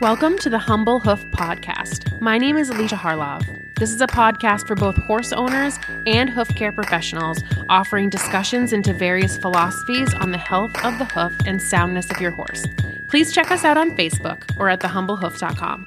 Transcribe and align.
Welcome 0.00 0.38
to 0.38 0.50
the 0.50 0.58
Humble 0.58 0.98
Hoof 0.98 1.24
Podcast. 1.32 2.20
My 2.20 2.38
name 2.38 2.56
is 2.56 2.70
Alicia 2.70 2.96
Harlov. 2.96 3.44
This 3.78 3.92
is 3.92 4.00
a 4.00 4.06
podcast 4.06 4.66
for 4.66 4.74
both 4.74 4.96
horse 4.96 5.32
owners 5.32 5.78
and 6.06 6.30
hoof 6.30 6.48
care 6.56 6.72
professionals, 6.72 7.42
offering 7.68 8.08
discussions 8.08 8.72
into 8.72 8.92
various 8.92 9.36
philosophies 9.38 10.12
on 10.14 10.32
the 10.32 10.38
health 10.38 10.72
of 10.84 10.98
the 10.98 11.04
hoof 11.04 11.32
and 11.46 11.60
soundness 11.60 12.10
of 12.10 12.20
your 12.20 12.30
horse. 12.30 12.66
Please 13.10 13.32
check 13.32 13.50
us 13.50 13.64
out 13.64 13.76
on 13.76 13.90
Facebook 13.96 14.42
or 14.58 14.68
at 14.68 14.80
thehumblehoof.com. 14.80 15.86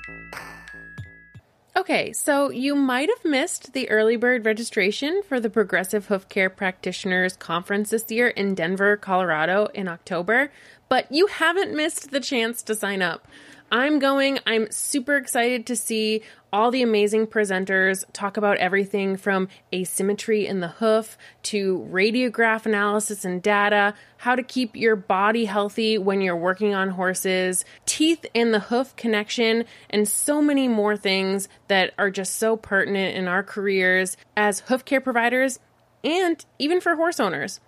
Okay, 1.75 2.13
so 2.13 2.51
you 2.51 2.75
might 2.75 3.09
have 3.09 3.25
missed 3.25 3.73
the 3.73 3.89
early 3.89 4.15
bird 4.15 4.45
registration 4.45 5.23
for 5.27 5.39
the 5.39 5.49
Progressive 5.49 6.05
Hoof 6.05 6.29
Care 6.29 6.51
Practitioners 6.51 7.35
Conference 7.35 7.89
this 7.89 8.11
year 8.11 8.27
in 8.27 8.53
Denver, 8.53 8.95
Colorado 8.95 9.65
in 9.73 9.87
October, 9.87 10.51
but 10.87 11.11
you 11.11 11.25
haven't 11.25 11.75
missed 11.75 12.11
the 12.11 12.19
chance 12.19 12.61
to 12.61 12.75
sign 12.75 13.01
up. 13.01 13.27
I'm 13.73 13.97
going. 13.97 14.37
I'm 14.45 14.69
super 14.69 15.17
excited 15.17 15.65
to 15.65 15.75
see 15.75 16.21
all 16.53 16.69
the 16.69 16.83
amazing 16.83 17.25
presenters 17.25 18.05
talk 18.13 18.37
about 18.37 18.57
everything 18.57 19.17
from 19.17 19.47
asymmetry 19.73 20.45
in 20.45 20.59
the 20.59 20.67
hoof 20.67 21.17
to 21.41 21.79
radiograph 21.91 22.67
analysis 22.67 23.25
and 23.25 23.41
data, 23.41 23.95
how 24.17 24.35
to 24.35 24.43
keep 24.43 24.75
your 24.75 24.95
body 24.95 25.45
healthy 25.45 25.97
when 25.97 26.21
you're 26.21 26.35
working 26.35 26.75
on 26.75 26.89
horses, 26.89 27.65
teeth 27.87 28.27
and 28.35 28.53
the 28.53 28.59
hoof 28.59 28.95
connection, 28.95 29.65
and 29.89 30.07
so 30.07 30.39
many 30.39 30.67
more 30.67 30.95
things 30.95 31.49
that 31.67 31.95
are 31.97 32.11
just 32.11 32.35
so 32.35 32.55
pertinent 32.55 33.17
in 33.17 33.27
our 33.27 33.41
careers 33.41 34.17
as 34.37 34.59
hoof 34.59 34.85
care 34.85 35.01
providers 35.01 35.57
and 36.03 36.45
even 36.59 36.79
for 36.79 36.95
horse 36.95 37.19
owners. 37.19 37.59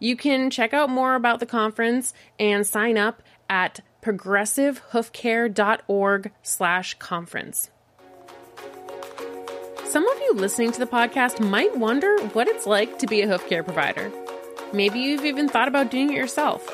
You 0.00 0.16
can 0.16 0.50
check 0.50 0.74
out 0.74 0.90
more 0.90 1.14
about 1.14 1.38
the 1.38 1.46
conference 1.46 2.12
and 2.40 2.66
sign 2.66 2.98
up 2.98 3.22
at 3.48 3.80
progressivehoofcare.org 4.04 6.32
slash 6.42 6.94
conference. 6.98 7.70
Some 9.86 10.06
of 10.06 10.20
you 10.20 10.34
listening 10.34 10.70
to 10.72 10.78
the 10.78 10.86
podcast 10.86 11.40
might 11.40 11.74
wonder 11.76 12.18
what 12.28 12.48
it's 12.48 12.66
like 12.66 12.98
to 12.98 13.06
be 13.06 13.22
a 13.22 13.28
hoof 13.28 13.48
care 13.48 13.62
provider. 13.62 14.12
Maybe 14.74 14.98
you've 14.98 15.24
even 15.24 15.48
thought 15.48 15.68
about 15.68 15.90
doing 15.90 16.12
it 16.12 16.16
yourself. 16.16 16.68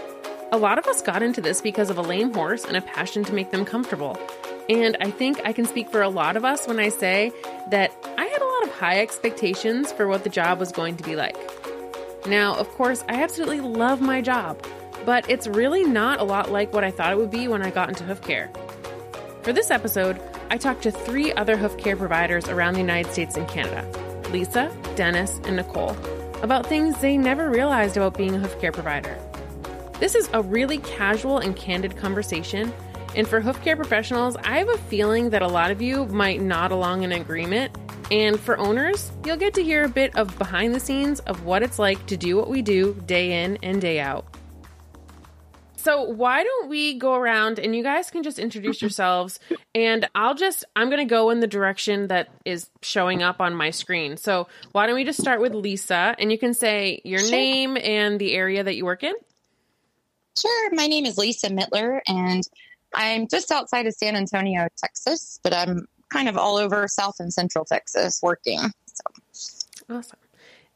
A 0.53 0.59
lot 0.59 0.79
of 0.79 0.87
us 0.87 1.03
got 1.03 1.23
into 1.23 1.41
this 1.41 1.61
because 1.61 1.91
of 1.91 1.99
a 1.99 2.03
lame 2.03 2.35
horse 2.35 2.65
and 2.65 2.77
a 2.77 2.81
passion 2.81 3.23
to 3.25 3.33
make 3.33 3.53
them 3.53 3.65
comfortable. 3.65 4.19
And 4.69 4.97
I 5.01 5.13
think 5.13 5.41
I 5.45 5.53
can 5.53 5.67
speak 5.67 5.89
for 5.91 6.03
a 6.03 6.09
lot 6.09 6.37
of 6.37 6.45
us 6.45 6.67
when 6.67 6.81
I 6.81 6.89
say 6.89 7.31
that 7.71 7.93
I 8.19 8.25
had 8.25 8.43
a 8.43 8.45
lot 8.45 8.65
of 8.65 8.73
high 8.73 9.01
expectations 9.01 9.93
for 9.93 10.09
what 10.09 10.25
the 10.25 10.31
job 10.31 10.59
was 10.59 10.73
going 10.73 10.97
to 10.97 11.05
be 11.05 11.15
like. 11.15 11.37
Now, 12.27 12.57
of 12.57 12.69
course, 12.71 13.05
I 13.09 13.23
absolutely 13.23 13.61
love 13.61 14.01
my 14.01 14.21
job 14.21 14.61
but 15.05 15.29
it's 15.29 15.47
really 15.47 15.85
not 15.85 16.21
a 16.21 16.25
lot 16.25 16.51
like 16.51 16.73
what 16.73 16.85
I 16.85 16.91
thought 16.91 17.13
it 17.13 17.19
would 17.19 17.31
be 17.31 17.49
when 17.49 17.63
I 17.63 17.71
got 17.71 17.89
into 17.89 18.05
hoof 18.05 18.21
care. 18.23 18.51
For 19.43 19.53
this 19.53 19.71
episode, 19.71 20.21
I 20.51 20.59
talked 20.59 20.83
to 20.83 20.91
three 20.91 21.33
other 21.33 21.57
hoof 21.57 21.79
care 21.79 21.97
providers 21.97 22.49
around 22.49 22.75
the 22.75 22.81
United 22.81 23.13
States 23.13 23.37
and 23.37 23.49
Canada 23.49 23.87
Lisa, 24.31 24.71
Denys, 24.95 25.45
and 25.47 25.57
Nicole 25.57 25.97
about 26.43 26.67
things 26.67 26.99
they 27.01 27.19
never 27.19 27.51
realized 27.51 27.97
about 27.97 28.17
being 28.17 28.35
a 28.35 28.39
hoof 28.39 28.59
care 28.61 28.73
provider. 28.73 29.19
This 29.99 30.15
is 30.15 30.31
a 30.33 30.43
really 30.43 30.79
casual 30.79 31.39
and 31.39 31.55
candid 31.55 31.97
conversation, 31.97 32.73
and 33.15 33.27
for 33.27 33.41
hoof 33.41 33.63
care 33.63 33.77
professionals, 33.77 34.37
I 34.37 34.59
have 34.59 34.69
a 34.69 34.79
feeling 34.79 35.31
that 35.31 35.43
a 35.43 35.49
lot 35.49 35.71
of 35.71 35.83
you 35.83 36.07
might 36.07 36.41
nod 36.41 36.71
along 36.71 37.03
in 37.03 37.13
agreement. 37.13 37.77
And 38.11 38.41
for 38.41 38.59
owners, 38.59 39.11
you'll 39.25 39.37
get 39.37 39.55
to 39.55 39.63
hear 39.63 39.85
a 39.85 39.89
bit 39.89 40.17
of 40.17 40.37
behind 40.39 40.75
the 40.75 40.81
scenes 40.81 41.21
of 41.21 41.45
what 41.45 41.63
it's 41.63 41.79
like 41.79 42.07
to 42.07 42.17
do 42.17 42.37
what 42.37 42.49
we 42.49 42.63
do 42.63 42.95
day 43.07 43.45
in 43.45 43.59
and 43.63 43.81
day 43.81 44.01
out. 44.01 44.25
So 45.81 46.03
why 46.03 46.45
don't 46.45 46.69
we 46.69 46.99
go 46.99 47.15
around 47.15 47.59
and 47.59 47.75
you 47.75 47.83
guys 47.83 48.11
can 48.11 48.23
just 48.23 48.39
introduce 48.39 48.83
yourselves 48.83 49.41
and 49.75 50.07
I'll 50.15 50.35
just 50.35 50.65
I'm 50.77 50.91
going 50.91 51.01
to 51.01 51.11
go 51.11 51.31
in 51.31 51.41
the 51.41 51.47
direction 51.47 52.09
that 52.09 52.29
is 52.45 52.69
showing 52.83 53.23
up 53.23 53.41
on 53.41 53.55
my 53.55 53.71
screen. 53.71 54.19
So 54.19 54.47
why 54.73 54.87
don't 54.87 54.95
we 54.95 55.05
just 55.05 55.19
start 55.19 55.41
with 55.41 55.55
Lisa 55.55 56.15
and 56.19 56.31
you 56.31 56.39
can 56.39 56.53
say 56.53 57.01
your 57.03 57.21
sure. 57.21 57.31
name 57.31 57.79
and 57.79 58.19
the 58.19 58.35
area 58.35 58.63
that 58.63 58.77
you 58.77 58.85
work 58.85 59.03
in? 59.03 59.15
Sure. 60.39 60.75
My 60.75 60.87
name 60.87 61.07
is 61.07 61.17
Lisa 61.17 61.49
Mittler 61.49 62.01
and 62.07 62.43
I'm 62.95 63.27
just 63.27 63.51
outside 63.51 63.87
of 63.87 63.95
San 63.95 64.17
Antonio, 64.17 64.69
Texas, 64.77 65.41
but 65.43 65.55
I'm 65.55 65.89
kind 66.13 66.29
of 66.29 66.37
all 66.37 66.59
over 66.59 66.89
South 66.89 67.17
and 67.21 67.33
Central 67.33 67.65
Texas 67.65 68.21
working. 68.23 68.61
So. 69.33 69.55
Awesome. 69.89 70.19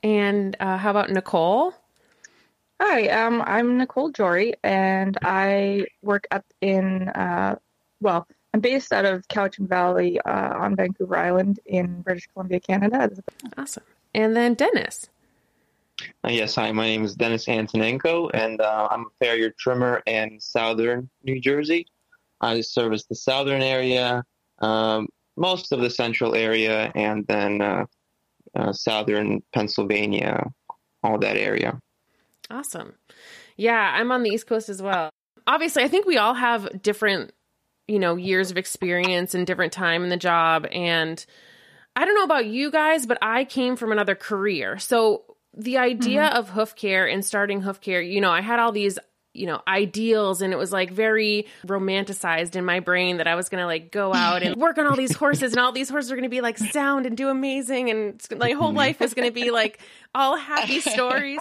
And 0.03 0.57
uh, 0.61 0.79
how 0.79 0.91
about 0.91 1.11
Nicole? 1.11 1.75
Hi, 2.81 3.07
um, 3.09 3.41
I'm 3.47 3.79
Nicole 3.79 4.11
Jory, 4.11 4.55
and 4.65 5.17
I 5.23 5.87
work 6.03 6.27
up 6.33 6.45
in, 6.61 7.09
uh, 7.09 7.57
well, 8.01 8.27
I'm 8.53 8.61
based 8.61 8.93
out 8.93 9.05
of 9.05 9.27
Cowichan 9.29 9.69
Valley 9.69 10.21
uh, 10.21 10.55
on 10.57 10.75
Vancouver 10.75 11.17
Island 11.17 11.61
in 11.67 12.03
British 12.03 12.27
Columbia, 12.33 12.59
Canada. 12.59 13.11
Awesome. 13.57 13.85
And 14.13 14.35
then 14.35 14.57
Denys. 14.57 15.09
Uh, 16.25 16.31
yes, 16.31 16.57
hi, 16.57 16.73
my 16.73 16.87
name 16.87 17.05
is 17.05 17.17
Denys 17.17 17.49
Antonenko, 17.49 18.29
and 18.31 18.61
uh, 18.61 18.89
I'm 18.91 19.03
a 19.03 19.25
farrier 19.25 19.51
trimmer 19.51 20.03
in 20.07 20.41
southern 20.41 21.09
New 21.23 21.41
Jersey. 21.41 21.87
I 22.41 22.61
service 22.61 23.05
the 23.05 23.15
southern 23.15 23.63
area, 23.63 24.25
um, 24.59 25.09
most 25.37 25.71
of 25.71 25.81
the 25.81 25.91
central 25.91 26.35
area, 26.35 26.91
and 26.97 27.25
then 27.29 27.61
uh, 27.63 27.87
uh, 28.57 28.73
southern 28.73 29.43
Pennsylvania, 29.53 30.51
all 31.05 31.19
that 31.19 31.37
area. 31.37 31.79
Awesome. 32.51 32.95
Yeah, 33.57 33.93
I'm 33.95 34.13
on 34.13 34.23
the 34.23 34.31
East 34.31 34.47
Coast 34.47 34.69
as 34.69 34.83
well. 34.83 35.11
Obviously, 35.47 35.83
I 35.83 35.89
think 35.89 36.07
we 36.07 36.17
all 36.17 36.35
have 36.35 36.83
different, 36.83 37.33
you 37.89 37.99
know, 37.99 38.17
years 38.17 38.51
of 38.51 38.57
experience 38.57 39.35
and 39.35 39.47
different 39.47 39.73
time 39.73 40.03
in 40.03 40.11
the 40.11 40.17
job. 40.17 40.67
And 40.73 41.25
I 41.97 42.05
don't 42.05 42.15
know 42.15 42.25
about 42.25 42.47
you 42.47 42.71
guys, 42.71 43.07
but 43.07 43.19
I 43.23 43.45
came 43.45 43.77
from 43.77 43.93
another 43.93 44.15
career. 44.15 44.79
So 44.79 45.25
the 45.57 45.79
idea 45.79 46.23
mm-hmm. 46.23 46.37
of 46.37 46.51
hoof 46.51 46.75
care 46.75 47.07
and 47.07 47.25
starting 47.25 47.61
hoof 47.63 47.81
care, 47.81 48.01
you 48.01 48.21
know, 48.21 48.31
I 48.31 48.41
had 48.41 48.59
all 48.59 48.73
these 48.73 48.99
you 49.35 49.47
know 49.47 49.61
ideals 49.67 50.41
and 50.41 50.53
it 50.53 50.57
was 50.57 50.71
like 50.73 50.93
very 50.93 51.47
romanticized 51.67 52.55
in 52.55 52.65
my 52.65 52.79
brain 52.79 53.17
that 53.17 53.27
i 53.27 53.35
was 53.35 53.49
gonna 53.49 53.67
like 53.67 53.91
go 53.91 54.15
out 54.15 54.45
and 54.45 54.57
work 54.61 54.79
on 54.79 54.87
all 54.87 54.97
these 54.97 55.15
horses 55.15 55.53
and 55.53 55.59
all 55.59 55.73
these 55.73 55.91
horses 55.91 56.13
are 56.13 56.15
gonna 56.15 56.29
be 56.29 56.41
like 56.41 56.57
sound 56.57 57.05
and 57.05 57.17
do 57.17 57.29
amazing 57.29 57.91
and 57.91 58.25
my 58.39 58.53
whole 58.53 58.73
life 58.73 59.03
is 59.03 59.13
gonna 59.13 59.33
be 59.33 59.51
like 59.51 59.81
all 60.15 60.37
happy 60.37 60.81
stories 60.81 61.41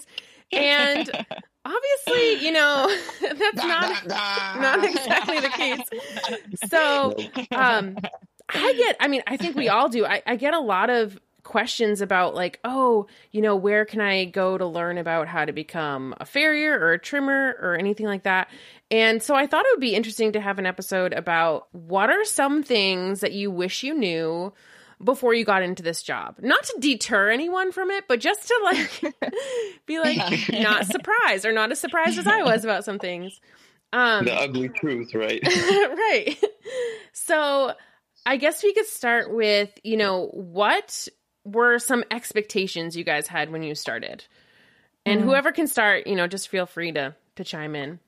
and 0.52 1.26
obviously, 1.66 2.46
you 2.46 2.52
know, 2.52 2.96
that's 3.22 3.58
not 3.58 4.08
not 4.08 4.84
exactly 4.84 5.40
the 5.40 5.50
case. 5.50 6.70
So, 6.70 7.16
um, 7.52 7.98
I 8.50 8.74
get. 8.74 8.98
I 9.00 9.08
mean, 9.08 9.24
I 9.28 9.38
think 9.38 9.56
we 9.56 9.70
all 9.70 9.90
do. 9.90 10.06
I, 10.06 10.22
I 10.26 10.36
get 10.36 10.54
a 10.54 10.59
lot 10.59 10.90
of 10.90 11.20
questions 11.44 12.02
about 12.02 12.36
like, 12.36 12.59
oh, 12.64 13.08
you 13.31 13.42
know, 13.42 13.56
where 13.56 13.86
can 13.86 14.02
I 14.02 14.26
go 14.26 14.58
to 14.58 14.66
learn 14.66 14.98
about 14.98 15.28
how 15.28 15.46
to 15.46 15.52
become 15.52 16.16
a 16.20 16.26
farrier 16.26 16.80
or 16.80 16.94
a 16.94 17.00
trimmer 17.00 17.58
or 17.62 17.75
anything 17.75 18.06
like 18.06 18.24
that? 18.24 18.50
And 18.90 19.22
so 19.22 19.36
I 19.36 19.48
thought 19.48 19.66
it 19.66 19.72
would 19.74 19.81
be 19.81 19.96
interesting 19.96 20.34
to 20.34 20.42
have 20.42 20.60
an 20.60 20.66
episode 20.66 21.14
about 21.14 21.68
what 21.72 22.10
are 22.10 22.24
some 22.25 22.64
things 22.64 23.22
that 23.22 23.34
you 23.34 23.52
wish 23.52 23.84
you 23.84 23.94
knew 23.94 24.54
before 25.03 25.34
you 25.34 25.46
got 25.46 25.64
into 25.64 25.84
this 25.84 26.03
job. 26.03 26.38
Not 26.40 26.64
to 26.64 26.78
deter 26.80 27.30
anyone 27.30 27.72
from 27.72 27.91
it, 27.91 28.06
but 28.08 28.19
just 28.19 28.47
to 28.47 28.59
like 28.64 29.16
be 29.86 30.00
like 30.00 30.50
not 30.52 30.86
surprised 30.86 31.46
or 31.46 31.52
not 31.52 31.72
as 31.72 31.80
surprised 31.80 32.18
as 32.18 32.28
I 32.28 32.44
was 32.44 32.64
about 32.64 32.86
some 32.86 33.00
things. 33.00 33.40
Um, 33.92 34.25
the 34.25 34.34
ugly 34.34 34.69
truth, 34.69 35.13
right? 35.13 35.42
right. 35.47 36.38
So 37.12 37.74
I 38.25 38.38
guess 38.38 38.63
we 38.63 38.74
could 38.74 38.88
start 38.88 39.34
with, 39.34 39.69
you 39.84 39.97
know, 39.97 40.28
what 40.34 41.08
were 41.46 41.78
some 41.78 42.03
expectations 42.09 42.96
you 42.96 43.03
guys 43.03 43.28
had 43.28 43.52
when 43.52 43.63
you 43.63 43.75
started? 43.75 44.25
And 45.06 45.22
mm. 45.22 45.24
whoever 45.25 45.52
can 45.52 45.68
start, 45.68 46.08
you 46.08 46.16
know, 46.16 46.28
just 46.28 46.50
feel 46.50 46.66
free 46.66 46.92
to 46.94 47.16
to 47.36 47.44
chime 47.44 47.75
in. 47.75 48.00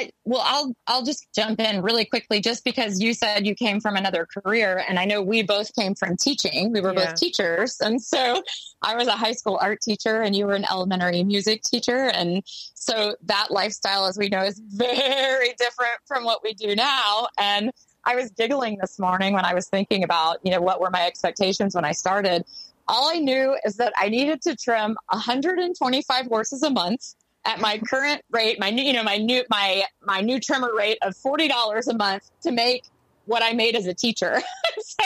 I, 0.00 0.10
well, 0.24 0.42
I'll 0.44 0.74
I'll 0.86 1.04
just 1.04 1.26
jump 1.34 1.60
in 1.60 1.82
really 1.82 2.04
quickly, 2.04 2.40
just 2.40 2.64
because 2.64 3.00
you 3.00 3.12
said 3.12 3.46
you 3.46 3.54
came 3.54 3.80
from 3.80 3.96
another 3.96 4.26
career, 4.26 4.82
and 4.88 4.98
I 4.98 5.04
know 5.04 5.20
we 5.20 5.42
both 5.42 5.74
came 5.74 5.94
from 5.94 6.16
teaching. 6.16 6.72
We 6.72 6.80
were 6.80 6.94
yeah. 6.94 7.06
both 7.06 7.16
teachers, 7.16 7.76
and 7.80 8.00
so 8.00 8.42
I 8.82 8.96
was 8.96 9.08
a 9.08 9.12
high 9.12 9.32
school 9.32 9.58
art 9.60 9.80
teacher, 9.82 10.22
and 10.22 10.34
you 10.34 10.46
were 10.46 10.54
an 10.54 10.64
elementary 10.70 11.22
music 11.22 11.62
teacher, 11.62 12.10
and 12.14 12.42
so 12.46 13.14
that 13.24 13.48
lifestyle, 13.50 14.06
as 14.06 14.16
we 14.16 14.28
know, 14.28 14.42
is 14.42 14.58
very 14.72 15.52
different 15.58 15.98
from 16.06 16.24
what 16.24 16.42
we 16.42 16.54
do 16.54 16.74
now. 16.74 17.28
And 17.38 17.70
I 18.04 18.16
was 18.16 18.30
giggling 18.30 18.78
this 18.80 18.98
morning 18.98 19.34
when 19.34 19.44
I 19.44 19.52
was 19.52 19.68
thinking 19.68 20.02
about, 20.04 20.38
you 20.42 20.50
know, 20.50 20.60
what 20.60 20.80
were 20.80 20.90
my 20.90 21.06
expectations 21.06 21.74
when 21.74 21.84
I 21.84 21.92
started. 21.92 22.44
All 22.88 23.10
I 23.10 23.18
knew 23.18 23.56
is 23.64 23.76
that 23.76 23.92
I 23.96 24.08
needed 24.08 24.40
to 24.42 24.56
trim 24.56 24.96
125 25.10 26.26
horses 26.26 26.62
a 26.62 26.70
month 26.70 27.14
at 27.44 27.60
my 27.60 27.78
current 27.78 28.22
rate, 28.30 28.58
my 28.60 28.70
new, 28.70 28.82
you 28.82 28.92
know, 28.92 29.02
my 29.02 29.16
new, 29.16 29.42
my, 29.50 29.84
my 30.02 30.20
new 30.20 30.38
trimmer 30.40 30.74
rate 30.74 30.98
of 31.02 31.14
$40 31.14 31.88
a 31.88 31.94
month 31.94 32.30
to 32.42 32.50
make 32.50 32.84
what 33.26 33.42
I 33.42 33.52
made 33.52 33.76
as 33.76 33.86
a 33.86 33.94
teacher. 33.94 34.40
so 34.78 35.04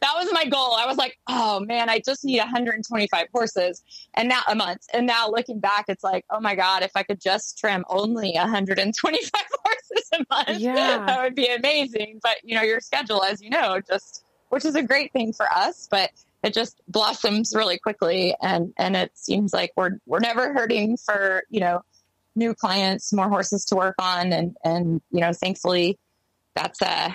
that 0.00 0.12
was 0.14 0.28
my 0.32 0.44
goal. 0.44 0.74
I 0.74 0.86
was 0.86 0.96
like, 0.96 1.18
oh 1.26 1.60
man, 1.60 1.88
I 1.88 2.00
just 2.00 2.24
need 2.24 2.38
125 2.38 3.26
horses 3.32 3.82
and 4.14 4.28
now 4.28 4.42
a 4.46 4.54
month. 4.54 4.86
And 4.92 5.06
now 5.06 5.30
looking 5.30 5.58
back, 5.58 5.86
it's 5.88 6.04
like, 6.04 6.24
oh 6.30 6.40
my 6.40 6.54
God, 6.54 6.82
if 6.82 6.92
I 6.94 7.02
could 7.02 7.20
just 7.20 7.58
trim 7.58 7.84
only 7.88 8.32
125 8.34 9.42
horses 9.64 10.10
a 10.14 10.24
month, 10.30 10.60
yeah. 10.60 11.04
that 11.06 11.22
would 11.22 11.34
be 11.34 11.46
amazing. 11.46 12.20
But 12.22 12.36
you 12.44 12.54
know, 12.54 12.62
your 12.62 12.80
schedule, 12.80 13.24
as 13.24 13.40
you 13.40 13.50
know, 13.50 13.80
just 13.80 14.24
which 14.50 14.64
is 14.64 14.74
a 14.74 14.82
great 14.82 15.12
thing 15.12 15.32
for 15.32 15.50
us, 15.50 15.88
but 15.90 16.10
it 16.46 16.54
just 16.54 16.80
blossoms 16.86 17.52
really 17.54 17.76
quickly 17.76 18.34
and 18.40 18.72
and 18.78 18.96
it 18.96 19.10
seems 19.14 19.52
like 19.52 19.72
we're 19.76 19.98
we're 20.06 20.20
never 20.20 20.52
hurting 20.54 20.96
for, 20.96 21.42
you 21.50 21.60
know, 21.60 21.82
new 22.36 22.54
clients, 22.54 23.12
more 23.12 23.28
horses 23.28 23.64
to 23.66 23.76
work 23.76 23.96
on 23.98 24.32
and 24.32 24.56
and 24.64 25.02
you 25.10 25.20
know, 25.20 25.32
thankfully 25.32 25.98
that's 26.54 26.80
uh 26.80 27.10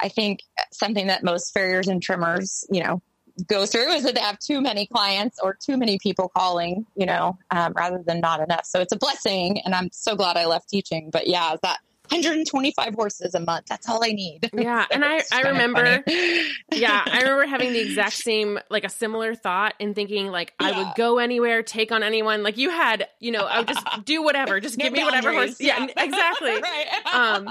I 0.00 0.08
think 0.08 0.40
something 0.70 1.06
that 1.06 1.24
most 1.24 1.54
farriers 1.54 1.88
and 1.88 2.02
trimmers, 2.02 2.66
you 2.70 2.82
know, 2.82 3.00
go 3.46 3.64
through 3.64 3.90
is 3.92 4.02
that 4.04 4.14
they 4.14 4.20
have 4.20 4.38
too 4.38 4.60
many 4.60 4.86
clients 4.86 5.38
or 5.42 5.56
too 5.58 5.78
many 5.78 5.98
people 5.98 6.28
calling, 6.28 6.84
you 6.94 7.06
know, 7.06 7.38
um, 7.50 7.72
rather 7.74 8.02
than 8.06 8.20
not 8.20 8.40
enough. 8.40 8.66
So 8.66 8.80
it's 8.80 8.92
a 8.92 8.98
blessing, 8.98 9.60
and 9.64 9.74
I'm 9.74 9.88
so 9.92 10.14
glad 10.14 10.36
I 10.36 10.46
left 10.46 10.68
teaching. 10.68 11.10
But 11.10 11.26
yeah, 11.26 11.56
that 11.62 11.78
125 12.10 12.94
horses 12.94 13.34
a 13.34 13.40
month. 13.40 13.66
That's 13.66 13.88
all 13.88 14.04
I 14.04 14.12
need. 14.12 14.50
Yeah. 14.64 14.86
and 14.90 15.04
I, 15.04 15.22
I 15.30 15.42
remember, 15.42 16.02
yeah, 16.72 17.02
I 17.06 17.18
remember 17.22 17.46
having 17.46 17.72
the 17.72 17.80
exact 17.80 18.14
same, 18.14 18.58
like 18.70 18.84
a 18.84 18.88
similar 18.88 19.34
thought 19.34 19.74
and 19.78 19.94
thinking 19.94 20.28
like 20.28 20.54
yeah. 20.60 20.68
I 20.68 20.78
would 20.78 20.94
go 20.96 21.18
anywhere, 21.18 21.62
take 21.62 21.92
on 21.92 22.02
anyone. 22.02 22.42
Like 22.42 22.56
you 22.56 22.70
had, 22.70 23.08
you 23.20 23.30
know, 23.30 23.44
I 23.44 23.58
would 23.58 23.68
just 23.68 23.84
do 24.04 24.22
whatever. 24.22 24.60
Just 24.60 24.78
no 24.78 24.84
give 24.84 24.92
me 24.92 25.04
whatever 25.04 25.32
horse. 25.32 25.60
Yeah, 25.60 25.80
yeah 25.80 26.02
exactly. 26.02 26.52
right. 26.52 27.06
Um, 27.12 27.48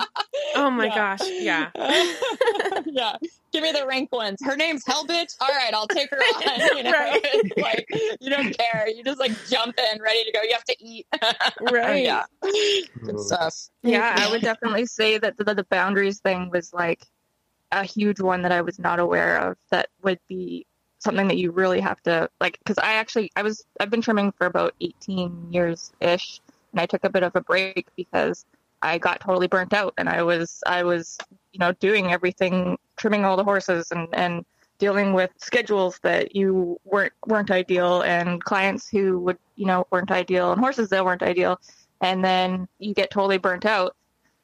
oh 0.56 0.72
my 0.72 0.86
yeah. 0.86 0.96
gosh. 0.96 1.30
Yeah. 1.30 1.70
yeah. 2.86 3.18
Give 3.54 3.62
me 3.62 3.72
the 3.72 3.86
rank 3.86 4.12
ones. 4.12 4.40
Her 4.44 4.56
name's 4.56 4.84
Hell 4.86 5.06
Bitch. 5.06 5.36
All 5.40 5.48
right, 5.48 5.72
I'll 5.76 5.88
take 5.88 6.10
her 6.10 6.18
on. 6.18 6.78
You 6.78 6.84
know, 6.84 6.92
right. 6.92 7.58
like 7.58 7.86
you 8.20 8.32
don't 8.32 8.58
care. 8.58 8.88
You 8.88 9.04
just 9.04 9.20
like 9.20 9.32
jump 9.48 9.78
in, 9.78 10.02
ready 10.02 10.24
to 10.24 10.32
go. 10.32 10.42
You 10.42 10.54
have 10.54 10.64
to 10.64 10.76
eat. 10.80 11.06
right. 11.72 12.04
yeah. 12.04 12.24
Good 12.42 13.20
stuff. 13.20 13.56
Yeah, 13.84 14.16
I 14.18 14.32
would 14.32 14.42
definitely 14.42 14.88
say 14.88 15.20
that 15.20 15.38
the, 15.38 15.44
the 15.54 15.66
boundaries 15.66 16.20
thing 16.20 16.50
was 16.50 16.74
like 16.74 17.06
a 17.72 17.84
huge 17.84 18.20
one 18.20 18.42
that 18.42 18.52
I 18.52 18.62
was 18.62 18.80
not 18.80 19.00
aware 19.00 19.38
of. 19.38 19.58
That 19.70 19.90
would 20.02 20.20
be 20.28 20.66
something 20.98 21.28
that 21.28 21.38
you 21.38 21.52
really 21.52 21.80
have 21.80 22.02
to 22.04 22.30
like. 22.42 22.58
Because 22.58 22.80
I 22.80 22.94
actually, 22.94 23.32
I 23.36 23.44
was, 23.44 23.64
I've 23.80 23.92
been 23.92 24.02
trimming 24.02 24.32
for 24.32 24.48
about 24.48 24.74
18 24.82 25.50
years 25.52 25.92
ish, 26.02 26.42
and 26.72 26.82
I 26.82 26.88
took 26.88 27.04
a 27.04 27.10
bit 27.10 27.22
of 27.22 27.36
a 27.36 27.42
break 27.42 27.88
because 27.96 28.46
I 28.84 28.98
got 28.98 29.22
totally 29.22 29.48
burnt 29.48 29.74
out, 29.74 29.94
and 29.98 30.10
I 30.10 30.24
was, 30.24 30.62
I 30.68 30.84
was, 30.84 31.18
you 31.54 31.60
know, 31.60 31.72
doing 31.72 32.12
everything 32.12 32.78
trimming 32.98 33.24
all 33.26 33.38
the 33.38 33.44
horses 33.44 33.92
and, 33.92 34.08
and 34.12 34.46
dealing 34.78 35.14
with 35.14 35.32
schedules 35.38 36.00
that 36.04 36.36
you 36.36 36.78
weren't 36.84 37.14
weren't 37.26 37.50
ideal 37.50 38.02
and 38.02 38.44
clients 38.44 38.90
who 38.90 39.20
would 39.20 39.38
you 39.56 39.66
know 39.66 39.88
weren't 39.92 40.12
ideal 40.12 40.52
and 40.52 40.60
horses 40.60 40.90
that 40.90 41.06
weren't 41.06 41.24
ideal. 41.24 41.60
And 42.02 42.24
then 42.24 42.68
you 42.80 42.94
get 42.94 43.10
totally 43.10 43.38
burnt 43.38 43.66
out. 43.66 43.96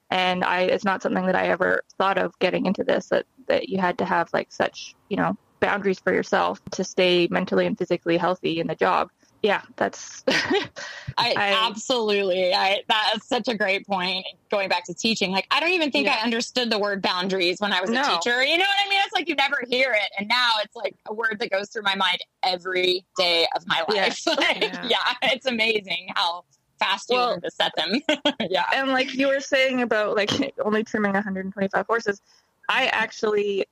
And 0.10 0.44
i 0.44 0.62
it's 0.62 0.86
not 0.86 1.04
something 1.04 1.26
that 1.26 1.36
i 1.36 1.48
ever 1.48 1.84
thought 1.98 2.18
of 2.18 2.38
getting 2.40 2.66
into 2.66 2.84
this 2.84 3.10
that 3.10 3.26
that 3.48 3.70
you 3.70 3.78
had 3.78 3.98
to 4.00 4.06
have 4.06 4.30
like 4.34 4.52
such 4.52 4.96
you 5.10 5.18
know 5.18 5.38
boundaries 5.60 6.00
for 6.00 6.14
yourself 6.14 6.62
to 6.72 6.84
stay 6.84 7.28
mentally 7.30 7.66
and 7.68 7.78
physically 7.78 8.18
healthy 8.18 8.60
in 8.60 8.68
the 8.68 8.76
job 8.76 9.12
yeah, 9.42 9.62
that's. 9.78 10.24
I, 10.28 11.34
I, 11.36 11.68
absolutely. 11.68 12.54
I 12.54 12.84
that 12.88 13.14
is 13.16 13.24
such 13.26 13.48
a 13.48 13.56
great 13.56 13.88
point. 13.88 14.26
Going 14.52 14.68
back 14.68 14.86
to 14.86 14.94
teaching, 14.94 15.32
like 15.32 15.48
I 15.52 15.60
don't 15.60 15.72
even 15.72 15.92
think 15.92 16.08
yeah. 16.08 16.18
I 16.20 16.24
understood 16.24 16.70
the 16.70 16.80
word 16.80 17.02
boundaries 17.02 17.60
when 17.60 17.72
I 17.72 17.80
was 17.80 17.90
no. 17.90 18.02
a 18.02 18.20
teacher. 18.20 18.44
You 18.44 18.58
know 18.58 18.66
what 18.66 18.86
I 18.86 18.90
mean? 18.90 19.00
It's 19.04 19.14
like 19.14 19.30
you 19.30 19.36
never 19.36 19.60
hear 19.70 19.92
it, 19.92 20.12
and 20.18 20.28
now 20.28 20.52
it's 20.64 20.76
like 20.76 20.96
a 21.08 21.14
word 21.14 21.38
that 21.40 21.52
goes 21.52 21.70
through 21.70 21.84
my 21.84 21.96
mind 21.96 22.20
every 22.44 23.06
day 23.18 23.48
of 23.56 23.66
my 23.68 23.84
life. 23.88 24.22
Yeah, 24.26 24.34
like, 24.38 24.62
yeah. 24.62 24.88
yeah 24.90 25.16
it's 25.24 25.46
amazing 25.46 26.10
how 26.16 26.44
fast 26.78 27.10
you 27.10 27.18
well, 27.18 27.30
learn 27.32 27.42
to 27.42 27.52
set 27.52 27.72
them. 27.78 28.02
yeah, 28.50 28.66
and 28.74 28.90
like 28.90 29.14
you 29.14 29.28
were 29.28 29.40
saying 29.40 29.82
about 29.82 30.18
like 30.18 30.32
only 30.64 30.84
trimming 30.84 31.14
125 31.14 31.86
horses, 31.86 32.22
I 32.68 32.88
actually 32.88 33.66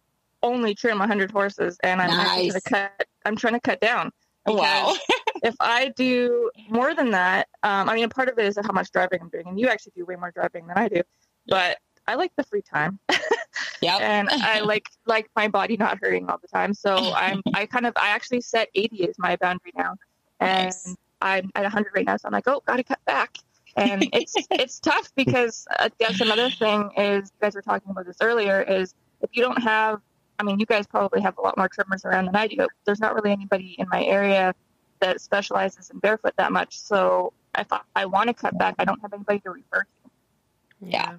only 0.43 0.75
trim 0.75 0.99
100 0.99 1.31
horses, 1.31 1.77
and 1.83 2.01
I'm 2.01 2.09
nice. 2.09 2.25
trying 2.25 2.51
to 2.51 2.61
cut. 2.61 3.07
I'm 3.25 3.35
trying 3.35 3.53
to 3.55 3.59
cut 3.59 3.81
down 3.81 4.11
wow. 4.47 4.95
if 5.43 5.55
I 5.59 5.89
do 5.95 6.51
more 6.69 6.93
than 6.93 7.11
that, 7.11 7.47
um, 7.63 7.89
I 7.89 7.95
mean, 7.95 8.03
a 8.03 8.09
part 8.09 8.29
of 8.29 8.37
it 8.39 8.45
is 8.45 8.57
how 8.57 8.73
much 8.73 8.91
driving 8.91 9.19
I'm 9.21 9.29
doing, 9.29 9.47
and 9.47 9.59
you 9.59 9.67
actually 9.67 9.93
do 9.95 10.05
way 10.05 10.15
more 10.15 10.31
driving 10.31 10.67
than 10.67 10.77
I 10.77 10.87
do. 10.87 11.01
But 11.47 11.77
I 12.07 12.15
like 12.15 12.31
the 12.35 12.43
free 12.43 12.61
time. 12.61 12.99
yeah, 13.81 13.97
and 13.97 14.29
I 14.29 14.59
like 14.61 14.87
like 15.05 15.29
my 15.35 15.47
body 15.47 15.77
not 15.77 15.99
hurting 16.01 16.29
all 16.29 16.39
the 16.41 16.47
time. 16.47 16.73
So 16.73 16.95
I'm 17.13 17.41
I 17.53 17.65
kind 17.65 17.85
of 17.85 17.93
I 17.97 18.09
actually 18.09 18.41
set 18.41 18.69
80 18.73 19.09
as 19.09 19.15
my 19.19 19.35
boundary 19.35 19.73
now, 19.75 19.95
and 20.39 20.65
nice. 20.65 20.95
I'm 21.21 21.51
at 21.55 21.63
100 21.63 21.91
right 21.95 22.05
now. 22.05 22.17
So 22.17 22.27
I'm 22.27 22.33
like, 22.33 22.47
oh, 22.47 22.61
gotta 22.65 22.83
cut 22.83 23.03
back. 23.05 23.37
And 23.75 24.07
it's 24.13 24.33
it's 24.51 24.79
tough 24.79 25.11
because 25.15 25.67
uh, 25.79 25.89
that's 25.99 26.21
another 26.21 26.49
thing 26.49 26.89
is 26.97 27.29
you 27.29 27.37
guys 27.41 27.55
were 27.55 27.61
talking 27.61 27.91
about 27.91 28.05
this 28.05 28.17
earlier 28.21 28.61
is 28.61 28.93
if 29.21 29.29
you 29.33 29.43
don't 29.43 29.61
have 29.61 30.01
I 30.39 30.43
mean, 30.43 30.59
you 30.59 30.65
guys 30.65 30.85
probably 30.85 31.21
have 31.21 31.37
a 31.37 31.41
lot 31.41 31.57
more 31.57 31.67
trimmers 31.67 32.05
around 32.05 32.25
than 32.25 32.35
I 32.35 32.47
do. 32.47 32.67
There's 32.85 32.99
not 32.99 33.15
really 33.15 33.31
anybody 33.31 33.75
in 33.79 33.87
my 33.89 34.03
area 34.03 34.53
that 34.99 35.21
specializes 35.21 35.89
in 35.89 35.99
barefoot 35.99 36.33
that 36.37 36.51
much. 36.51 36.79
So 36.79 37.33
if 37.57 37.71
I, 37.71 37.81
I 37.95 38.05
want 38.05 38.27
to 38.27 38.33
cut 38.33 38.57
back, 38.57 38.75
I 38.79 38.85
don't 38.85 39.01
have 39.01 39.13
anybody 39.13 39.39
to 39.39 39.51
refer 39.51 39.81
to. 39.81 40.09
Yeah 40.81 41.15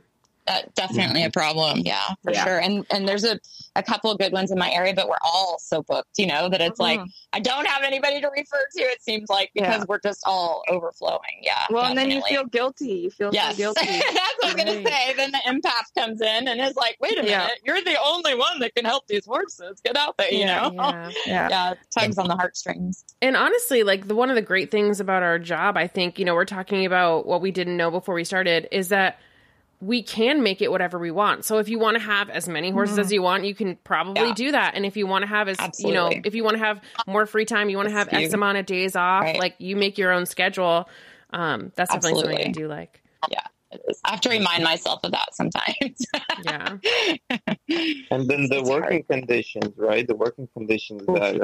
that 0.48 0.74
definitely 0.74 1.24
a 1.24 1.30
problem. 1.30 1.80
Yeah, 1.84 2.02
for 2.22 2.32
yeah. 2.32 2.44
sure. 2.44 2.58
And 2.58 2.86
and 2.90 3.06
there's 3.06 3.24
a, 3.24 3.38
a 3.76 3.82
couple 3.82 4.10
of 4.10 4.18
good 4.18 4.32
ones 4.32 4.50
in 4.50 4.58
my 4.58 4.70
area, 4.70 4.94
but 4.94 5.08
we're 5.08 5.16
all 5.22 5.58
so 5.60 5.82
booked, 5.82 6.18
you 6.18 6.26
know, 6.26 6.48
that 6.48 6.60
it's 6.60 6.80
mm-hmm. 6.80 7.00
like 7.00 7.08
I 7.32 7.40
don't 7.40 7.66
have 7.66 7.82
anybody 7.82 8.20
to 8.20 8.28
refer 8.28 8.64
to. 8.76 8.82
It 8.82 9.02
seems 9.02 9.28
like 9.28 9.50
because 9.54 9.78
yeah. 9.78 9.84
we're 9.88 10.00
just 10.00 10.22
all 10.26 10.62
overflowing. 10.68 11.20
Yeah. 11.42 11.66
Well, 11.70 11.82
definitely. 11.82 12.02
and 12.02 12.10
then 12.10 12.16
you 12.16 12.22
feel 12.28 12.44
guilty. 12.46 12.86
You 12.86 13.10
feel 13.10 13.30
yes. 13.32 13.52
so 13.52 13.56
guilty. 13.74 13.86
That's 13.86 14.04
what 14.04 14.44
I 14.44 14.46
was 14.46 14.54
gonna 14.54 14.84
say. 14.84 15.14
Then 15.16 15.32
the 15.32 15.38
empath 15.46 15.94
comes 15.96 16.20
in 16.20 16.48
and 16.48 16.60
is 16.60 16.76
like, 16.76 16.96
wait 17.00 17.18
a 17.18 17.22
minute, 17.22 17.30
yeah. 17.30 17.48
you're 17.64 17.82
the 17.82 17.96
only 18.02 18.34
one 18.34 18.58
that 18.60 18.74
can 18.74 18.84
help 18.84 19.06
these 19.06 19.26
horses. 19.26 19.80
Get 19.84 19.96
out 19.96 20.16
there, 20.16 20.32
you 20.32 20.46
know? 20.46 20.72
Yeah. 20.74 21.10
yeah. 21.26 21.48
yeah. 21.48 21.74
Tugs 21.96 22.18
on 22.18 22.28
the 22.28 22.36
heartstrings. 22.36 23.04
And 23.22 23.36
honestly, 23.36 23.82
like 23.82 24.08
the 24.08 24.14
one 24.14 24.30
of 24.30 24.36
the 24.36 24.42
great 24.42 24.70
things 24.70 25.00
about 25.00 25.22
our 25.22 25.38
job, 25.38 25.76
I 25.76 25.86
think, 25.86 26.18
you 26.18 26.24
know, 26.24 26.34
we're 26.34 26.44
talking 26.44 26.86
about 26.86 27.26
what 27.26 27.40
we 27.40 27.50
didn't 27.50 27.76
know 27.76 27.90
before 27.90 28.14
we 28.14 28.24
started, 28.24 28.68
is 28.72 28.88
that 28.88 29.18
we 29.80 30.02
can 30.02 30.42
make 30.42 30.60
it 30.60 30.70
whatever 30.70 30.98
we 30.98 31.10
want. 31.10 31.44
So 31.44 31.58
if 31.58 31.68
you 31.68 31.78
want 31.78 31.96
to 31.96 32.02
have 32.02 32.30
as 32.30 32.48
many 32.48 32.70
horses 32.70 32.96
mm. 32.96 33.00
as 33.00 33.12
you 33.12 33.22
want, 33.22 33.44
you 33.44 33.54
can 33.54 33.76
probably 33.76 34.28
yeah. 34.28 34.34
do 34.34 34.52
that. 34.52 34.74
And 34.74 34.84
if 34.84 34.96
you 34.96 35.06
want 35.06 35.22
to 35.22 35.28
have 35.28 35.48
as 35.48 35.56
Absolutely. 35.58 35.90
you 35.90 35.94
know, 35.94 36.22
if 36.24 36.34
you 36.34 36.42
want 36.42 36.56
to 36.56 36.64
have 36.64 36.80
more 37.06 37.26
free 37.26 37.44
time, 37.44 37.68
you 37.68 37.76
want 37.76 37.88
to 37.88 37.94
have 37.94 38.08
X 38.12 38.32
amount 38.32 38.58
of 38.58 38.66
days 38.66 38.96
off, 38.96 39.22
right. 39.22 39.38
like 39.38 39.54
you 39.58 39.76
make 39.76 39.96
your 39.96 40.12
own 40.12 40.26
schedule. 40.26 40.88
Um, 41.30 41.72
that's 41.76 41.92
definitely 41.92 42.20
Absolutely. 42.20 42.44
something 42.44 42.50
I 42.50 42.52
do 42.52 42.68
like. 42.68 43.02
Yeah. 43.30 43.40
I 44.04 44.12
have 44.12 44.20
to 44.22 44.30
remind 44.30 44.64
myself 44.64 45.00
of 45.04 45.12
that 45.12 45.34
sometimes. 45.34 46.06
yeah. 46.42 46.78
And 48.10 48.26
then 48.26 48.48
the 48.48 48.60
it's 48.60 48.68
working 48.68 49.04
hard. 49.08 49.20
conditions, 49.20 49.74
right? 49.76 50.06
The 50.06 50.16
working 50.16 50.48
conditions 50.56 51.02
that 51.06 51.42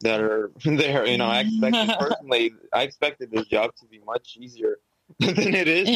that 0.00 0.20
are 0.20 0.52
there. 0.64 1.04
You 1.04 1.18
know, 1.18 1.26
I 1.26 1.40
expected 1.40 1.96
personally, 1.98 2.54
I 2.72 2.82
expected 2.82 3.30
this 3.32 3.46
job 3.46 3.74
to 3.80 3.86
be 3.86 4.00
much 4.06 4.36
easier 4.38 4.78
than 5.20 5.54
it 5.54 5.68
is. 5.68 5.88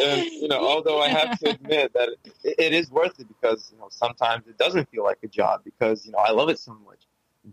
and, 0.00 0.24
you 0.32 0.48
know, 0.48 0.60
although 0.60 1.00
I 1.00 1.08
have 1.08 1.38
to 1.40 1.50
admit 1.50 1.92
that 1.94 2.10
it, 2.44 2.54
it 2.58 2.72
is 2.72 2.90
worth 2.90 3.18
it 3.20 3.28
because, 3.28 3.70
you 3.72 3.78
know, 3.78 3.88
sometimes 3.90 4.46
it 4.46 4.58
doesn't 4.58 4.90
feel 4.90 5.04
like 5.04 5.18
a 5.22 5.28
job 5.28 5.62
because, 5.64 6.04
you 6.06 6.12
know, 6.12 6.18
I 6.18 6.30
love 6.30 6.48
it 6.48 6.58
so 6.58 6.76
much. 6.86 7.06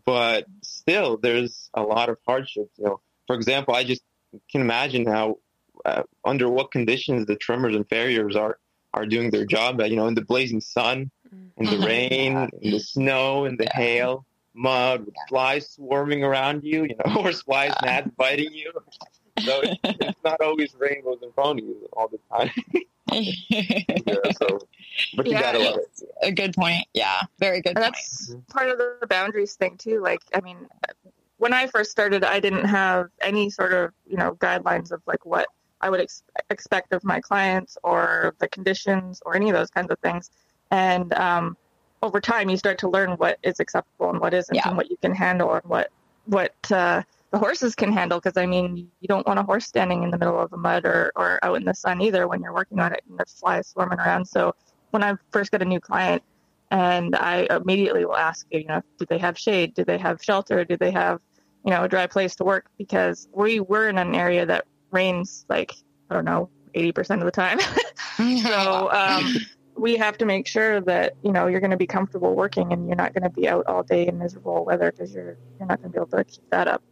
But 0.06 0.46
still, 0.62 1.18
there's 1.18 1.70
a 1.74 1.82
lot 1.82 2.10
of 2.10 2.18
hardships. 2.26 2.78
You 2.78 2.86
know, 2.86 3.00
for 3.26 3.36
example, 3.36 3.76
I 3.76 3.84
just 3.84 4.04
can 4.52 4.62
imagine 4.62 5.06
how, 5.06 5.40
uh, 5.86 6.04
under 6.26 6.50
what 6.50 6.72
conditions 6.72 7.26
the 7.26 7.36
trimmers 7.36 7.76
and 7.76 7.88
farriers 7.88 8.36
are 8.36 8.60
are 8.94 9.06
doing 9.06 9.30
their 9.32 9.46
job. 9.46 9.80
You 9.82 9.96
know, 9.96 10.08
in 10.08 10.16
the 10.16 10.22
blazing 10.24 10.60
sun, 10.60 11.12
in 11.32 11.66
the 11.66 11.72
mm-hmm. 11.72 11.84
rain, 11.84 12.50
in 12.62 12.72
the 12.72 12.80
snow, 12.80 13.46
in 13.46 13.58
the 13.58 13.66
yeah. 13.66 13.76
hail, 13.76 14.26
mud, 14.54 15.06
with 15.06 15.16
flies 15.30 15.70
swarming 15.70 16.24
around 16.24 16.64
you. 16.64 16.84
You 16.84 16.96
know, 17.06 17.12
horse 17.12 17.42
flies, 17.44 17.74
gnats 17.84 18.10
biting 18.18 18.54
you 18.54 18.72
so 19.40 19.62
it's 19.64 20.24
not 20.24 20.42
always 20.42 20.76
rainbows 20.78 21.20
and 21.22 21.36
ponies 21.36 21.76
all 21.94 22.08
the 22.08 22.20
time. 22.32 22.52
yeah, 23.12 24.32
so, 24.40 24.60
but 25.16 25.26
you 25.26 25.34
yeah, 25.34 25.42
gotta 25.42 25.60
love 25.60 25.78
it. 25.78 26.04
A 26.22 26.32
good 26.32 26.54
point. 26.54 26.86
Yeah, 26.94 27.22
very 27.40 27.62
good. 27.62 27.76
that's 27.76 28.36
part 28.50 28.70
of 28.70 28.78
the 28.78 29.08
boundaries 29.08 29.56
thing 29.56 29.78
too. 29.78 30.02
Like, 30.02 30.22
I 30.34 30.42
mean, 30.42 30.58
when 31.38 31.54
I 31.54 31.68
first 31.68 31.92
started, 31.92 32.24
I 32.24 32.40
didn't 32.40 32.66
have 32.66 33.10
any 33.22 33.50
sort 33.50 33.74
of 33.74 33.94
you 34.06 34.18
know 34.18 34.36
guidelines 34.36 34.92
of 34.92 35.02
like 35.08 35.26
what 35.26 35.48
I 35.82 35.90
would 35.90 36.02
ex- 36.02 36.24
expect 36.50 36.94
of 36.94 37.04
my 37.04 37.20
clients 37.20 37.78
or 37.84 38.36
the 38.40 38.48
conditions 38.48 39.22
or 39.26 39.36
any 39.36 39.50
of 39.50 39.56
those 39.56 39.70
kinds 39.70 39.92
of 39.92 40.00
things. 40.00 40.32
And 40.72 41.14
um, 41.14 41.56
over 42.02 42.20
time, 42.20 42.50
you 42.50 42.58
start 42.58 42.78
to 42.80 42.90
learn 42.90 43.12
what 43.12 43.40
is 43.44 43.60
acceptable 43.60 44.10
and 44.10 44.20
what 44.20 44.34
isn't, 44.34 44.54
yeah. 44.54 44.68
and 44.68 44.78
what 44.78 44.90
you 44.90 44.98
can 44.98 45.14
handle 45.14 45.54
and 45.54 45.64
what 45.66 45.90
what 46.26 46.54
uh, 46.72 47.04
the 47.32 47.38
horses 47.38 47.76
can 47.76 47.92
handle 47.92 48.20
because 48.20 48.38
I 48.38 48.46
mean 48.46 48.90
you 49.00 49.08
don't 49.08 49.28
want 49.28 49.40
a 49.40 49.44
horse 49.44 49.66
standing 49.66 50.04
in 50.04 50.12
the 50.12 50.18
middle 50.18 50.40
of 50.40 50.50
the 50.50 50.58
mud 50.58 50.86
or, 50.86 51.12
or 51.16 51.40
out 51.44 51.58
in 51.58 51.66
the 51.66 51.74
sun 51.74 52.02
either 52.02 52.28
when 52.28 52.42
you're 52.42 52.54
working 52.54 52.80
on 52.80 52.94
it 52.94 53.04
and 53.10 53.18
there's 53.18 53.34
flies 53.34 53.68
swarming 53.68 54.00
around. 54.00 54.26
So 54.26 54.56
when 54.92 55.04
I 55.04 55.16
first 55.32 55.52
get 55.52 55.62
a 55.62 55.66
new 55.66 55.80
client, 55.80 56.24
and 56.72 57.16
I 57.16 57.48
immediately 57.50 58.06
will 58.06 58.16
ask, 58.16 58.46
you 58.52 58.66
know, 58.66 58.82
do 58.98 59.06
they 59.06 59.18
have 59.18 59.38
shade? 59.38 59.74
Do 59.74 59.86
they 59.86 59.98
have 59.98 60.22
shelter? 60.22 60.66
Do 60.66 60.76
they 60.78 60.92
have, 60.92 61.22
you 61.64 61.72
know, 61.72 61.84
a 61.84 61.88
dry 61.88 62.08
place 62.08 62.36
to 62.38 62.44
work? 62.44 62.66
Because 62.78 63.28
we 63.32 63.60
were 63.60 63.88
in 63.88 63.98
an 63.98 64.16
area 64.16 64.46
that 64.46 64.66
rains 64.92 65.46
like 65.50 65.74
I 66.10 66.16
don't 66.16 66.26
know, 66.26 66.50
eighty 66.74 66.92
percent 66.92 67.22
of 67.22 67.26
the 67.26 67.32
time. 67.32 67.60
so 68.42 68.92
um, 68.92 69.36
we 69.78 69.96
have 69.96 70.18
to 70.18 70.26
make 70.26 70.48
sure 70.48 70.82
that 70.82 71.16
you 71.24 71.32
know 71.32 71.48
you're 71.48 71.60
going 71.60 71.72
to 71.72 71.78
be 71.78 71.88
comfortable 71.88 72.36
working 72.36 72.74
and 72.74 72.88
you're 72.88 72.96
not 72.96 73.14
going 73.14 73.24
to 73.24 73.30
be 73.30 73.48
out 73.48 73.66
all 73.68 73.84
day 73.84 74.08
in 74.08 74.18
miserable 74.18 74.66
weather 74.66 74.92
because 74.92 75.14
you're 75.14 75.38
you're 75.60 75.68
not 75.68 75.82
going 75.82 75.92
to 75.92 76.00
be 76.00 76.02
able 76.02 76.18
to 76.18 76.24
keep 76.24 76.50
that 76.50 76.68
up. 76.68 76.84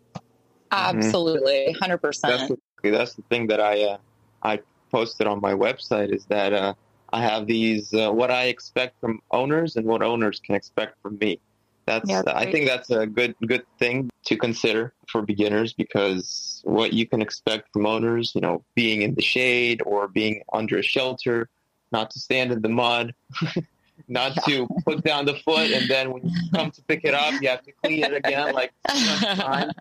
Absolutely, 0.75 1.71
hundred 1.79 1.99
percent. 1.99 2.37
That's 2.37 2.61
the, 2.83 2.91
that's 2.91 3.13
the 3.13 3.21
thing 3.23 3.47
that 3.47 3.59
I 3.59 3.83
uh, 3.83 3.97
I 4.43 4.59
posted 4.91 5.27
on 5.27 5.41
my 5.41 5.53
website 5.53 6.13
is 6.13 6.25
that 6.25 6.53
uh, 6.53 6.73
I 7.11 7.21
have 7.21 7.47
these 7.47 7.93
uh, 7.93 8.11
what 8.11 8.31
I 8.31 8.45
expect 8.45 8.99
from 8.99 9.21
owners 9.31 9.75
and 9.75 9.85
what 9.85 10.01
owners 10.01 10.39
can 10.39 10.55
expect 10.55 11.01
from 11.01 11.17
me. 11.19 11.39
That's 11.85 12.09
yeah, 12.09 12.23
I 12.27 12.51
think 12.51 12.67
that's 12.67 12.89
a 12.89 13.05
good 13.05 13.35
good 13.45 13.63
thing 13.77 14.09
to 14.25 14.37
consider 14.37 14.93
for 15.09 15.21
beginners 15.21 15.73
because 15.73 16.61
what 16.63 16.93
you 16.93 17.07
can 17.07 17.21
expect 17.21 17.71
from 17.73 17.85
owners, 17.85 18.31
you 18.33 18.41
know, 18.41 18.63
being 18.73 19.03
in 19.03 19.13
the 19.13 19.21
shade 19.21 19.81
or 19.85 20.07
being 20.07 20.41
under 20.51 20.79
a 20.79 20.81
shelter, 20.81 21.47
not 21.91 22.09
to 22.11 22.19
stand 22.19 22.51
in 22.51 22.61
the 22.61 22.69
mud, 22.69 23.13
not 24.07 24.35
to 24.45 24.67
put 24.85 25.03
down 25.03 25.25
the 25.25 25.35
foot, 25.35 25.71
and 25.71 25.89
then 25.89 26.11
when 26.11 26.27
you 26.27 26.35
come 26.53 26.71
to 26.71 26.81
pick 26.83 27.01
it 27.03 27.13
up, 27.13 27.41
you 27.41 27.49
have 27.49 27.63
to 27.63 27.71
clean 27.83 28.03
it 28.03 28.13
again 28.13 28.53
like 28.53 28.73
time. 28.87 29.71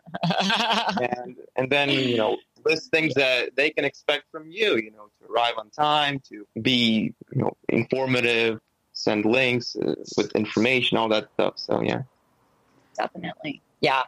and 1.00 1.36
and 1.56 1.70
then 1.70 1.90
you 1.90 2.16
know 2.16 2.36
list 2.64 2.90
things 2.90 3.14
that 3.14 3.54
they 3.56 3.70
can 3.70 3.84
expect 3.84 4.30
from 4.30 4.50
you. 4.50 4.76
You 4.76 4.90
know, 4.92 5.08
to 5.20 5.32
arrive 5.32 5.54
on 5.58 5.70
time, 5.70 6.20
to 6.30 6.46
be 6.60 7.14
you 7.34 7.42
know 7.42 7.56
informative, 7.68 8.60
send 8.92 9.24
links 9.24 9.76
uh, 9.76 9.94
with 10.16 10.34
information, 10.34 10.98
all 10.98 11.08
that 11.08 11.28
stuff. 11.34 11.54
So 11.56 11.82
yeah, 11.82 12.02
definitely, 12.96 13.62
yeah. 13.80 14.02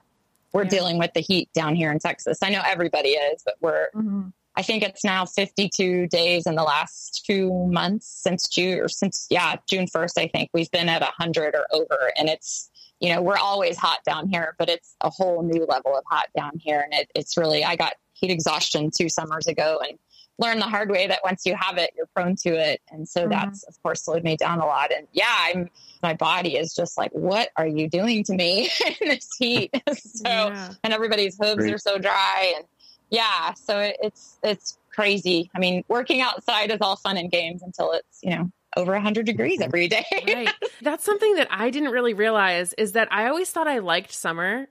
We're 0.52 0.62
yeah. 0.62 0.70
dealing 0.70 0.98
with 0.98 1.12
the 1.12 1.20
heat 1.20 1.52
down 1.52 1.75
here 1.75 1.92
in 1.92 1.98
Texas. 1.98 2.38
I 2.42 2.48
know 2.48 2.62
everybody 2.64 3.10
is, 3.10 3.42
but 3.44 3.56
we're 3.60 3.88
mm-hmm. 3.94 4.28
I 4.56 4.62
think 4.62 4.82
it's 4.82 5.04
now 5.04 5.26
52 5.26 6.06
days 6.06 6.46
in 6.46 6.54
the 6.54 6.62
last 6.62 7.25
two 7.26 7.52
months 7.66 8.06
since 8.06 8.48
June 8.48 8.80
or 8.80 8.88
since, 8.88 9.26
yeah, 9.28 9.56
June 9.68 9.86
1st, 9.86 10.18
I 10.18 10.28
think 10.28 10.50
we've 10.54 10.70
been 10.70 10.88
at 10.88 11.02
100 11.02 11.54
or 11.54 11.66
over. 11.72 12.12
And 12.16 12.28
it's, 12.28 12.70
you 12.98 13.14
know, 13.14 13.20
we're 13.20 13.36
always 13.36 13.76
hot 13.76 13.98
down 14.06 14.28
here, 14.28 14.54
but 14.58 14.70
it's 14.70 14.96
a 15.02 15.10
whole 15.10 15.42
new 15.42 15.66
level 15.66 15.96
of 15.96 16.04
hot 16.10 16.28
down 16.34 16.52
here. 16.58 16.80
And 16.80 16.94
it, 16.94 17.10
it's 17.14 17.36
really, 17.36 17.64
I 17.64 17.76
got 17.76 17.94
heat 18.14 18.30
exhaustion 18.30 18.90
two 18.96 19.10
summers 19.10 19.46
ago 19.46 19.78
and 19.86 19.98
learned 20.38 20.60
the 20.60 20.66
hard 20.66 20.90
way 20.90 21.06
that 21.06 21.20
once 21.22 21.44
you 21.44 21.54
have 21.58 21.76
it, 21.76 21.90
you're 21.94 22.08
prone 22.14 22.36
to 22.36 22.50
it. 22.50 22.80
And 22.90 23.06
so 23.06 23.22
mm-hmm. 23.22 23.30
that's, 23.30 23.62
of 23.64 23.75
course, 23.82 24.04
slowed 24.04 24.25
me 24.25 24.36
down 24.36 24.60
a 24.60 24.66
lot. 24.66 24.90
And 24.90 25.06
yeah, 25.12 25.34
I'm, 25.38 25.70
my 26.02 26.14
body 26.14 26.56
is 26.56 26.75
just 26.75 26.96
like, 26.96 27.10
what 27.12 27.50
are 27.56 27.66
you 27.66 27.88
doing 27.88 28.25
to 28.25 28.34
me 28.34 28.70
in 29.00 29.08
this 29.08 29.28
heat? 29.38 29.70
so, 29.94 30.22
yeah. 30.25 30.72
and 30.82 30.94
everybody's 30.94 31.36
hooves 31.38 31.56
Great. 31.56 31.75
are 31.75 31.78
so 31.78 31.98
dry 31.98 32.54
and, 32.56 32.64
yeah, 33.10 33.54
so 33.54 33.80
it, 33.80 33.96
it's 34.02 34.38
it's 34.42 34.78
crazy. 34.90 35.50
I 35.54 35.58
mean, 35.58 35.84
working 35.88 36.20
outside 36.20 36.70
is 36.70 36.78
all 36.80 36.96
fun 36.96 37.16
and 37.16 37.30
games 37.30 37.62
until 37.62 37.92
it's 37.92 38.18
you 38.22 38.30
know 38.30 38.50
over 38.76 38.92
100 38.92 39.25
degrees 39.25 39.54
mm-hmm. 39.54 39.62
every 39.64 39.88
day. 39.88 40.04
right. 40.26 40.52
That's 40.82 41.04
something 41.04 41.34
that 41.36 41.48
I 41.50 41.70
didn't 41.70 41.90
really 41.90 42.14
realize 42.14 42.75
is 42.75 42.92
that 42.92 43.08
I 43.10 43.28
always 43.28 43.50
thought 43.50 43.66
I 43.66 43.78
liked 43.78 44.12
summer. 44.12 44.68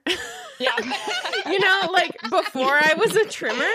Yeah. 0.58 0.70
you 1.46 1.58
know, 1.58 1.80
like 1.92 2.16
before 2.30 2.78
I 2.80 2.94
was 2.96 3.16
a 3.16 3.26
trimmer, 3.26 3.68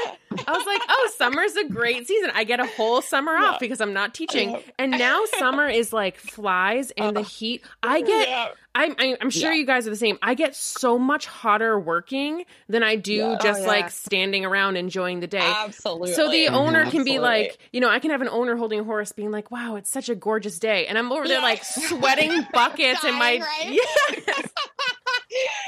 I 0.48 0.52
was 0.52 0.66
like, 0.66 0.82
oh, 0.88 1.12
summer's 1.18 1.56
a 1.56 1.68
great 1.68 2.08
season. 2.08 2.32
I 2.34 2.44
get 2.44 2.60
a 2.60 2.66
whole 2.66 3.02
summer 3.02 3.34
off 3.34 3.54
yeah. 3.54 3.58
because 3.60 3.82
I'm 3.82 3.94
not 3.94 4.14
teaching. 4.14 4.58
And 4.78 4.92
now 4.92 5.24
summer 5.38 5.68
is 5.68 5.92
like 5.92 6.18
flies 6.18 6.92
in 6.92 7.04
uh, 7.04 7.12
the 7.12 7.22
heat. 7.22 7.64
I 7.84 8.02
get, 8.02 8.28
yeah. 8.28 8.48
I'm, 8.74 8.96
I'm 9.00 9.30
sure 9.30 9.52
yeah. 9.52 9.60
you 9.60 9.66
guys 9.66 9.86
are 9.88 9.90
the 9.90 9.98
same. 9.98 10.18
I 10.22 10.34
get 10.34 10.56
so 10.56 10.98
much 10.98 11.26
hotter 11.26 11.78
working 11.78 12.46
than 12.70 12.84
I 12.84 12.96
do 12.96 13.38
just 13.42 13.62
oh, 13.64 13.68
like 13.68 13.90
standing 13.90 14.46
around 14.46 14.78
enjoying 14.78 15.20
the 15.20 15.28
day. 15.28 15.40
Absolutely. 15.40 16.14
So 16.14 16.32
the 16.32 16.48
owner 16.48 16.90
can 16.90 17.04
be 17.04 17.20
like, 17.20 17.58
you 17.74 17.82
know, 17.82 17.90
I 17.90 18.00
can 18.00 18.12
have 18.12 18.22
an 18.22 18.30
owner 18.30 18.56
holding 18.56 18.80
a 18.80 18.84
horse 18.84 19.12
being 19.12 19.32
like, 19.32 19.52
wow, 19.52 19.76
it's 19.76 19.90
such 19.90 20.08
a 20.08 20.16
gorgeous 20.16 20.58
day. 20.60 20.88
And 20.88 20.98
I'm 20.98 21.12
over 21.12 21.28
there 21.28 21.42
like 21.42 21.64
sweating 21.66 22.48
buckets 22.54 23.04
in 23.04 23.16
my, 23.16 23.40
right? 23.40 23.80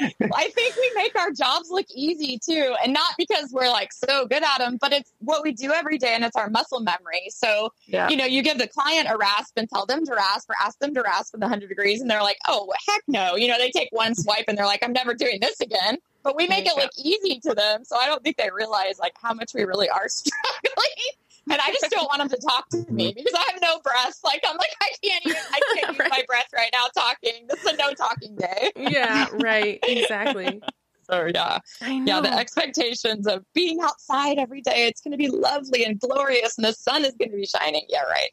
I 0.34 0.48
think 0.48 0.76
we 0.76 0.92
make 0.94 1.18
our 1.18 1.30
jobs 1.30 1.68
look 1.70 1.86
easy 1.94 2.38
too. 2.38 2.74
And 2.82 2.92
not 2.92 3.14
because 3.18 3.52
we're 3.52 3.70
like 3.70 3.92
so 3.92 4.26
good 4.26 4.42
at 4.42 4.58
them, 4.58 4.78
but 4.80 4.92
it's 4.92 5.12
what 5.20 5.42
we 5.42 5.52
do 5.52 5.72
every 5.72 5.98
day 5.98 6.14
and 6.14 6.24
it's 6.24 6.36
our 6.36 6.50
muscle 6.50 6.80
memory. 6.80 7.28
So, 7.30 7.72
yeah. 7.86 8.08
you 8.08 8.16
know, 8.16 8.24
you 8.24 8.42
give 8.42 8.58
the 8.58 8.68
client 8.68 9.08
a 9.10 9.16
rasp 9.16 9.54
and 9.56 9.68
tell 9.68 9.86
them 9.86 10.04
to 10.06 10.14
rasp 10.14 10.50
or 10.50 10.56
ask 10.60 10.78
them 10.78 10.94
to 10.94 11.02
rasp 11.02 11.34
in 11.34 11.40
the 11.40 11.46
100 11.46 11.68
degrees. 11.68 12.00
And 12.00 12.10
they're 12.10 12.22
like, 12.22 12.38
oh, 12.46 12.72
heck 12.88 13.02
no. 13.08 13.36
You 13.36 13.48
know, 13.48 13.58
they 13.58 13.70
take 13.70 13.88
one 13.92 14.14
swipe 14.14 14.44
and 14.48 14.56
they're 14.56 14.66
like, 14.66 14.84
I'm 14.84 14.92
never 14.92 15.14
doing 15.14 15.38
this 15.40 15.60
again. 15.60 15.98
But 16.22 16.36
we 16.36 16.46
make 16.48 16.66
it 16.66 16.74
look 16.76 16.90
easy 16.98 17.38
to 17.40 17.54
them. 17.54 17.84
So 17.84 17.96
I 17.96 18.06
don't 18.06 18.22
think 18.22 18.38
they 18.38 18.48
realize 18.50 18.98
like 18.98 19.14
how 19.20 19.34
much 19.34 19.52
we 19.54 19.64
really 19.64 19.90
are 19.90 20.08
struggling 20.08 21.14
and 21.50 21.60
I 21.60 21.72
just 21.80 21.90
don't 21.90 22.06
want 22.06 22.18
them 22.18 22.28
to 22.28 22.46
talk 22.46 22.68
to 22.70 22.92
me 22.92 23.08
mm-hmm. 23.08 23.16
because 23.16 23.34
I 23.34 23.52
have 23.52 23.60
no 23.62 23.80
breath. 23.80 24.18
Like 24.24 24.44
I'm 24.48 24.56
like 24.56 24.74
I 24.80 24.90
can't 25.02 25.26
even 25.26 25.36
I 25.52 25.60
can't 25.74 25.88
use 25.98 26.08
my 26.10 26.24
breath 26.26 26.48
right 26.54 26.70
now 26.72 26.86
talking. 26.96 27.46
This 27.48 27.64
is 27.64 27.72
a 27.72 27.76
no 27.76 27.92
talking 27.94 28.36
day. 28.36 28.72
yeah, 28.76 29.28
right. 29.32 29.78
Exactly. 29.82 30.62
So 31.10 31.30
yeah, 31.34 31.58
yeah, 31.82 32.20
the 32.22 32.32
expectations 32.32 33.26
of 33.26 33.44
being 33.52 33.78
outside 33.82 34.38
every 34.38 34.62
day, 34.62 34.86
it's 34.86 35.02
going 35.02 35.12
to 35.12 35.18
be 35.18 35.28
lovely 35.28 35.84
and 35.84 36.00
glorious, 36.00 36.56
and 36.56 36.64
the 36.64 36.72
sun 36.72 37.04
is 37.04 37.12
going 37.18 37.30
to 37.30 37.36
be 37.36 37.44
shining. 37.44 37.84
Yeah, 37.90 38.04
right. 38.04 38.30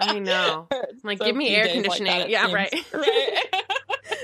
I 0.00 0.18
know. 0.18 0.68
like, 1.02 1.16
so 1.16 1.24
give 1.24 1.36
me 1.36 1.48
air 1.48 1.68
conditioning. 1.68 2.12
Like 2.12 2.28
yeah, 2.28 2.42
seems. 2.42 2.54
right. 2.54 2.74
Right. 2.92 3.54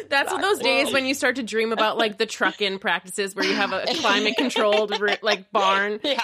That's 0.08 0.32
exactly. 0.32 0.42
those 0.42 0.58
days 0.58 0.92
when 0.92 1.06
you 1.06 1.14
start 1.14 1.36
to 1.36 1.42
dream 1.42 1.72
about 1.72 1.98
like 1.98 2.18
the 2.18 2.26
truck-in 2.26 2.78
practices 2.78 3.34
where 3.34 3.44
you 3.44 3.54
have 3.54 3.72
a 3.72 3.84
climate-controlled 4.00 4.92
like 5.22 5.50
barn. 5.52 6.00
Yeah, 6.06 6.20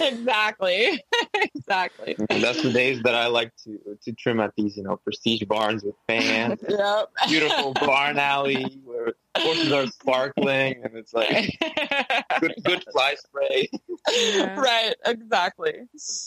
exactly, 0.00 1.02
exactly. 1.34 2.16
That's 2.28 2.62
the 2.62 2.72
days 2.72 3.02
that 3.02 3.14
I 3.14 3.26
like 3.26 3.52
to 3.64 3.98
to 4.02 4.12
trim 4.12 4.40
at 4.40 4.52
these, 4.56 4.76
you 4.76 4.82
know, 4.82 4.96
prestige 4.96 5.42
barns 5.44 5.82
with 5.82 5.94
fans. 6.06 6.60
yep. 6.68 7.10
Beautiful 7.28 7.72
barn 7.74 8.18
alley 8.18 8.80
where 8.84 9.14
horses 9.40 9.72
are 9.72 9.86
sparkling 9.86 10.82
and 10.84 10.96
it's 10.96 11.12
like 11.12 11.58
good, 12.40 12.54
good 12.64 12.84
fly 12.92 13.14
spray. 13.14 13.68
Yeah. 14.12 14.58
Right, 14.58 14.94
exactly. 15.04 15.74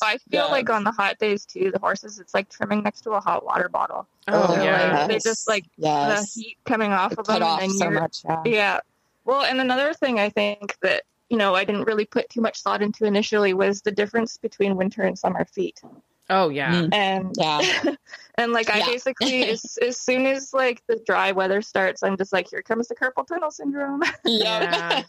I 0.03 0.17
feel 0.17 0.45
yeah. 0.45 0.45
like 0.45 0.69
on 0.69 0.83
the 0.83 0.91
hot 0.91 1.17
days 1.19 1.45
too, 1.45 1.71
the 1.71 1.79
horses, 1.79 2.19
it's 2.19 2.33
like 2.33 2.49
trimming 2.49 2.83
next 2.83 3.01
to 3.01 3.11
a 3.11 3.19
hot 3.19 3.45
water 3.45 3.69
bottle. 3.69 4.07
Oh, 4.27 4.55
so 4.55 4.63
yeah. 4.63 4.99
Like, 4.99 5.07
they 5.09 5.19
just 5.19 5.47
like 5.47 5.65
yes. 5.77 6.33
the 6.33 6.41
heat 6.41 6.57
coming 6.65 6.91
off 6.91 7.17
of 7.17 7.25
them. 7.25 7.43
Off 7.43 7.61
and 7.61 7.71
so 7.71 7.89
much, 7.89 8.23
yeah. 8.25 8.41
yeah. 8.45 8.79
Well, 9.25 9.43
and 9.43 9.61
another 9.61 9.93
thing 9.93 10.19
I 10.19 10.29
think 10.29 10.77
that, 10.81 11.03
you 11.29 11.37
know, 11.37 11.53
I 11.55 11.63
didn't 11.63 11.83
really 11.83 12.05
put 12.05 12.29
too 12.29 12.41
much 12.41 12.61
thought 12.61 12.81
into 12.81 13.05
initially 13.05 13.53
was 13.53 13.81
the 13.81 13.91
difference 13.91 14.37
between 14.37 14.75
winter 14.75 15.03
and 15.03 15.17
summer 15.17 15.45
feet. 15.45 15.79
Oh 16.29 16.49
yeah. 16.49 16.73
Mm. 16.73 16.93
And 16.93 17.35
yeah. 17.37 17.95
and 18.35 18.51
like 18.51 18.69
I 18.69 18.79
yeah. 18.79 18.85
basically 18.85 19.43
as, 19.49 19.77
as 19.81 19.97
soon 19.97 20.25
as 20.25 20.53
like 20.53 20.83
the 20.87 21.01
dry 21.05 21.31
weather 21.31 21.61
starts, 21.61 22.03
I'm 22.03 22.17
just 22.17 22.31
like, 22.31 22.49
here 22.49 22.61
comes 22.61 22.87
the 22.87 22.95
carpal 22.95 23.25
tunnel 23.25 23.51
syndrome. 23.51 24.03
yeah. 24.25 25.03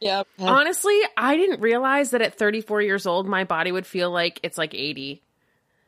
yep. 0.00 0.26
Honestly, 0.38 0.98
I 1.16 1.36
didn't 1.36 1.60
realize 1.60 2.10
that 2.10 2.22
at 2.22 2.36
34 2.36 2.82
years 2.82 3.06
old 3.06 3.28
my 3.28 3.44
body 3.44 3.72
would 3.72 3.86
feel 3.86 4.10
like 4.10 4.40
it's 4.42 4.58
like 4.58 4.74
80. 4.74 5.22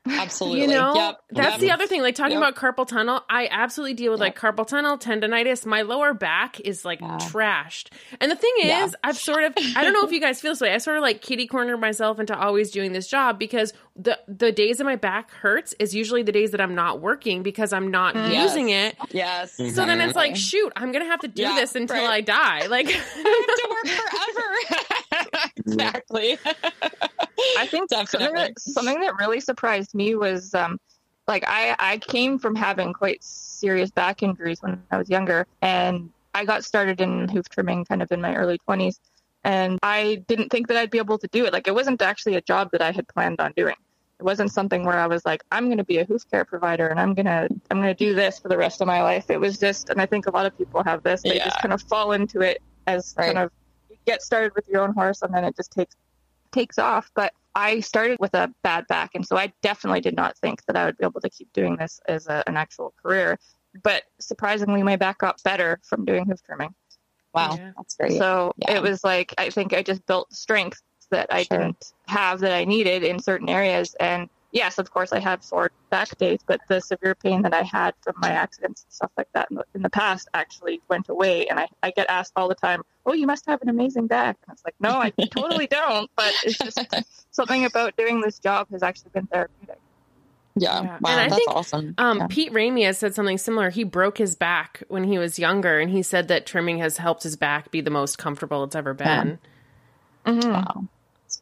Absolutely. 0.08 0.62
You 0.62 0.68
know, 0.68 0.94
yep. 0.94 1.20
that's 1.30 1.50
yep. 1.52 1.60
the 1.60 1.70
other 1.72 1.86
thing. 1.86 2.00
Like 2.00 2.14
talking 2.14 2.40
yep. 2.40 2.54
about 2.54 2.56
carpal 2.56 2.88
tunnel, 2.88 3.22
I 3.28 3.48
absolutely 3.50 3.94
deal 3.94 4.10
with 4.10 4.20
like 4.20 4.38
carpal 4.38 4.66
tunnel, 4.66 4.96
tendonitis. 4.96 5.66
My 5.66 5.82
lower 5.82 6.14
back 6.14 6.58
is 6.60 6.86
like 6.86 7.02
yeah. 7.02 7.18
trashed. 7.20 7.88
And 8.18 8.30
the 8.30 8.36
thing 8.36 8.52
is, 8.60 8.66
yeah. 8.66 8.90
I've 9.04 9.18
sort 9.18 9.44
of 9.44 9.52
I 9.76 9.84
don't 9.84 9.92
know 9.92 10.04
if 10.04 10.12
you 10.12 10.20
guys 10.20 10.40
feel 10.40 10.52
this 10.52 10.60
way. 10.62 10.72
I 10.72 10.78
sort 10.78 10.96
of 10.96 11.02
like 11.02 11.20
kitty 11.20 11.46
cornered 11.46 11.80
myself 11.80 12.18
into 12.18 12.36
always 12.36 12.70
doing 12.70 12.92
this 12.92 13.08
job 13.08 13.38
because 13.38 13.74
the 13.94 14.18
the 14.26 14.52
days 14.52 14.78
that 14.78 14.84
my 14.84 14.96
back 14.96 15.30
hurts 15.32 15.74
is 15.78 15.94
usually 15.94 16.22
the 16.22 16.32
days 16.32 16.52
that 16.52 16.62
I'm 16.62 16.74
not 16.74 17.00
working 17.00 17.42
because 17.42 17.74
I'm 17.74 17.90
not 17.90 18.14
mm. 18.14 18.30
yes. 18.30 18.48
using 18.48 18.70
it. 18.70 18.96
Yes. 19.10 19.56
So 19.56 19.84
then 19.84 20.00
it's 20.00 20.16
like, 20.16 20.34
shoot, 20.34 20.72
I'm 20.76 20.92
gonna 20.92 21.04
have 21.04 21.20
to 21.20 21.28
do 21.28 21.42
yeah, 21.42 21.56
this 21.56 21.74
until 21.74 21.96
right. 21.96 22.10
I 22.10 22.20
die. 22.22 22.66
Like 22.68 22.86
I 22.88 22.90
have 22.90 23.04
to 23.04 23.68
work 23.70 23.86
forever. 23.86 24.94
exactly. 25.72 26.38
I 27.58 27.66
think 27.66 27.90
something 28.08 28.32
that, 28.34 28.58
something 28.58 29.00
that 29.00 29.16
really 29.16 29.40
surprised 29.40 29.94
me 29.94 30.14
was 30.14 30.54
um, 30.54 30.78
like 31.26 31.44
I, 31.46 31.76
I 31.78 31.98
came 31.98 32.38
from 32.38 32.54
having 32.54 32.92
quite 32.92 33.22
serious 33.22 33.90
back 33.90 34.22
injuries 34.22 34.62
when 34.62 34.82
I 34.90 34.98
was 34.98 35.08
younger, 35.08 35.46
and 35.62 36.10
I 36.34 36.44
got 36.44 36.64
started 36.64 37.00
in 37.00 37.28
hoof 37.28 37.48
trimming 37.48 37.84
kind 37.84 38.02
of 38.02 38.10
in 38.12 38.20
my 38.20 38.34
early 38.34 38.58
20s. 38.68 38.98
And 39.42 39.78
I 39.82 40.22
didn't 40.28 40.50
think 40.50 40.68
that 40.68 40.76
I'd 40.76 40.90
be 40.90 40.98
able 40.98 41.18
to 41.18 41.28
do 41.28 41.46
it. 41.46 41.52
Like, 41.52 41.66
it 41.66 41.74
wasn't 41.74 42.02
actually 42.02 42.34
a 42.36 42.42
job 42.42 42.70
that 42.72 42.82
I 42.82 42.92
had 42.92 43.08
planned 43.08 43.40
on 43.40 43.52
doing. 43.56 43.76
It 44.18 44.22
wasn't 44.22 44.52
something 44.52 44.84
where 44.84 44.98
I 44.98 45.06
was 45.06 45.24
like, 45.24 45.42
I'm 45.50 45.66
going 45.66 45.78
to 45.78 45.84
be 45.84 45.96
a 45.96 46.04
hoof 46.04 46.30
care 46.30 46.44
provider 46.44 46.88
and 46.88 47.00
I'm 47.00 47.14
going 47.14 47.24
to, 47.24 47.48
I'm 47.70 47.80
going 47.80 47.88
to 47.88 47.94
do 47.94 48.14
this 48.14 48.38
for 48.38 48.48
the 48.48 48.58
rest 48.58 48.82
of 48.82 48.86
my 48.86 49.02
life. 49.02 49.30
It 49.30 49.40
was 49.40 49.56
just, 49.56 49.88
and 49.88 49.98
I 49.98 50.04
think 50.04 50.26
a 50.26 50.30
lot 50.30 50.44
of 50.44 50.56
people 50.58 50.84
have 50.84 51.02
this, 51.02 51.22
they 51.22 51.36
yeah. 51.36 51.46
just 51.46 51.58
kind 51.62 51.72
of 51.72 51.80
fall 51.82 52.12
into 52.12 52.42
it 52.42 52.60
as 52.86 53.14
right. 53.16 53.26
kind 53.26 53.38
of 53.38 53.50
get 54.06 54.22
started 54.22 54.52
with 54.54 54.66
your 54.68 54.82
own 54.82 54.92
horse 54.92 55.22
and 55.22 55.32
then 55.34 55.44
it 55.44 55.56
just 55.56 55.72
takes 55.72 55.96
takes 56.52 56.78
off. 56.78 57.10
But 57.14 57.32
I 57.54 57.80
started 57.80 58.18
with 58.20 58.34
a 58.34 58.52
bad 58.62 58.86
back, 58.86 59.10
and 59.14 59.26
so 59.26 59.36
I 59.36 59.52
definitely 59.62 60.00
did 60.00 60.14
not 60.14 60.36
think 60.38 60.64
that 60.66 60.76
I 60.76 60.84
would 60.84 60.96
be 60.96 61.04
able 61.04 61.20
to 61.20 61.30
keep 61.30 61.52
doing 61.52 61.76
this 61.76 62.00
as 62.06 62.26
a, 62.28 62.44
an 62.46 62.56
actual 62.56 62.94
career. 63.02 63.38
but 63.82 64.04
surprisingly, 64.18 64.82
my 64.82 64.96
back 64.96 65.18
got 65.18 65.42
better 65.42 65.80
from 65.84 66.04
doing 66.04 66.26
hoof 66.26 66.42
trimming. 66.42 66.74
Wow, 67.34 67.56
yeah. 67.56 67.72
that's 67.76 67.96
great. 67.96 68.18
So 68.18 68.52
yeah. 68.56 68.76
it 68.76 68.82
was 68.82 69.04
like 69.04 69.34
I 69.38 69.50
think 69.50 69.72
I 69.72 69.82
just 69.82 70.04
built 70.06 70.32
strength 70.32 70.82
that 71.10 71.26
I 71.30 71.42
sure. 71.44 71.58
didn't 71.58 71.92
have 72.06 72.40
that 72.40 72.52
I 72.52 72.64
needed 72.64 73.02
in 73.02 73.18
certain 73.18 73.48
areas. 73.48 73.94
And 74.00 74.28
yes, 74.52 74.78
of 74.78 74.90
course, 74.90 75.12
I 75.12 75.20
have 75.20 75.42
sore 75.42 75.70
back 75.90 76.16
days, 76.18 76.40
but 76.46 76.60
the 76.68 76.80
severe 76.80 77.14
pain 77.14 77.42
that 77.42 77.54
I 77.54 77.62
had 77.62 77.94
from 78.02 78.14
my 78.18 78.30
accidents 78.30 78.84
and 78.84 78.92
stuff 78.92 79.10
like 79.16 79.28
that 79.34 79.48
in 79.50 79.56
the, 79.56 79.64
in 79.74 79.82
the 79.82 79.90
past 79.90 80.28
actually 80.34 80.80
went 80.88 81.08
away. 81.08 81.46
And 81.46 81.58
I, 81.58 81.68
I 81.82 81.90
get 81.90 82.08
asked 82.08 82.32
all 82.36 82.48
the 82.48 82.54
time, 82.54 82.82
"Oh, 83.06 83.12
you 83.12 83.26
must 83.26 83.46
have 83.46 83.62
an 83.62 83.68
amazing 83.68 84.06
back." 84.06 84.36
And 84.46 84.54
it's 84.54 84.64
like, 84.64 84.74
no, 84.80 84.90
I 85.00 85.10
totally 85.30 85.66
don't. 85.66 86.10
But 86.16 86.32
it's 86.44 86.58
just 86.58 86.78
something 87.30 87.64
about 87.64 87.96
doing 87.96 88.20
this 88.20 88.38
job 88.38 88.68
has 88.70 88.82
actually 88.82 89.10
been 89.12 89.26
therapeutic. 89.26 89.78
Yeah, 90.56 90.82
yeah. 90.82 90.98
Wow, 91.00 91.10
and 91.10 91.20
I 91.20 91.28
that's 91.28 91.36
think, 91.36 91.50
awesome. 91.50 91.94
Um, 91.96 92.18
yeah. 92.18 92.26
Pete 92.28 92.52
Ramey 92.52 92.84
has 92.84 92.98
said 92.98 93.14
something 93.14 93.38
similar. 93.38 93.70
He 93.70 93.84
broke 93.84 94.18
his 94.18 94.34
back 94.34 94.82
when 94.88 95.04
he 95.04 95.18
was 95.18 95.38
younger, 95.38 95.78
and 95.78 95.90
he 95.90 96.02
said 96.02 96.28
that 96.28 96.44
trimming 96.44 96.78
has 96.78 96.96
helped 96.96 97.22
his 97.22 97.36
back 97.36 97.70
be 97.70 97.80
the 97.80 97.90
most 97.90 98.18
comfortable 98.18 98.64
it's 98.64 98.74
ever 98.74 98.92
been. 98.94 99.38
Yeah. 100.26 100.32
Mm-hmm. 100.32 100.52
Wow. 100.52 100.84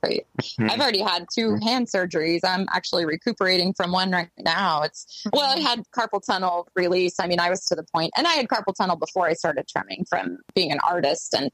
Great. 0.02 0.26
Mm-hmm. 0.40 0.70
I've 0.70 0.80
already 0.80 1.00
had 1.00 1.26
2 1.34 1.40
mm-hmm. 1.40 1.62
hand 1.62 1.88
surgeries. 1.88 2.40
I'm 2.44 2.66
actually 2.72 3.04
recuperating 3.04 3.74
from 3.74 3.92
one 3.92 4.10
right 4.12 4.28
now. 4.38 4.82
It's 4.82 5.24
well, 5.32 5.56
I 5.56 5.60
had 5.60 5.82
carpal 5.96 6.24
tunnel 6.24 6.68
release. 6.76 7.18
I 7.18 7.26
mean, 7.26 7.40
I 7.40 7.50
was 7.50 7.64
to 7.66 7.74
the 7.74 7.84
point, 7.94 8.12
and 8.16 8.26
I 8.26 8.34
had 8.34 8.48
carpal 8.48 8.74
tunnel 8.76 8.96
before 8.96 9.26
I 9.26 9.32
started 9.32 9.66
trimming 9.68 10.04
from 10.08 10.38
being 10.54 10.70
an 10.72 10.78
artist 10.86 11.34
and 11.34 11.50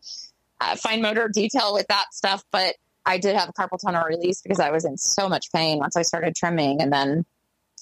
uh, 0.60 0.76
fine 0.76 1.00
motor 1.02 1.28
detail 1.28 1.72
with 1.72 1.86
that 1.88 2.12
stuff. 2.12 2.44
But 2.52 2.74
I 3.06 3.18
did 3.18 3.36
have 3.36 3.50
carpal 3.58 3.78
tunnel 3.82 4.04
release 4.04 4.42
because 4.42 4.60
I 4.60 4.70
was 4.70 4.84
in 4.84 4.98
so 4.98 5.28
much 5.28 5.50
pain 5.52 5.78
once 5.78 5.96
I 5.96 6.02
started 6.02 6.34
trimming, 6.36 6.82
and 6.82 6.92
then 6.92 7.24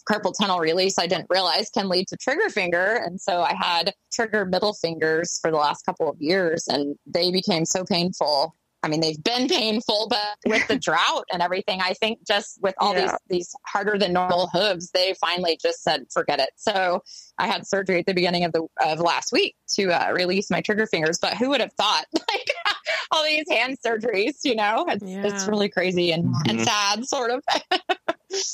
carpal 0.09 0.35
tunnel 0.38 0.59
release 0.59 0.99
I 0.99 1.07
didn't 1.07 1.26
realize 1.31 1.71
can 1.71 1.88
lead 1.88 2.09
to 2.09 2.16
trigger 2.16 2.49
finger. 2.49 3.00
And 3.04 3.21
so 3.21 3.42
I 3.42 3.54
had 3.54 3.95
trigger 4.12 4.45
middle 4.45 4.75
fingers 4.75 5.38
for 5.40 5.50
the 5.50 5.57
last 5.57 5.85
couple 5.87 6.09
of 6.09 6.21
years 6.21 6.66
and 6.69 6.97
they 7.07 7.31
became 7.31 7.64
so 7.64 7.85
painful. 7.85 8.54
I 8.82 8.88
mean, 8.88 9.00
they've 9.00 9.22
been 9.22 9.48
painful, 9.48 10.08
but 10.08 10.36
with 10.44 10.66
the 10.66 10.78
drought 10.78 11.24
and 11.32 11.40
everything, 11.40 11.80
I 11.80 11.92
think 11.94 12.26
just 12.26 12.60
with 12.62 12.74
all 12.78 12.94
yeah. 12.94 13.02
these 13.02 13.18
these 13.28 13.54
harder 13.66 13.96
than 13.96 14.12
normal 14.12 14.48
hooves, 14.52 14.90
they 14.90 15.14
finally 15.20 15.58
just 15.62 15.82
said, 15.82 16.06
"Forget 16.12 16.40
it." 16.40 16.50
So 16.56 17.02
I 17.38 17.46
had 17.46 17.66
surgery 17.66 18.00
at 18.00 18.06
the 18.06 18.14
beginning 18.14 18.44
of 18.44 18.52
the 18.52 18.66
of 18.84 19.00
last 19.00 19.32
week 19.32 19.54
to 19.74 19.90
uh, 19.90 20.12
release 20.12 20.50
my 20.50 20.60
trigger 20.60 20.86
fingers. 20.86 21.18
But 21.18 21.36
who 21.36 21.50
would 21.50 21.60
have 21.60 21.72
thought, 21.74 22.06
like 22.14 22.50
all 23.12 23.24
these 23.24 23.46
hand 23.48 23.78
surgeries? 23.86 24.38
You 24.42 24.56
know, 24.56 24.86
it's 24.88 25.04
yeah. 25.04 25.26
it's 25.26 25.46
really 25.46 25.68
crazy 25.68 26.10
and 26.10 26.24
mm-hmm. 26.24 26.50
and 26.50 26.60
sad, 26.60 27.06
sort 27.06 27.30
of. 27.30 27.42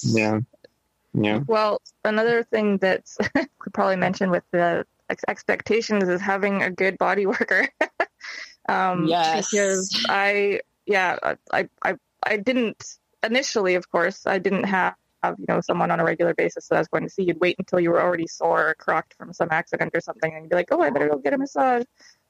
yeah. 0.02 0.40
Yeah. 1.14 1.40
Well, 1.47 1.80
another 2.04 2.44
thing 2.44 2.78
that 2.78 3.04
could 3.58 3.73
probably 3.73 3.97
mention 3.97 4.30
with 4.30 4.44
the 4.52 4.85
expectations 5.28 6.08
is 6.08 6.20
having 6.20 6.62
a 6.62 6.70
good 6.70 6.99
body 6.99 7.26
worker. 7.26 7.68
Um, 8.69 9.07
yes. 9.07 9.51
Because 9.51 10.07
I, 10.09 10.61
yeah, 10.87 11.35
I, 11.53 11.69
I, 11.83 11.95
I 12.23 12.37
didn't 12.37 12.99
initially, 13.23 13.75
of 13.75 13.91
course, 13.91 14.27
I 14.27 14.39
didn't 14.39 14.65
have, 14.65 14.95
you 15.25 15.47
know, 15.49 15.61
someone 15.61 15.91
on 15.91 16.01
a 16.01 16.05
regular 16.05 16.35
basis 16.35 16.69
that 16.69 16.77
I 16.77 16.79
was 16.79 16.89
going 16.89 17.05
to 17.05 17.11
see. 17.11 17.25
You'd 17.25 17.41
wait 17.41 17.57
until 17.59 17.81
you 17.81 17.91
were 17.91 18.01
already 18.01 18.27
sore 18.27 18.69
or 18.69 18.75
crocked 18.75 19.15
from 19.15 19.33
some 19.33 19.49
accident 19.51 19.93
or 19.95 20.01
something, 20.01 20.33
and 20.33 20.45
you'd 20.45 20.51
be 20.51 20.57
like, 20.57 20.69
oh, 20.71 20.81
I 20.81 20.91
better 20.91 21.09
go 21.09 21.19
get 21.19 21.33
a 21.33 21.39
massage. 21.39 21.85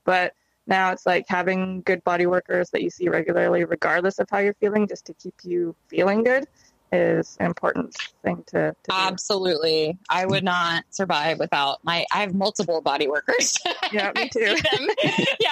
But 0.05 0.35
now 0.67 0.93
it's 0.93 1.05
like 1.05 1.27
having 1.29 1.83
good 1.83 2.05
body 2.05 2.27
workers 2.27 2.71
that 2.71 2.83
you 2.83 2.91
see 2.91 3.09
regularly, 3.09 3.65
regardless 3.65 4.19
of 4.19 4.29
how 4.31 4.39
you're 4.39 4.55
feeling, 4.55 4.87
just 4.87 5.07
to 5.07 5.15
keep 5.15 5.35
you 5.43 5.75
feeling 5.89 6.25
good 6.25 6.47
is 6.93 7.37
an 7.41 7.47
important 7.47 7.95
thing 8.23 8.43
to, 8.47 8.75
to 8.83 8.95
absolutely 8.95 9.99
i 10.09 10.25
would 10.25 10.45
not 10.45 10.85
survive 10.91 11.39
without 11.39 11.79
my 11.85 12.05
i 12.13 12.21
have 12.21 12.35
multiple 12.35 12.81
body 12.81 13.09
workers 13.09 13.59
yeah 13.93 14.11
me 14.15 14.29
too 14.29 14.57
yeah 15.05 15.51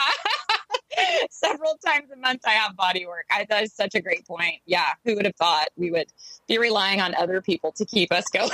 several 1.30 1.76
times 1.84 2.10
a 2.12 2.16
month 2.16 2.40
i 2.46 2.50
have 2.50 2.76
body 2.76 3.06
work 3.06 3.26
I, 3.30 3.46
that 3.48 3.64
is 3.64 3.72
such 3.74 3.94
a 3.94 4.00
great 4.00 4.26
point 4.26 4.56
yeah 4.66 4.88
who 5.04 5.14
would 5.14 5.24
have 5.24 5.36
thought 5.36 5.68
we 5.76 5.90
would 5.90 6.06
be 6.48 6.58
relying 6.58 7.00
on 7.00 7.14
other 7.14 7.40
people 7.40 7.72
to 7.72 7.84
keep 7.84 8.12
us 8.12 8.24
going 8.32 8.50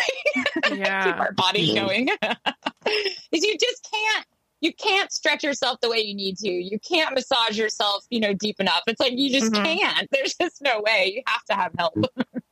yeah 0.72 1.04
keep 1.04 1.20
our 1.20 1.32
bodies 1.32 1.75
going 1.75 2.08
because 2.20 3.44
you 3.44 3.56
just 3.58 3.88
can't 3.90 4.26
you 4.62 4.72
can't 4.72 5.12
stretch 5.12 5.42
yourself 5.42 5.81
the 5.81 5.90
way 5.90 5.98
you 5.98 6.14
need 6.14 6.38
to. 6.38 6.48
You 6.48 6.78
can't 6.78 7.14
massage 7.16 7.59
yourself, 7.59 8.07
you 8.11 8.20
know, 8.20 8.33
deep 8.33 8.61
enough. 8.61 8.83
It's 8.87 9.00
like 9.00 9.12
you 9.18 9.28
just 9.28 9.52
mm-hmm. 9.52 9.64
can't. 9.64 10.09
There's 10.12 10.35
just 10.35 10.62
no 10.62 10.81
way. 10.81 11.12
You 11.16 11.22
have 11.26 11.44
to 11.46 11.55
have 11.55 11.72
help. 11.76 11.94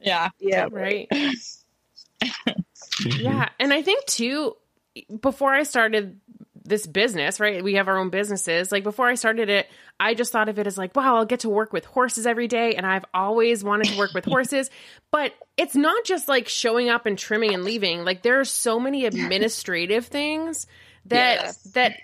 yeah. 0.00 0.31
Yeah. 0.40 0.66
Right. 0.72 1.09
yeah. 3.05 3.48
And 3.61 3.72
I 3.72 3.83
think 3.83 4.05
too, 4.07 4.57
before 5.20 5.55
I 5.55 5.62
started 5.62 6.18
this 6.64 6.87
business, 6.87 7.40
right? 7.40 7.62
We 7.62 7.75
have 7.75 7.88
our 7.88 7.99
own 7.99 8.11
businesses. 8.11 8.70
Like 8.70 8.85
before 8.85 9.09
I 9.09 9.14
started 9.14 9.49
it, 9.49 9.68
I 9.99 10.14
just 10.14 10.33
thought 10.33 10.49
of 10.49 10.59
it 10.59 10.66
as 10.66 10.77
like, 10.77 10.94
wow, 10.94 11.16
I'll 11.16 11.25
get 11.25 11.40
to 11.40 11.49
work 11.49 11.73
with 11.73 11.85
horses 11.85 12.27
every 12.27 12.49
day. 12.49 12.75
And 12.75 12.87
I've 12.87 13.05
always 13.14 13.64
wanted 13.64 13.88
to 13.88 13.99
work 13.99 14.12
with 14.14 14.25
horses. 14.27 14.70
But 15.11 15.33
it's 15.57 15.75
not 15.75 16.05
just 16.05 16.29
like 16.29 16.49
showing 16.49 16.88
up 16.88 17.07
and 17.07 17.18
trimming 17.18 17.55
and 17.55 17.64
leaving. 17.64 18.05
Like 18.05 18.23
there 18.23 18.40
are 18.40 18.44
so 18.44 18.79
many 18.79 19.07
administrative 19.07 20.07
things 20.07 20.66
that 21.07 21.40
yes. 21.40 21.62
that 21.73 21.94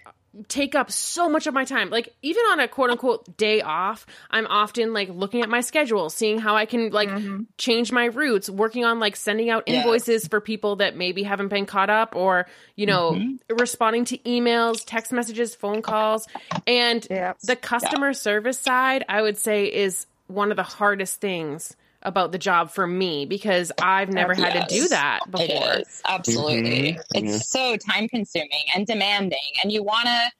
take 0.48 0.74
up 0.74 0.90
so 0.90 1.28
much 1.28 1.46
of 1.46 1.54
my 1.54 1.64
time. 1.64 1.90
Like 1.90 2.14
even 2.22 2.42
on 2.50 2.60
a 2.60 2.68
quote 2.68 2.90
unquote 2.90 3.36
day 3.36 3.60
off, 3.60 4.06
I'm 4.30 4.46
often 4.46 4.92
like 4.92 5.08
looking 5.08 5.42
at 5.42 5.48
my 5.48 5.60
schedule, 5.60 6.10
seeing 6.10 6.38
how 6.38 6.56
I 6.56 6.66
can 6.66 6.90
like 6.90 7.08
mm-hmm. 7.08 7.42
change 7.58 7.92
my 7.92 8.06
routes, 8.06 8.48
working 8.50 8.84
on 8.84 9.00
like 9.00 9.16
sending 9.16 9.50
out 9.50 9.64
invoices 9.66 10.26
for 10.28 10.40
people 10.40 10.76
that 10.76 10.96
maybe 10.96 11.22
haven't 11.22 11.48
been 11.48 11.66
caught 11.66 11.90
up 11.90 12.14
or, 12.16 12.46
you 12.74 12.86
know, 12.86 13.12
mm-hmm. 13.12 13.56
responding 13.56 14.04
to 14.06 14.18
emails, 14.18 14.82
text 14.84 15.12
messages, 15.12 15.54
phone 15.54 15.82
calls. 15.82 16.26
And 16.66 17.06
yes. 17.08 17.40
the 17.42 17.56
customer 17.56 18.08
yeah. 18.08 18.12
service 18.12 18.58
side, 18.58 19.04
I 19.08 19.22
would 19.22 19.38
say 19.38 19.66
is 19.66 20.06
one 20.26 20.50
of 20.50 20.56
the 20.56 20.62
hardest 20.62 21.20
things 21.20 21.76
about 22.06 22.32
the 22.32 22.38
job 22.38 22.70
for 22.70 22.86
me 22.86 23.26
because 23.26 23.72
I've 23.82 24.08
never 24.08 24.32
had 24.32 24.54
yes, 24.54 24.68
to 24.68 24.74
do 24.74 24.88
that 24.88 25.20
before. 25.30 25.46
It 25.46 25.80
is, 25.80 26.02
absolutely. 26.06 26.92
Mm-hmm. 27.14 27.26
It's 27.26 27.50
so 27.50 27.76
time 27.76 28.08
consuming 28.08 28.64
and 28.74 28.86
demanding. 28.86 29.38
And 29.62 29.72
you 29.72 29.82
want 29.82 30.06
to, 30.06 30.30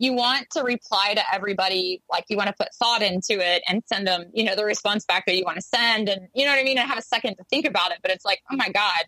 you 0.00 0.14
want 0.14 0.50
to 0.50 0.64
reply 0.64 1.14
to 1.14 1.22
everybody 1.32 2.02
like 2.10 2.24
you 2.28 2.36
want 2.36 2.48
to 2.48 2.54
put 2.58 2.74
thought 2.74 3.02
into 3.02 3.38
it 3.38 3.62
and 3.68 3.82
send 3.86 4.06
them, 4.06 4.24
you 4.34 4.42
know, 4.42 4.56
the 4.56 4.64
response 4.64 5.04
back 5.04 5.24
that 5.26 5.36
you 5.36 5.44
want 5.44 5.56
to 5.56 5.62
send. 5.62 6.08
And 6.08 6.28
you 6.34 6.44
know 6.44 6.50
what 6.50 6.58
I 6.58 6.64
mean? 6.64 6.76
And 6.76 6.88
have 6.88 6.98
a 6.98 7.02
second 7.02 7.36
to 7.36 7.44
think 7.44 7.66
about 7.66 7.92
it. 7.92 7.98
But 8.02 8.10
it's 8.10 8.24
like, 8.24 8.42
oh 8.50 8.56
my 8.56 8.68
God, 8.68 9.04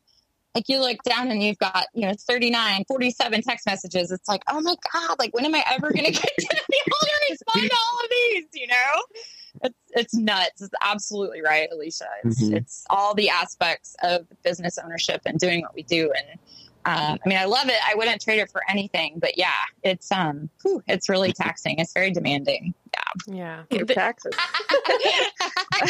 like 0.54 0.68
you 0.68 0.78
look 0.78 1.02
down 1.02 1.32
and 1.32 1.42
you've 1.42 1.58
got, 1.58 1.88
you 1.94 2.06
know, 2.06 2.14
39, 2.16 2.84
47 2.86 3.42
text 3.42 3.66
messages. 3.66 4.12
It's 4.12 4.28
like, 4.28 4.44
oh 4.48 4.60
my 4.60 4.76
God, 4.92 5.18
like 5.18 5.34
when 5.34 5.44
am 5.44 5.54
I 5.54 5.64
ever 5.72 5.92
going 5.92 6.04
to 6.04 6.12
get 6.12 6.22
to 6.22 6.62
be 6.70 6.80
able 6.86 6.98
to 7.00 7.26
respond 7.30 7.70
to 7.70 7.76
all 7.76 8.04
of 8.04 8.10
these, 8.10 8.44
you 8.54 8.68
know? 8.68 9.02
It's 9.64 9.78
it's 9.90 10.14
nuts. 10.14 10.62
It's 10.62 10.74
absolutely 10.80 11.42
right, 11.42 11.68
Alicia. 11.72 12.06
It's 12.24 12.42
mm-hmm. 12.42 12.56
it's 12.56 12.84
all 12.90 13.14
the 13.14 13.30
aspects 13.30 13.96
of 14.02 14.26
business 14.42 14.78
ownership 14.78 15.22
and 15.26 15.38
doing 15.38 15.62
what 15.62 15.74
we 15.74 15.82
do. 15.82 16.12
And 16.12 16.38
um, 16.86 17.18
I 17.24 17.28
mean, 17.28 17.38
I 17.38 17.46
love 17.46 17.68
it. 17.68 17.78
I 17.86 17.94
wouldn't 17.94 18.20
trade 18.20 18.40
it 18.40 18.50
for 18.50 18.62
anything. 18.68 19.18
But 19.18 19.38
yeah, 19.38 19.52
it's 19.82 20.12
um, 20.12 20.50
whew, 20.62 20.82
it's 20.86 21.08
really 21.08 21.32
taxing. 21.32 21.78
It's 21.78 21.92
very 21.92 22.10
demanding. 22.10 22.74
Yeah, 23.26 23.62
yeah. 23.70 23.84
taxes. 23.84 24.34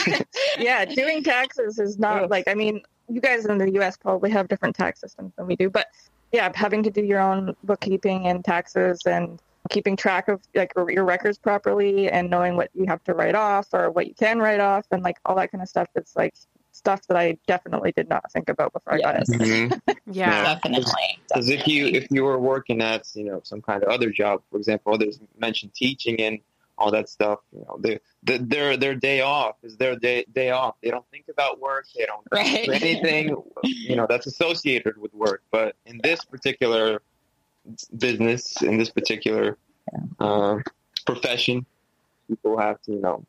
yeah, 0.58 0.84
doing 0.84 1.22
taxes 1.24 1.78
is 1.78 1.98
not 1.98 2.30
like. 2.30 2.48
I 2.48 2.54
mean, 2.54 2.82
you 3.08 3.20
guys 3.20 3.44
in 3.44 3.58
the 3.58 3.72
U.S. 3.72 3.96
probably 3.96 4.30
have 4.30 4.48
different 4.48 4.76
tax 4.76 5.00
systems 5.00 5.32
than 5.37 5.46
we 5.46 5.56
do, 5.56 5.68
but 5.68 5.88
yeah, 6.32 6.50
having 6.54 6.82
to 6.82 6.90
do 6.90 7.02
your 7.02 7.20
own 7.20 7.54
bookkeeping 7.64 8.26
and 8.26 8.44
taxes 8.44 9.02
and 9.06 9.40
keeping 9.70 9.96
track 9.96 10.29
of 10.29 10.40
like 10.55 10.72
your 10.88 11.05
records 11.05 11.38
properly 11.38 12.11
and 12.11 12.31
knowing 12.31 12.57
what 12.57 12.70
you 12.74 12.87
have 12.87 13.03
to 13.05 13.14
write 13.14 13.35
off 13.35 13.68
or 13.72 13.90
what 13.90 14.07
you 14.07 14.14
can 14.14 14.38
write 14.38 14.61
off 14.61 14.87
and 14.90 15.03
like 15.03 15.18
all 15.24 15.37
that 15.37 15.50
kind 15.50 15.62
of 15.62 15.68
stuff. 15.68 15.88
It's 15.94 16.14
like 16.14 16.35
stuff 16.72 17.07
that 17.07 17.16
I 17.16 17.38
definitely 17.46 17.92
did 17.92 18.09
not 18.09 18.31
think 18.33 18.48
about 18.48 18.72
before 18.72 18.98
yes. 18.98 19.07
I 19.07 19.12
got 19.12 19.20
it. 19.20 19.29
Mm-hmm. 19.29 19.90
yeah, 20.12 20.31
yeah, 20.31 20.55
definitely. 20.55 21.18
Because 21.29 21.48
if 21.48 21.66
you 21.66 21.87
if 21.87 22.09
you 22.11 22.24
were 22.24 22.38
working 22.38 22.83
at 22.83 23.09
you 23.14 23.24
know 23.24 23.40
some 23.44 23.62
kind 23.62 23.83
of 23.83 23.88
other 23.88 24.11
job, 24.11 24.42
for 24.50 24.59
example, 24.59 24.94
others 24.94 25.18
mentioned 25.38 25.74
teaching 25.74 26.20
and 26.20 26.40
all 26.77 26.90
that 26.90 27.09
stuff. 27.09 27.40
You 27.53 27.61
know, 27.61 27.79
they, 27.79 28.00
they, 28.22 28.38
their 28.38 28.77
their 28.77 28.94
day 28.94 29.20
off 29.20 29.57
is 29.62 29.77
their 29.77 29.96
day 29.96 30.24
day 30.33 30.50
off. 30.50 30.74
They 30.83 30.90
don't 30.90 31.09
think 31.11 31.27
about 31.31 31.61
work. 31.61 31.87
They 31.96 32.07
don't 32.07 32.27
right. 32.31 32.66
do 32.66 32.72
anything 32.72 33.37
you 33.62 33.96
know 33.96 34.07
that's 34.09 34.27
associated 34.27 34.98
with 34.98 35.14
work. 35.14 35.42
But 35.50 35.77
in 35.87 36.00
this 36.03 36.24
particular 36.24 37.03
business 37.96 38.62
in 38.62 38.79
this 38.79 38.90
particular 38.90 39.57
uh, 40.18 40.59
profession. 41.07 41.66
People 42.29 42.59
have 42.59 42.81
to, 42.83 42.92
you 42.92 43.00
know, 43.00 43.24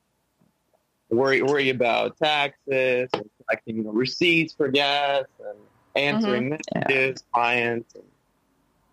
worry 1.10 1.42
worry 1.42 1.70
about 1.70 2.18
taxes 2.18 3.10
and 3.14 3.30
collecting 3.46 3.78
you 3.78 3.84
know, 3.84 3.92
receipts 3.92 4.54
for 4.54 4.68
gas 4.70 5.26
and 5.40 5.58
answering 5.96 6.52
mm-hmm. 6.52 6.80
messages, 6.80 7.24
yeah. 7.24 7.34
clients. 7.34 7.96
And, 7.96 8.04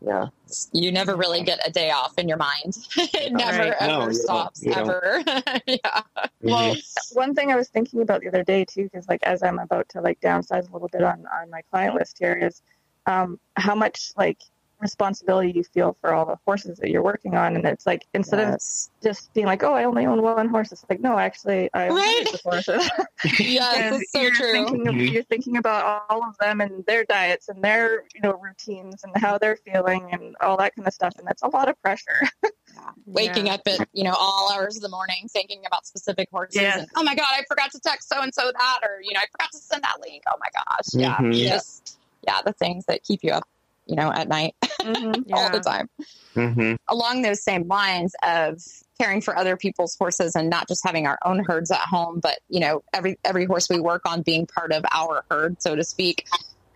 yeah, 0.04 0.26
you 0.72 0.90
never 0.90 1.14
really 1.14 1.42
get 1.44 1.60
a 1.64 1.70
day 1.70 1.92
off 1.92 2.18
in 2.18 2.28
your 2.28 2.36
mind. 2.36 2.76
it 2.96 3.32
never 3.32 3.58
right. 3.58 3.74
ever 3.78 4.06
no, 4.06 4.12
stops 4.12 4.66
ever. 4.66 5.22
yeah. 5.26 5.76
Mm-hmm. 5.84 6.48
Well, 6.48 6.76
one 7.12 7.34
thing 7.34 7.52
I 7.52 7.56
was 7.56 7.68
thinking 7.68 8.02
about 8.02 8.20
the 8.22 8.28
other 8.28 8.42
day 8.42 8.64
too, 8.64 8.84
because 8.84 9.06
like 9.08 9.22
as 9.22 9.44
I'm 9.44 9.60
about 9.60 9.88
to 9.90 10.00
like 10.00 10.20
downsize 10.20 10.68
a 10.68 10.72
little 10.72 10.88
bit 10.88 11.02
on 11.02 11.24
on 11.40 11.50
my 11.50 11.62
client 11.70 11.94
list 11.94 12.18
here, 12.18 12.34
is 12.34 12.62
um, 13.06 13.38
how 13.56 13.76
much 13.76 14.12
like 14.16 14.38
responsibility 14.82 15.52
you 15.52 15.64
feel 15.64 15.96
for 16.00 16.12
all 16.12 16.26
the 16.26 16.36
horses 16.44 16.78
that 16.78 16.90
you're 16.90 17.02
working 17.02 17.34
on. 17.34 17.56
And 17.56 17.64
it's 17.64 17.86
like 17.86 18.06
instead 18.12 18.40
yes. 18.40 18.90
of 18.90 19.02
just 19.02 19.32
being 19.32 19.46
like, 19.46 19.62
"Oh, 19.62 19.72
I 19.72 19.84
only 19.84 20.04
own 20.04 20.20
one 20.20 20.48
horse," 20.48 20.72
it's 20.72 20.84
like, 20.90 21.00
"No, 21.00 21.18
actually, 21.18 21.70
I 21.72 21.88
own 21.88 21.96
right? 21.96 22.24
horses." 22.44 22.90
yes, 23.38 24.02
so 24.10 24.20
you're 24.20 24.34
true. 24.34 24.52
Thinking 24.52 24.88
of, 24.88 24.96
you're 24.96 25.22
thinking 25.22 25.56
about 25.56 26.04
all 26.10 26.22
of 26.24 26.36
them 26.38 26.60
and 26.60 26.84
their 26.86 27.04
diets 27.04 27.48
and 27.48 27.62
their 27.62 28.04
you 28.14 28.20
know 28.22 28.34
routines 28.34 29.04
and 29.04 29.16
how 29.16 29.38
they're 29.38 29.56
feeling 29.56 30.08
and 30.12 30.36
all 30.40 30.56
that 30.58 30.74
kind 30.74 30.86
of 30.86 30.92
stuff, 30.92 31.14
and 31.18 31.26
that's 31.26 31.42
a 31.42 31.48
lot 31.48 31.68
of 31.68 31.80
pressure. 31.80 32.20
yeah. 32.42 32.90
Waking 33.06 33.46
yeah. 33.46 33.54
up 33.54 33.62
at 33.66 33.88
you 33.92 34.04
know 34.04 34.14
all 34.18 34.52
hours 34.52 34.76
of 34.76 34.82
the 34.82 34.90
morning 34.90 35.28
thinking 35.32 35.62
about 35.66 35.86
specific 35.86 36.28
horses. 36.30 36.60
Yes. 36.60 36.80
And, 36.80 36.88
oh 36.96 37.04
my 37.04 37.14
god, 37.14 37.28
I 37.30 37.44
forgot 37.48 37.70
to 37.72 37.80
text 37.80 38.08
so 38.08 38.20
and 38.20 38.34
so 38.34 38.50
that, 38.52 38.80
or 38.82 39.00
you 39.02 39.14
know, 39.14 39.20
I 39.20 39.26
forgot 39.30 39.52
to 39.52 39.58
send 39.58 39.84
that 39.84 39.96
link. 40.04 40.24
Oh 40.28 40.36
my 40.40 40.48
gosh, 40.52 40.88
yeah, 40.92 41.16
mm-hmm. 41.16 41.32
just 41.32 41.98
yeah, 42.26 42.40
the 42.44 42.52
things 42.52 42.84
that 42.86 43.02
keep 43.02 43.20
you 43.22 43.32
up 43.32 43.44
you 43.86 43.96
know, 43.96 44.12
at 44.12 44.28
night 44.28 44.54
mm-hmm, 44.62 45.22
yeah. 45.26 45.36
all 45.36 45.50
the 45.50 45.60
time. 45.60 45.88
Mm-hmm. 46.34 46.74
Along 46.88 47.22
those 47.22 47.42
same 47.42 47.66
lines 47.68 48.14
of 48.22 48.60
caring 48.98 49.20
for 49.20 49.36
other 49.36 49.56
people's 49.56 49.96
horses 49.98 50.36
and 50.36 50.48
not 50.48 50.68
just 50.68 50.84
having 50.84 51.06
our 51.06 51.18
own 51.24 51.44
herds 51.44 51.70
at 51.70 51.80
home, 51.80 52.20
but 52.20 52.38
you 52.48 52.60
know, 52.60 52.82
every 52.92 53.18
every 53.24 53.46
horse 53.46 53.68
we 53.68 53.80
work 53.80 54.02
on 54.06 54.22
being 54.22 54.46
part 54.46 54.72
of 54.72 54.84
our 54.92 55.24
herd, 55.30 55.60
so 55.62 55.74
to 55.74 55.84
speak. 55.84 56.26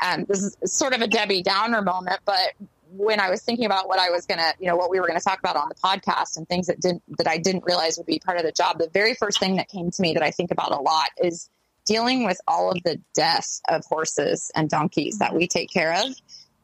Um, 0.01 0.25
this 0.29 0.42
is 0.42 0.57
sort 0.64 0.95
of 0.95 1.01
a 1.01 1.07
Debbie 1.07 1.42
Downer 1.42 1.83
moment, 1.83 2.21
but 2.25 2.53
when 2.90 3.19
I 3.21 3.31
was 3.31 3.42
thinking 3.42 3.66
about 3.66 3.88
what 3.88 3.99
I 3.99 4.11
was 4.11 4.27
gonna, 4.27 4.53
you 4.59 4.66
know, 4.66 4.77
what 4.77 4.90
we 4.90 5.01
were 5.01 5.07
gonna 5.07 5.21
talk 5.21 5.38
about 5.38 5.57
on 5.57 5.69
the 5.69 5.75
podcast 5.75 6.37
and 6.37 6.49
things 6.49 6.66
that 6.66 6.81
didn't 6.81 7.03
that 7.19 7.29
I 7.29 7.38
didn't 7.38 7.64
realize 7.64 7.97
would 7.97 8.07
be 8.07 8.19
part 8.19 8.38
of 8.38 8.45
the 8.45 8.53
job, 8.53 8.79
the 8.79 8.90
very 8.92 9.14
first 9.14 9.38
thing 9.38 9.57
that 9.57 9.69
came 9.69 9.90
to 9.90 10.03
me 10.03 10.14
that 10.14 10.23
I 10.23 10.31
think 10.31 10.51
about 10.51 10.73
a 10.73 10.81
lot 10.81 11.09
is 11.23 11.49
dealing 11.85 12.25
with 12.25 12.40
all 12.49 12.71
of 12.71 12.83
the 12.83 13.01
deaths 13.14 13.62
of 13.69 13.85
horses 13.85 14.51
and 14.55 14.69
donkeys 14.69 15.19
that 15.19 15.35
we 15.35 15.47
take 15.47 15.71
care 15.71 15.95
of 15.95 16.14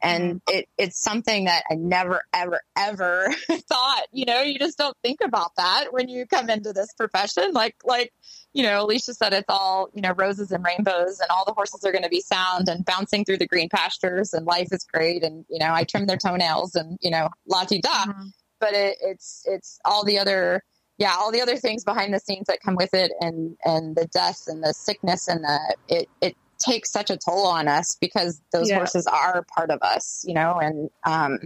and 0.03 0.41
mm-hmm. 0.41 0.57
it, 0.57 0.69
it's 0.77 0.99
something 0.99 1.45
that 1.45 1.63
I 1.71 1.75
never, 1.75 2.23
ever, 2.33 2.61
ever 2.77 3.33
thought, 3.69 4.03
you 4.11 4.25
know, 4.25 4.41
you 4.41 4.59
just 4.59 4.77
don't 4.77 4.97
think 5.01 5.21
about 5.23 5.55
that 5.55 5.87
when 5.91 6.09
you 6.09 6.27
come 6.27 6.49
into 6.49 6.73
this 6.73 6.93
profession. 6.93 7.53
Like, 7.53 7.77
like, 7.85 8.11
you 8.51 8.63
know, 8.63 8.83
Alicia 8.83 9.13
said 9.13 9.31
it's 9.31 9.45
all, 9.47 9.89
you 9.93 10.01
know, 10.01 10.11
roses 10.11 10.51
and 10.51 10.63
rainbows 10.63 11.21
and 11.21 11.29
all 11.29 11.45
the 11.45 11.53
horses 11.53 11.85
are 11.85 11.93
going 11.93 12.03
to 12.03 12.09
be 12.09 12.19
sound 12.19 12.67
and 12.67 12.83
bouncing 12.83 13.23
through 13.23 13.37
the 13.37 13.47
green 13.47 13.69
pastures 13.69 14.33
and 14.33 14.45
life 14.45 14.67
is 14.71 14.83
great. 14.83 15.23
And, 15.23 15.45
you 15.49 15.59
know, 15.59 15.73
I 15.73 15.85
trim 15.85 16.05
their 16.05 16.17
toenails 16.17 16.75
and, 16.75 16.97
you 17.01 17.09
know, 17.09 17.29
la 17.47 17.63
di 17.63 17.79
da. 17.79 17.89
Mm-hmm. 17.89 18.27
But 18.59 18.73
it, 18.73 18.97
it's, 19.01 19.43
it's 19.45 19.79
all 19.85 20.03
the 20.03 20.19
other, 20.19 20.63
yeah, 20.97 21.15
all 21.17 21.31
the 21.31 21.41
other 21.41 21.57
things 21.57 21.85
behind 21.85 22.13
the 22.13 22.19
scenes 22.19 22.47
that 22.47 22.59
come 22.63 22.75
with 22.75 22.93
it 22.93 23.11
and, 23.21 23.55
and 23.63 23.95
the 23.95 24.05
deaths 24.07 24.49
and 24.49 24.61
the 24.61 24.73
sickness 24.73 25.29
and 25.29 25.43
the, 25.43 25.75
it, 25.87 26.09
it, 26.21 26.35
takes 26.63 26.91
such 26.91 27.09
a 27.09 27.17
toll 27.17 27.47
on 27.47 27.67
us 27.67 27.97
because 27.99 28.41
those 28.51 28.69
yeah. 28.69 28.77
horses 28.77 29.07
are 29.07 29.45
part 29.55 29.69
of 29.69 29.81
us, 29.81 30.23
you 30.27 30.33
know, 30.33 30.59
and 30.59 30.89
um, 31.03 31.39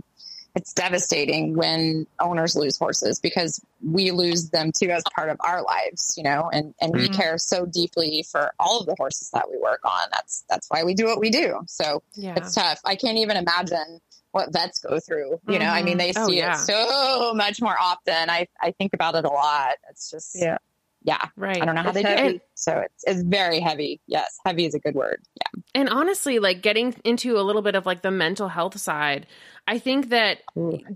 it's 0.56 0.74
devastating 0.74 1.56
when 1.56 2.08
owners 2.20 2.56
lose 2.56 2.78
horses 2.78 3.20
because 3.20 3.64
we 3.84 4.12
lose 4.12 4.50
them 4.50 4.72
too 4.72 4.90
as 4.90 5.04
part 5.16 5.30
of 5.30 5.38
our 5.42 5.62
lives, 5.62 6.16
you 6.18 6.24
know, 6.24 6.50
and, 6.52 6.74
and 6.82 6.94
mm-hmm. 6.94 7.04
we 7.04 7.10
care 7.10 7.38
so 7.38 7.66
deeply 7.66 8.26
for 8.30 8.52
all 8.60 8.80
of 8.80 8.88
the 8.88 8.96
horses 8.98 9.30
that 9.32 9.50
we 9.52 9.58
work 9.58 9.82
on. 9.86 10.10
That's 10.12 10.44
that's 10.50 10.68
why 10.70 10.84
we 10.84 10.96
do 10.96 11.06
what 11.06 11.20
we 11.20 11.30
do. 11.30 11.60
So 11.68 12.02
yeah. 12.16 12.34
it's 12.36 12.56
tough. 12.56 12.80
I 12.84 12.96
can't 12.96 13.20
even 13.20 13.38
imagine 13.38 14.02
what 14.32 14.52
vets 14.52 14.80
go 14.80 15.00
through. 15.00 15.40
You 15.48 15.60
know, 15.60 15.66
mm-hmm. 15.66 15.74
I 15.74 15.84
mean, 15.84 15.98
they 15.98 16.14
oh, 16.16 16.28
see 16.28 16.42
oh, 16.42 16.48
yeah. 16.48 16.54
it 16.54 16.66
so 16.66 17.34
much 17.36 17.62
more 17.62 17.76
often. 17.80 18.30
I 18.30 18.48
I 18.60 18.72
think 18.72 18.94
about 18.94 19.16
it 19.16 19.26
a 19.26 19.30
lot. 19.30 19.76
It's 19.90 20.10
just 20.10 20.36
yeah 20.40 20.58
yeah, 21.04 21.28
right. 21.36 21.62
I 21.62 21.66
don't 21.66 21.76
know 21.76 21.84
how 21.84 21.90
it's 21.90 21.96
they 21.96 22.04
heavy. 22.04 22.30
do 22.30 22.36
it. 22.36 22.42
So 22.56 22.80
it's, 22.80 23.04
it's 23.06 23.22
very 23.22 23.60
heavy. 23.60 24.02
Yes, 24.08 24.38
heavy 24.46 24.66
is 24.66 24.74
a 24.74 24.80
good 24.80 24.96
word. 24.96 25.22
Yeah. 25.36 25.62
And 25.76 25.90
honestly, 25.90 26.40
like 26.40 26.62
getting 26.62 26.96
into 27.04 27.38
a 27.38 27.42
little 27.42 27.62
bit 27.62 27.76
of 27.76 27.86
like 27.86 28.02
the 28.02 28.12
mental 28.12 28.48
health 28.48 28.80
side, 28.80 29.28
I 29.68 29.80
think 29.80 30.10
that 30.10 30.40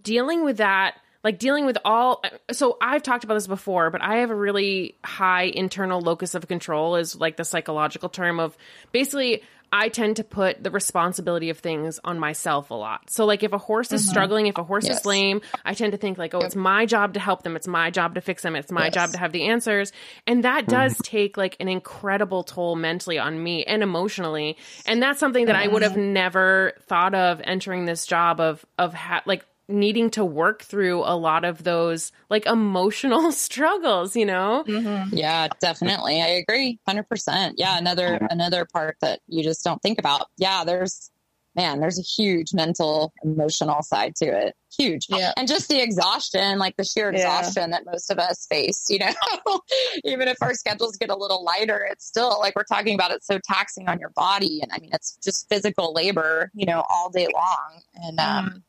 dealing 0.02 0.44
with 0.44 0.58
that 0.58 0.96
like 1.24 1.38
dealing 1.38 1.66
with 1.66 1.78
all 1.86 2.24
so 2.52 2.78
i've 2.82 3.04
talked 3.04 3.24
about 3.24 3.36
this 3.36 3.46
before 3.46 3.92
but 3.92 4.02
i 4.02 4.18
have 4.18 4.32
a 4.32 4.36
really 4.36 4.96
high 5.04 5.44
internal 5.44 6.02
locus 6.02 6.34
of 6.34 6.48
control 6.48 6.96
is 6.96 7.16
like 7.16 7.38
the 7.38 7.46
psychological 7.46 8.10
term 8.10 8.40
of 8.40 8.58
basically 8.92 9.44
I 9.72 9.90
tend 9.90 10.18
to 10.18 10.24
put 10.24 10.62
the 10.62 10.70
responsibility 10.70 11.50
of 11.50 11.60
things 11.60 12.00
on 12.04 12.20
myself 12.20 12.72
a 12.72 12.74
lot. 12.74 13.10
So 13.10 13.26
like 13.26 13.42
if 13.42 13.54
a 13.54 13.58
horse 13.58 13.94
is 13.94 14.02
mm-hmm. 14.02 14.10
struggling, 14.10 14.48
if 14.48 14.58
a 14.58 14.64
horse 14.64 14.86
yes. 14.86 15.00
is 15.00 15.06
lame, 15.06 15.42
I 15.64 15.74
tend 15.74 15.94
to 15.94 15.98
think 15.98 16.18
like, 16.18 16.34
oh, 16.34 16.40
yep. 16.40 16.48
it's 16.48 16.56
my 16.56 16.86
job 16.86 17.14
to 17.14 17.20
help 17.20 17.44
them. 17.44 17.56
It's 17.56 17.68
my 17.68 17.90
job 17.90 18.16
to 18.16 18.22
fix 18.22 18.44
them. 18.44 18.56
It's 18.56 18.72
my 18.72 18.86
yes. 18.86 18.94
job 18.94 19.12
to 19.12 19.18
have 19.20 19.32
the 19.32 19.44
answers. 19.44 19.94
And 20.28 20.44
that 20.44 20.64
mm-hmm. 20.64 20.72
does 20.72 20.94
mm-hmm. 20.94 21.04
take 21.04 21.38
like 21.38 21.56
an 21.60 21.70
incredible 21.70 22.44
toll 22.44 22.76
mentally 22.76 23.18
on 23.18 23.42
me 23.42 23.64
and 23.64 23.82
emotionally. 23.82 24.58
And 24.86 25.02
that's 25.02 25.20
something 25.20 25.46
that 25.46 25.56
I 25.56 25.68
would 25.68 25.84
have 25.84 25.94
mm-hmm. 25.94 26.14
never 26.14 26.74
thought 26.88 27.16
of 27.16 27.40
entering 27.44 27.86
this 27.86 28.06
job 28.06 28.42
of 28.42 28.66
of 28.78 28.94
ha- 28.94 29.24
like 29.26 29.46
needing 29.72 30.10
to 30.12 30.26
work 30.26 30.64
through 30.64 31.00
a 31.04 31.16
lot 31.16 31.46
of 31.46 31.64
those 31.64 32.12
like 32.30 32.46
emotional 32.46 33.32
struggles 33.32 34.16
you 34.16 34.26
know? 34.26 34.64
Mm-hmm. 34.68 35.16
yeah 35.16 35.48
definitely. 35.60 36.22
I 36.22 36.28
agree 36.28 36.80
100% 36.88 37.54
yeah 37.58 37.78
another 37.78 38.28
another 38.30 38.68
part 38.72 38.98
that 39.02 39.20
you 39.28 39.44
just 39.44 39.64
don't 39.64 39.82
think 39.82 40.00
about. 40.00 40.28
Yeah 40.38 40.64
there's 40.64 41.10
man 41.54 41.82
there's 41.82 42.00
a 42.00 42.02
huge 42.02 42.54
mental 42.54 43.14
emotional 43.24 43.82
side 43.84 44.16
to 44.18 44.26
it. 44.26 44.56
Huge. 44.78 45.08
Yeah. 45.10 45.34
and 45.36 45.50
just 45.50 45.68
the 45.68 45.82
exhaustion 45.82 46.58
like 46.58 46.78
the 46.78 46.86
sheer 46.86 47.10
exhaustion 47.10 47.72
yeah. 47.72 47.78
that 47.78 47.86
most 47.86 48.10
of 48.10 48.20
us 48.20 48.48
face 48.50 48.86
you 48.90 49.00
know? 49.00 49.12
Even 50.06 50.28
if 50.28 50.38
our 50.42 50.54
schedules 50.54 50.96
get 50.98 51.10
a 51.10 51.16
little 51.16 51.44
lighter 51.44 51.86
it's 51.92 52.06
still 52.06 52.40
like 52.40 52.56
we're 52.56 52.64
talking 52.64 52.96
about 52.96 53.12
it's 53.12 53.28
so 53.28 53.40
taxing 53.44 53.90
on 53.90 54.00
your 54.00 54.12
body. 54.16 54.62
And 54.62 54.72
i 54.72 54.80
mean 54.80 54.92
it's 54.94 55.18
just 55.24 55.48
physical 55.50 55.94
labor 55.94 56.52
you 56.54 56.66
know 56.66 56.84
all 56.90 57.10
day 57.10 57.28
long. 57.34 57.82
And 57.96 58.20
um 58.20 58.50
mm 58.50 58.62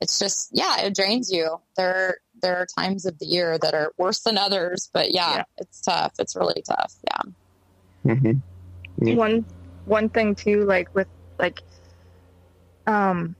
it's 0.00 0.18
just 0.18 0.50
yeah, 0.52 0.80
it 0.80 0.94
drains 0.94 1.30
you. 1.30 1.60
There 1.76 2.18
there 2.40 2.56
are 2.56 2.66
times 2.66 3.06
of 3.06 3.18
the 3.18 3.26
year 3.26 3.58
that 3.58 3.74
are 3.74 3.92
worse 3.98 4.20
than 4.20 4.38
others, 4.38 4.88
but 4.92 5.12
yeah, 5.12 5.36
yeah. 5.36 5.42
it's 5.58 5.80
tough. 5.80 6.14
It's 6.18 6.34
really 6.36 6.62
tough. 6.66 6.94
Yeah. 7.04 8.14
Mm-hmm. 8.14 9.06
yeah. 9.06 9.14
One 9.14 9.44
one 9.84 10.08
thing 10.08 10.34
too, 10.34 10.64
like 10.64 10.94
with 10.94 11.08
like 11.38 11.60
um 12.86 13.36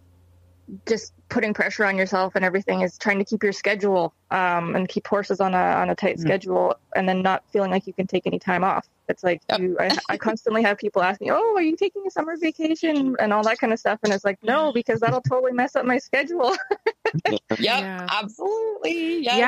just 0.86 1.12
putting 1.28 1.54
pressure 1.54 1.84
on 1.84 1.96
yourself 1.96 2.34
and 2.36 2.44
everything 2.44 2.82
is 2.82 2.98
trying 2.98 3.18
to 3.18 3.24
keep 3.24 3.42
your 3.42 3.52
schedule 3.52 4.14
um, 4.30 4.74
and 4.76 4.88
keep 4.88 5.06
horses 5.06 5.40
on 5.40 5.54
a 5.54 5.58
on 5.58 5.90
a 5.90 5.94
tight 5.94 6.16
mm-hmm. 6.16 6.26
schedule 6.26 6.74
and 6.94 7.08
then 7.08 7.22
not 7.22 7.42
feeling 7.50 7.70
like 7.70 7.86
you 7.86 7.92
can 7.92 8.06
take 8.06 8.26
any 8.26 8.38
time 8.38 8.64
off. 8.64 8.86
It's 9.10 9.22
like 9.22 9.42
yep. 9.48 9.60
you, 9.60 9.76
I, 9.78 9.96
I, 10.08 10.16
constantly 10.28 10.62
have 10.62 10.78
people 10.78 11.02
ask 11.02 11.20
me, 11.20 11.30
"Oh, 11.30 11.54
are 11.56 11.62
you 11.62 11.76
taking 11.76 12.06
a 12.06 12.10
summer 12.10 12.36
vacation?" 12.36 13.16
and 13.18 13.32
all 13.32 13.42
that 13.44 13.58
kind 13.58 13.72
of 13.72 13.78
stuff, 13.78 13.98
and 14.02 14.12
it's 14.12 14.24
like, 14.24 14.38
no, 14.42 14.72
because 14.72 15.00
that'll 15.00 15.20
totally 15.22 15.52
mess 15.52 15.76
up 15.76 15.84
my 15.84 15.98
schedule. 15.98 16.56
yep, 17.28 17.40
yeah. 17.58 18.06
absolutely. 18.10 19.24
Yes, 19.24 19.38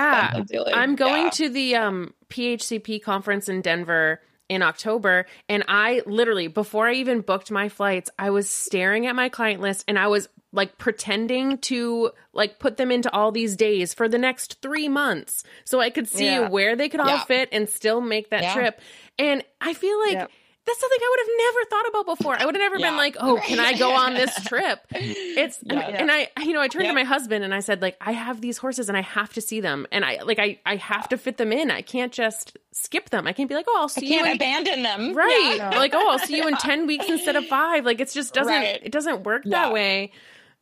yeah, 0.50 0.64
I'm 0.74 0.96
going 0.96 1.24
yeah. 1.24 1.30
to 1.30 1.48
the 1.48 1.76
um, 1.76 2.14
PHCP 2.28 3.02
conference 3.02 3.48
in 3.48 3.62
Denver 3.62 4.20
in 4.48 4.62
October. 4.62 5.26
And 5.48 5.64
I 5.68 6.02
literally, 6.04 6.48
before 6.48 6.88
I 6.88 6.94
even 6.94 7.22
booked 7.22 7.50
my 7.50 7.68
flights, 7.68 8.10
I 8.18 8.30
was 8.30 8.50
staring 8.50 9.06
at 9.06 9.14
my 9.14 9.28
client 9.28 9.60
list 9.60 9.84
and 9.88 9.98
I 9.98 10.08
was 10.08 10.28
like 10.52 10.78
pretending 10.78 11.58
to 11.58 12.10
like 12.32 12.58
put 12.58 12.76
them 12.76 12.90
into 12.90 13.10
all 13.12 13.32
these 13.32 13.56
days 13.56 13.94
for 13.94 14.08
the 14.08 14.18
next 14.18 14.60
three 14.60 14.88
months 14.88 15.44
so 15.64 15.80
I 15.80 15.90
could 15.90 16.08
see 16.08 16.26
yeah. 16.26 16.48
where 16.48 16.76
they 16.76 16.88
could 16.88 17.00
all 17.00 17.08
yeah. 17.08 17.24
fit 17.24 17.48
and 17.52 17.68
still 17.68 18.00
make 18.00 18.30
that 18.30 18.42
yeah. 18.42 18.54
trip. 18.54 18.80
And 19.18 19.42
I 19.60 19.74
feel 19.74 19.98
like 20.00 20.30
that's 20.64 20.78
something 20.78 20.98
I 21.00 21.08
would 21.10 21.20
have 21.20 21.36
never 21.38 21.64
thought 21.70 21.88
about 21.88 22.18
before. 22.18 22.40
I 22.40 22.46
would 22.46 22.54
have 22.54 22.62
never 22.62 22.78
been 22.78 22.96
like, 22.96 23.16
"Oh, 23.18 23.40
can 23.42 23.58
I 23.58 23.76
go 23.76 23.90
on 23.96 24.14
this 24.14 24.32
trip?" 24.46 24.78
It's 24.92 25.58
and 25.68 26.08
I, 26.10 26.28
you 26.40 26.52
know, 26.52 26.60
I 26.60 26.68
turned 26.68 26.86
to 26.86 26.92
my 26.92 27.02
husband 27.02 27.42
and 27.42 27.52
I 27.52 27.60
said, 27.60 27.82
"Like, 27.82 27.96
I 28.00 28.12
have 28.12 28.40
these 28.40 28.58
horses 28.58 28.88
and 28.88 28.96
I 28.96 29.00
have 29.02 29.32
to 29.32 29.40
see 29.40 29.60
them, 29.60 29.88
and 29.90 30.04
I 30.04 30.22
like 30.22 30.38
I 30.38 30.60
I 30.64 30.76
have 30.76 31.08
to 31.08 31.18
fit 31.18 31.36
them 31.36 31.52
in. 31.52 31.72
I 31.72 31.82
can't 31.82 32.12
just 32.12 32.56
skip 32.70 33.10
them. 33.10 33.26
I 33.26 33.32
can't 33.32 33.48
be 33.48 33.56
like, 33.56 33.66
oh, 33.68 33.76
I'll 33.80 33.88
see 33.88 34.06
you. 34.06 34.18
Can't 34.18 34.28
in, 34.28 34.36
abandon 34.36 34.82
them, 34.84 35.14
right? 35.14 35.56
No. 35.58 35.70
Like, 35.76 35.94
oh, 35.94 36.10
I'll 36.10 36.20
see 36.20 36.36
you 36.36 36.46
in 36.46 36.56
ten 36.58 36.86
weeks 36.86 37.08
instead 37.08 37.34
of 37.34 37.44
five. 37.46 37.84
Like, 37.84 37.98
it's 37.98 38.14
just 38.14 38.32
doesn't 38.32 38.52
right. 38.52 38.80
it 38.80 38.92
doesn't 38.92 39.24
work 39.24 39.42
that 39.46 39.72
way. 39.72 40.12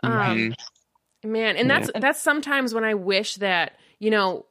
Um, 0.02 0.12
mm-hmm. 0.12 1.32
man, 1.32 1.56
and 1.56 1.70
that's 1.70 1.90
that's 1.94 2.20
sometimes 2.20 2.74
when 2.74 2.84
I 2.84 2.94
wish 2.94 3.36
that 3.36 3.76
you 3.98 4.10
know 4.10 4.46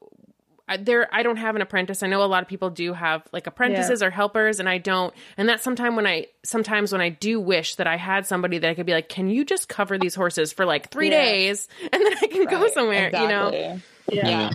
there 0.78 1.08
I 1.14 1.24
don't 1.24 1.38
have 1.38 1.56
an 1.56 1.62
apprentice. 1.62 2.04
I 2.04 2.08
know 2.08 2.24
a 2.24 2.26
lot 2.26 2.44
of 2.44 2.50
people 2.50 2.70
do 2.70 2.94
have 2.94 3.24
like 3.32 3.48
apprentices 3.48 4.02
yeah. 4.02 4.08
or 4.08 4.10
helpers 4.12 4.60
and 4.60 4.70
I 4.70 4.78
don't. 4.78 5.14
And 5.38 5.50
that's 5.50 5.64
sometimes 5.64 5.96
when 5.96 6.06
I 6.06 6.28
sometimes 6.44 6.92
when 6.92 7.02
I 7.02 7.10
do 7.10 7.40
wish 7.40 7.76
that 7.76 7.88
I 7.88 7.98
had 7.98 8.28
somebody 8.28 8.60
that 8.60 8.70
I 8.70 8.74
could 8.74 8.86
be 8.86 8.94
like, 8.94 9.10
"Can 9.10 9.30
you 9.30 9.46
just 9.46 9.68
cover 9.68 9.98
these 9.98 10.16
horses 10.16 10.54
for 10.54 10.66
like 10.66 10.92
3 10.92 11.10
yeah. 11.10 11.24
days 11.24 11.68
and 11.82 12.02
then 12.02 12.14
I 12.22 12.28
can 12.28 12.46
right. 12.46 12.50
go 12.50 12.68
somewhere," 12.70 13.08
exactly. 13.08 13.22
you 13.22 13.28
know? 13.28 13.80
Yeah. 14.12 14.28
yeah. 14.28 14.52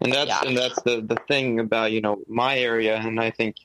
And 0.00 0.12
that's 0.12 0.44
and 0.44 0.56
that's 0.56 0.80
the 0.82 1.00
the 1.00 1.16
thing 1.26 1.60
about, 1.60 1.92
you 1.92 2.00
know, 2.00 2.18
my 2.28 2.58
area 2.58 2.96
and 2.96 3.18
I 3.18 3.30
think 3.30 3.56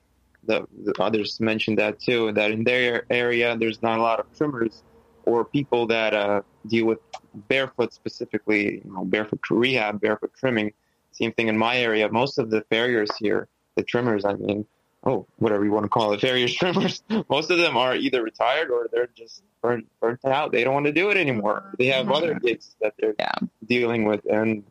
the, 0.44 0.66
the 0.84 0.94
others 1.00 1.40
mentioned 1.40 1.78
that 1.78 2.00
too 2.00 2.32
that 2.32 2.52
in 2.52 2.64
their 2.64 3.06
area 3.12 3.56
there's 3.58 3.82
not 3.84 4.00
a 4.00 4.02
lot 4.02 4.20
of 4.20 4.26
trimmers 4.36 4.82
or 5.26 5.46
people 5.46 5.86
that 5.88 6.16
uh, 6.16 6.42
deal 6.68 6.86
with 6.86 7.00
barefoot 7.48 7.94
specifically, 7.94 8.82
you 8.84 8.92
know, 8.92 9.06
barefoot 9.06 9.40
rehab, 9.50 10.02
barefoot 10.02 10.32
trimming 10.38 10.74
same 11.12 11.32
thing 11.34 11.48
in 11.48 11.58
my 11.58 11.78
area. 11.78 12.10
Most 12.10 12.38
of 12.38 12.50
the 12.50 12.62
farriers 12.70 13.10
here, 13.20 13.48
the 13.76 13.84
trimmers, 13.84 14.26
I 14.26 14.34
mean, 14.34 14.66
oh, 15.04 15.28
whatever 15.38 15.64
you 15.64 15.72
want 15.72 15.86
to 15.86 15.90
call 15.90 16.14
it, 16.14 16.22
farrier 16.26 16.48
trimmers. 16.48 17.04
Most 17.30 17.52
of 17.52 17.58
them 17.58 17.78
are 17.78 17.96
either 17.96 18.24
retired 18.24 18.70
or 18.70 18.88
they're 18.92 19.10
just 19.16 19.44
burnt, 19.62 19.88
burnt 20.00 20.24
out. 20.26 20.52
They 20.52 20.64
don't 20.64 20.74
want 20.74 20.86
to 20.88 20.92
do 20.92 21.10
it 21.10 21.18
anymore. 21.18 21.74
They 21.78 21.88
have 21.88 22.06
mm-hmm. 22.06 22.16
other 22.16 22.40
gigs 22.40 22.76
that 22.82 22.94
they're 23.00 23.16
yeah. 23.20 23.34
dealing 23.68 24.06
with, 24.06 24.26
and 24.26 24.64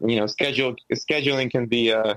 you 0.00 0.16
know, 0.16 0.26
schedule 0.26 0.76
scheduling 0.92 1.50
can 1.50 1.66
be 1.66 1.92
uh, 1.92 2.14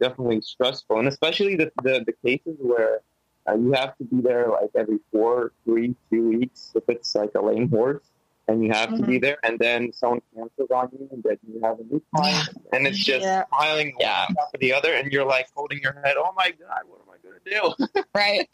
definitely 0.00 0.40
stressful, 0.40 0.98
and 0.98 1.06
especially 1.06 1.56
the 1.56 1.70
the, 1.82 2.04
the 2.04 2.14
cases 2.24 2.56
where 2.58 3.00
uh, 3.48 3.54
you 3.54 3.72
have 3.72 3.96
to 3.98 4.04
be 4.04 4.20
there 4.20 4.48
like 4.48 4.70
every 4.74 4.98
four, 5.12 5.52
three, 5.64 5.94
two 6.10 6.28
weeks 6.30 6.72
if 6.74 6.82
it's 6.88 7.14
like 7.14 7.30
a 7.36 7.40
lame 7.40 7.68
horse 7.68 8.02
and 8.50 8.64
you 8.64 8.72
have 8.72 8.90
mm-hmm. 8.90 9.02
to 9.02 9.06
be 9.06 9.14
mm-hmm. 9.14 9.22
there, 9.22 9.38
and 9.44 9.58
then 9.58 9.92
someone 9.92 10.20
cancels 10.34 10.70
on 10.70 10.88
you, 10.92 11.08
and 11.12 11.22
then 11.22 11.38
you 11.46 11.60
have 11.62 11.78
a 11.78 11.84
new 11.84 12.02
client, 12.14 12.48
and 12.72 12.86
it's 12.86 12.98
just 12.98 13.24
yeah. 13.24 13.44
piling 13.50 13.94
yeah. 14.00 14.26
one 14.26 14.36
after 14.42 14.58
the 14.58 14.72
other, 14.72 14.92
and 14.92 15.12
you're 15.12 15.24
like 15.24 15.46
holding 15.54 15.80
your 15.80 15.92
head, 16.04 16.16
oh 16.18 16.32
my 16.36 16.50
god, 16.50 16.82
what 16.86 17.00
am 17.00 17.14
I 17.14 17.18
going 17.22 17.38
to 17.44 17.94
do? 17.94 18.02
right. 18.14 18.48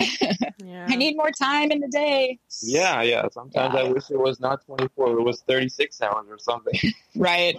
yeah. 0.65 0.87
I 0.89 0.97
need 0.97 1.17
more 1.17 1.31
time 1.31 1.71
in 1.71 1.81
the 1.81 1.89
day. 1.89 2.39
Yeah, 2.63 3.03
yeah. 3.03 3.27
Sometimes 3.33 3.75
yeah. 3.75 3.81
I 3.81 3.85
wish 3.85 4.11
it 4.11 4.19
was 4.19 4.39
not 4.39 4.65
24; 4.67 5.19
it 5.19 5.23
was 5.23 5.41
36 5.43 6.01
hours 6.03 6.27
or 6.29 6.39
something. 6.39 6.79
right. 7.17 7.59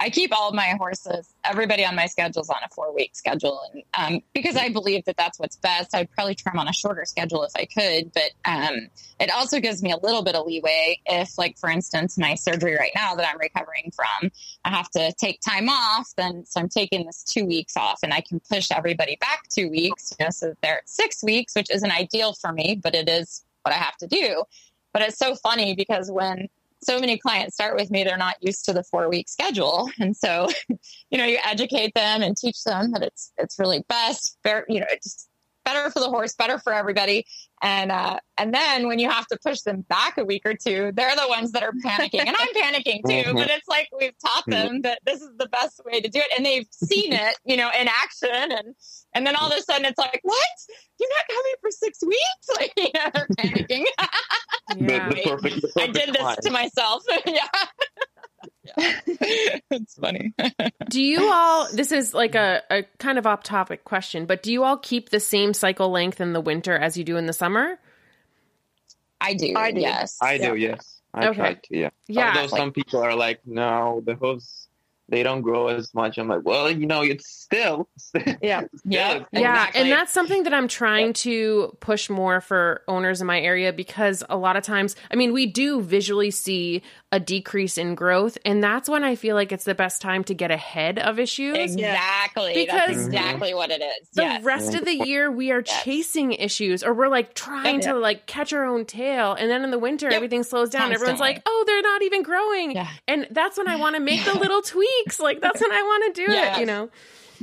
I 0.00 0.10
keep 0.10 0.32
all 0.36 0.52
my 0.52 0.74
horses, 0.78 1.32
everybody 1.44 1.84
on 1.84 1.94
my 1.94 2.06
schedule 2.06 2.42
is 2.42 2.48
on 2.48 2.56
a 2.64 2.68
four 2.74 2.94
week 2.94 3.14
schedule. 3.14 3.60
And 3.72 4.14
um, 4.16 4.22
because 4.32 4.56
I 4.56 4.70
believe 4.70 5.04
that 5.04 5.16
that's 5.16 5.38
what's 5.38 5.56
best, 5.56 5.94
I'd 5.94 6.10
probably 6.10 6.34
trim 6.34 6.58
on 6.58 6.66
a 6.66 6.72
shorter 6.72 7.04
schedule 7.04 7.42
if 7.42 7.52
I 7.54 7.66
could. 7.66 8.12
But 8.12 8.30
um, 8.44 8.88
it 9.20 9.30
also 9.30 9.60
gives 9.60 9.82
me 9.82 9.92
a 9.92 9.98
little 9.98 10.22
bit 10.22 10.34
of 10.34 10.46
leeway 10.46 11.00
if, 11.06 11.36
like, 11.36 11.58
for 11.58 11.68
instance, 11.68 12.16
my 12.16 12.34
surgery 12.34 12.74
right 12.74 12.92
now 12.94 13.14
that 13.14 13.28
I'm 13.28 13.38
recovering 13.38 13.92
from, 13.94 14.30
I 14.64 14.70
have 14.70 14.90
to 14.90 15.12
take 15.20 15.40
time 15.40 15.68
off. 15.68 16.08
Then, 16.16 16.46
so 16.46 16.60
I'm 16.60 16.68
taking 16.68 17.04
this 17.04 17.22
two 17.22 17.44
weeks 17.44 17.76
off 17.76 18.00
and 18.02 18.14
I 18.14 18.22
can 18.22 18.40
push 18.40 18.68
everybody 18.70 19.16
back 19.20 19.48
two 19.48 19.68
weeks, 19.68 20.14
you 20.18 20.24
know, 20.24 20.30
so 20.30 20.54
they're 20.62 20.78
at 20.78 20.88
six 20.88 21.22
weeks, 21.22 21.54
which 21.54 21.70
isn't 21.70 21.90
ideal 21.90 22.32
for 22.32 22.52
me, 22.52 22.80
but 22.82 22.94
it 22.94 23.08
is 23.08 23.44
what 23.62 23.74
I 23.74 23.78
have 23.78 23.96
to 23.98 24.06
do. 24.06 24.44
But 24.92 25.02
it's 25.02 25.18
so 25.18 25.34
funny 25.34 25.74
because 25.74 26.10
when 26.10 26.48
so 26.86 26.98
many 26.98 27.18
clients 27.18 27.54
start 27.54 27.76
with 27.76 27.90
me, 27.90 28.04
they're 28.04 28.16
not 28.16 28.36
used 28.40 28.64
to 28.66 28.72
the 28.72 28.84
four 28.84 29.08
week 29.08 29.28
schedule. 29.28 29.90
And 29.98 30.16
so, 30.16 30.48
you 31.10 31.18
know, 31.18 31.24
you 31.24 31.38
educate 31.44 31.92
them 31.94 32.22
and 32.22 32.36
teach 32.36 32.62
them 32.64 32.92
that 32.92 33.02
it's, 33.02 33.32
it's 33.36 33.58
really 33.58 33.84
best, 33.88 34.38
you 34.68 34.80
know, 34.80 34.86
it's 34.90 35.28
better 35.66 35.90
for 35.90 36.00
the 36.00 36.08
horse, 36.08 36.34
better 36.34 36.58
for 36.58 36.72
everybody. 36.72 37.26
And, 37.60 37.90
uh, 37.90 38.18
and 38.38 38.54
then 38.54 38.86
when 38.86 38.98
you 38.98 39.10
have 39.10 39.26
to 39.26 39.38
push 39.44 39.62
them 39.62 39.84
back 39.88 40.16
a 40.16 40.24
week 40.24 40.42
or 40.46 40.54
two, 40.54 40.92
they're 40.94 41.16
the 41.16 41.28
ones 41.28 41.52
that 41.52 41.62
are 41.62 41.72
panicking 41.84 42.20
and 42.20 42.36
I'm 42.38 42.54
panicking 42.54 43.02
too, 43.04 43.28
mm-hmm. 43.28 43.36
but 43.36 43.50
it's 43.50 43.66
like 43.68 43.88
we've 43.98 44.16
taught 44.24 44.44
them 44.46 44.82
that 44.82 45.00
this 45.04 45.20
is 45.20 45.30
the 45.38 45.48
best 45.48 45.80
way 45.84 46.00
to 46.00 46.08
do 46.08 46.20
it. 46.20 46.28
And 46.36 46.46
they've 46.46 46.66
seen 46.70 47.12
it, 47.12 47.36
you 47.44 47.56
know, 47.56 47.70
in 47.78 47.88
action. 47.88 48.52
And, 48.52 48.74
and 49.14 49.26
then 49.26 49.36
all 49.36 49.50
of 49.50 49.58
a 49.58 49.62
sudden 49.62 49.84
it's 49.84 49.98
like, 49.98 50.20
what? 50.22 50.38
You're 51.00 51.10
not 51.10 51.36
coming 51.36 51.54
for 51.60 51.70
six 51.70 51.98
weeks? 52.02 52.22
Like, 52.58 52.72
you 52.78 52.90
know, 52.94 53.10
they're 53.12 53.26
panicking. 53.38 53.84
yeah. 54.76 55.08
the, 55.08 55.14
the 55.14 55.22
perfect, 55.24 55.62
the 55.62 55.68
perfect 55.74 55.78
I 55.78 55.86
did 55.88 56.14
this 56.14 56.36
to 56.42 56.50
myself. 56.50 57.02
yeah. 57.26 57.46
it's 58.76 59.94
funny. 59.94 60.34
do 60.88 61.02
you 61.02 61.30
all, 61.32 61.68
this 61.72 61.92
is 61.92 62.14
like 62.14 62.34
a, 62.34 62.62
a 62.70 62.82
kind 62.98 63.18
of 63.18 63.26
off 63.26 63.42
topic 63.42 63.84
question, 63.84 64.26
but 64.26 64.42
do 64.42 64.52
you 64.52 64.64
all 64.64 64.76
keep 64.76 65.10
the 65.10 65.20
same 65.20 65.54
cycle 65.54 65.90
length 65.90 66.20
in 66.20 66.32
the 66.32 66.40
winter 66.40 66.76
as 66.76 66.96
you 66.96 67.04
do 67.04 67.16
in 67.16 67.26
the 67.26 67.32
summer? 67.32 67.78
I 69.20 69.34
do. 69.34 69.54
I 69.56 69.72
do. 69.72 69.80
Yes. 69.80 70.18
I 70.20 70.38
do. 70.38 70.54
Yes. 70.54 71.00
I 71.14 71.28
okay. 71.28 71.36
try 71.36 71.54
to. 71.54 71.60
Yeah. 71.76 71.90
Yeah. 72.06 72.28
Although 72.28 72.40
like, 72.52 72.60
some 72.60 72.72
people 72.72 73.00
are 73.00 73.14
like, 73.14 73.40
no, 73.46 74.02
the 74.04 74.14
hooves 74.14 74.65
they 75.08 75.22
don't 75.22 75.42
grow 75.42 75.68
as 75.68 75.94
much. 75.94 76.18
I'm 76.18 76.28
like, 76.28 76.42
well, 76.44 76.70
you 76.70 76.86
know, 76.86 77.02
it's 77.02 77.28
still, 77.28 77.88
yeah, 78.42 78.62
still, 78.62 78.80
yeah, 78.84 79.24
yeah, 79.32 79.70
and 79.74 79.90
that's 79.90 80.12
something 80.12 80.42
that 80.44 80.52
I'm 80.52 80.66
trying 80.66 81.12
to 81.14 81.76
push 81.78 82.10
more 82.10 82.40
for 82.40 82.82
owners 82.88 83.20
in 83.20 83.26
my 83.26 83.40
area 83.40 83.72
because 83.72 84.24
a 84.28 84.36
lot 84.36 84.56
of 84.56 84.64
times, 84.64 84.96
I 85.10 85.14
mean, 85.14 85.32
we 85.32 85.46
do 85.46 85.80
visually 85.80 86.32
see 86.32 86.82
a 87.12 87.20
decrease 87.20 87.78
in 87.78 87.94
growth, 87.94 88.36
and 88.44 88.62
that's 88.62 88.88
when 88.88 89.04
I 89.04 89.14
feel 89.14 89.36
like 89.36 89.52
it's 89.52 89.64
the 89.64 89.76
best 89.76 90.02
time 90.02 90.24
to 90.24 90.34
get 90.34 90.50
ahead 90.50 90.98
of 90.98 91.20
issues. 91.20 91.56
Exactly, 91.56 92.54
because 92.54 92.86
that's 92.88 93.06
exactly 93.06 93.52
mhm. 93.52 93.56
what 93.56 93.70
it 93.70 93.82
is. 93.82 94.08
The 94.14 94.22
yes. 94.22 94.42
rest 94.42 94.74
of 94.74 94.84
the 94.84 94.94
year, 94.94 95.30
we 95.30 95.52
are 95.52 95.62
yes. 95.64 95.84
chasing 95.84 96.32
issues, 96.32 96.82
or 96.82 96.94
we're 96.94 97.08
like 97.08 97.34
trying 97.34 97.80
to 97.82 97.94
like 97.94 98.26
catch 98.26 98.52
our 98.52 98.64
own 98.64 98.84
tail, 98.84 99.34
and 99.34 99.48
then 99.48 99.62
in 99.62 99.70
the 99.70 99.78
winter, 99.78 100.06
yep. 100.06 100.16
everything 100.16 100.42
slows 100.42 100.70
down. 100.70 100.90
Constantly. 100.90 101.12
Everyone's 101.12 101.20
like, 101.20 101.42
oh, 101.46 101.64
they're 101.66 101.82
not 101.82 102.02
even 102.02 102.22
growing, 102.24 102.72
yeah. 102.72 102.88
and 103.06 103.28
that's 103.30 103.56
when 103.56 103.68
I 103.68 103.76
want 103.76 103.94
to 103.94 104.00
make 104.00 104.24
the 104.24 104.34
little 104.34 104.62
tweak 104.62 104.95
weeks. 104.98 105.20
Like 105.20 105.40
that's 105.40 105.60
when 105.60 105.72
I 105.72 105.82
want 105.82 106.14
to 106.14 106.26
do 106.26 106.32
yes. 106.32 106.56
it, 106.56 106.60
you 106.60 106.66
know? 106.66 106.90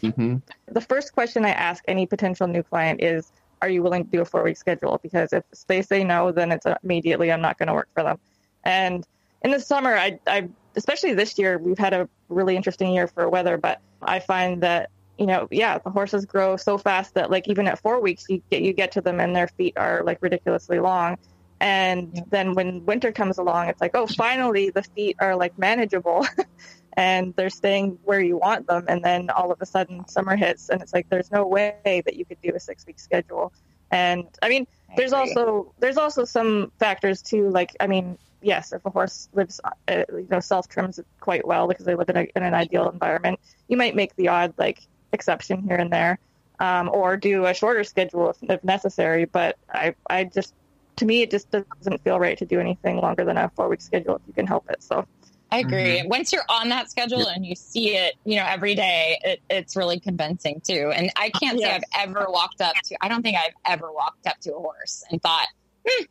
Mm-hmm. 0.02 0.38
The 0.74 0.82
first 0.82 1.14
question 1.14 1.46
I 1.46 1.52
ask 1.52 1.84
any 1.88 2.06
potential 2.06 2.48
new 2.48 2.64
client 2.64 3.02
is, 3.04 3.32
are 3.62 3.70
you 3.70 3.82
willing 3.82 4.06
to 4.06 4.12
do 4.12 4.22
a 4.22 4.26
four 4.26 4.44
week 4.44 4.58
schedule? 4.58 5.00
Because 5.02 5.32
if 5.32 5.44
they 5.68 5.82
say 5.82 6.04
no, 6.04 6.32
then 6.32 6.52
it's 6.52 6.66
immediately, 6.84 7.32
I'm 7.32 7.42
not 7.42 7.58
going 7.58 7.68
to 7.68 7.74
work 7.74 7.90
for 7.94 8.04
them. 8.04 8.20
And 8.64 9.06
in 9.44 9.52
the 9.52 9.60
summer, 9.60 9.96
I, 9.96 10.20
I, 10.28 10.50
especially 10.76 11.14
this 11.14 11.38
year, 11.38 11.58
we've 11.58 11.78
had 11.78 11.94
a 11.94 12.10
really 12.30 12.56
interesting 12.56 12.94
year 12.94 13.08
for 13.08 13.30
weather, 13.30 13.58
but 13.58 13.80
I 14.02 14.20
find 14.20 14.64
that 14.64 14.90
you 15.18 15.28
know, 15.28 15.48
yeah, 15.52 15.78
the 15.78 15.90
horses 15.90 16.26
grow 16.26 16.58
so 16.58 16.78
fast 16.78 17.14
that 17.14 17.30
like 17.30 17.48
even 17.48 17.68
at 17.68 17.80
four 17.80 18.02
weeks, 18.02 18.26
you 18.30 18.42
get 18.50 18.62
you 18.62 18.74
get 18.74 18.92
to 18.94 19.02
them 19.02 19.20
and 19.20 19.36
their 19.36 19.48
feet 19.48 19.76
are 19.78 20.04
like 20.04 20.18
ridiculously 20.22 20.80
long. 20.80 21.18
And 21.60 22.12
yeah. 22.14 22.24
then 22.30 22.56
when 22.56 22.86
winter 22.86 23.12
comes 23.12 23.38
along, 23.38 23.70
it's 23.70 23.80
like, 23.80 23.92
oh, 23.94 24.08
finally 24.08 24.70
the 24.72 24.84
feet 24.84 25.16
are 25.20 25.36
like 25.36 25.58
manageable. 25.58 26.26
and 26.96 27.34
they're 27.36 27.50
staying 27.50 27.98
where 28.04 28.20
you 28.20 28.38
want 28.38 28.68
them. 28.68 28.86
And 28.88 29.04
then 29.04 29.30
all 29.30 29.52
of 29.52 29.62
a 29.62 29.66
sudden 29.66 30.08
summer 30.08 30.36
hits 30.36 30.70
and 30.70 30.82
it's 30.82 30.94
like, 30.94 31.10
there's 31.10 31.32
no 31.32 31.46
way 31.46 32.02
that 32.06 32.16
you 32.16 32.26
could 32.26 32.42
do 32.42 32.54
a 32.56 32.60
six 32.60 32.86
week 32.86 33.00
schedule. 33.00 33.54
And 33.92 34.26
I 34.42 34.50
mean, 34.50 34.68
I 34.90 34.96
there's 34.98 35.14
agree. 35.14 35.30
also, 35.30 35.74
there's 35.80 35.98
also 35.98 36.26
some 36.26 36.72
factors 36.80 37.22
too. 37.22 37.50
Like, 37.50 37.76
I 37.80 37.88
mean, 37.88 38.18
yes, 38.42 38.74
if 38.74 38.86
a 38.86 38.90
horse 38.90 39.30
lives, 39.34 39.60
uh, 39.64 40.04
you 40.12 40.28
know, 40.30 40.40
self 40.40 40.68
trims 40.68 41.00
quite 41.20 41.48
well 41.48 41.68
because 41.68 41.86
they 41.86 41.96
live 41.96 42.10
in, 42.10 42.18
a, 42.18 42.28
in 42.36 42.44
an 42.44 42.54
ideal 42.54 42.90
environment, 42.90 43.40
you 43.68 43.78
might 43.78 43.96
make 43.96 44.16
the 44.16 44.28
odd 44.28 44.54
like 44.58 44.82
exception 45.12 45.64
here 45.64 45.78
and 45.78 45.92
there. 45.92 46.20
Um, 46.60 46.90
or 46.94 47.18
do 47.18 47.46
a 47.46 47.54
shorter 47.54 47.84
schedule 47.84 48.30
if, 48.30 48.38
if 48.44 48.64
necessary. 48.64 49.26
But 49.26 49.58
I, 49.74 49.96
I 50.10 50.24
just, 50.26 50.54
to 50.98 51.06
me, 51.06 51.24
it 51.24 51.32
just 51.32 51.50
doesn't 51.52 52.04
feel 52.04 52.20
right 52.20 52.38
to 52.38 52.46
do 52.46 52.60
anything 52.60 52.98
longer 52.98 53.26
than 53.26 53.38
a 53.38 53.50
four 53.56 53.68
week 53.68 53.82
schedule 53.82 54.16
if 54.16 54.22
you 54.28 54.34
can 54.34 54.46
help 54.46 54.70
it. 54.70 54.82
So 54.84 55.06
I 55.54 55.60
agree. 55.60 56.00
Mm-hmm. 56.00 56.10
Once 56.10 56.34
you're 56.34 56.46
on 56.50 56.70
that 56.70 56.90
schedule 56.90 57.28
and 57.28 57.46
you 57.46 57.54
see 57.54 57.96
it, 57.96 58.16
you 58.26 58.38
know, 58.38 58.46
every 58.48 58.74
day, 58.74 59.20
it, 59.24 59.42
it's 59.52 59.76
really 59.76 60.00
convincing 60.00 60.62
too. 60.62 60.92
And 60.96 61.12
I 61.16 61.30
can't 61.30 61.60
yes. 61.60 61.70
say 61.70 61.76
I've 61.76 62.10
ever 62.10 62.26
walked 62.28 62.60
up 62.60 62.74
to, 62.86 62.98
I 63.02 63.08
don't 63.08 63.22
think 63.22 63.38
I've 63.38 63.54
ever 63.64 63.92
walked 63.92 64.26
up 64.26 64.40
to 64.42 64.56
a 64.56 64.60
horse 64.60 65.04
and 65.12 65.22
thought, 65.22 65.46
hmm, 65.88 66.06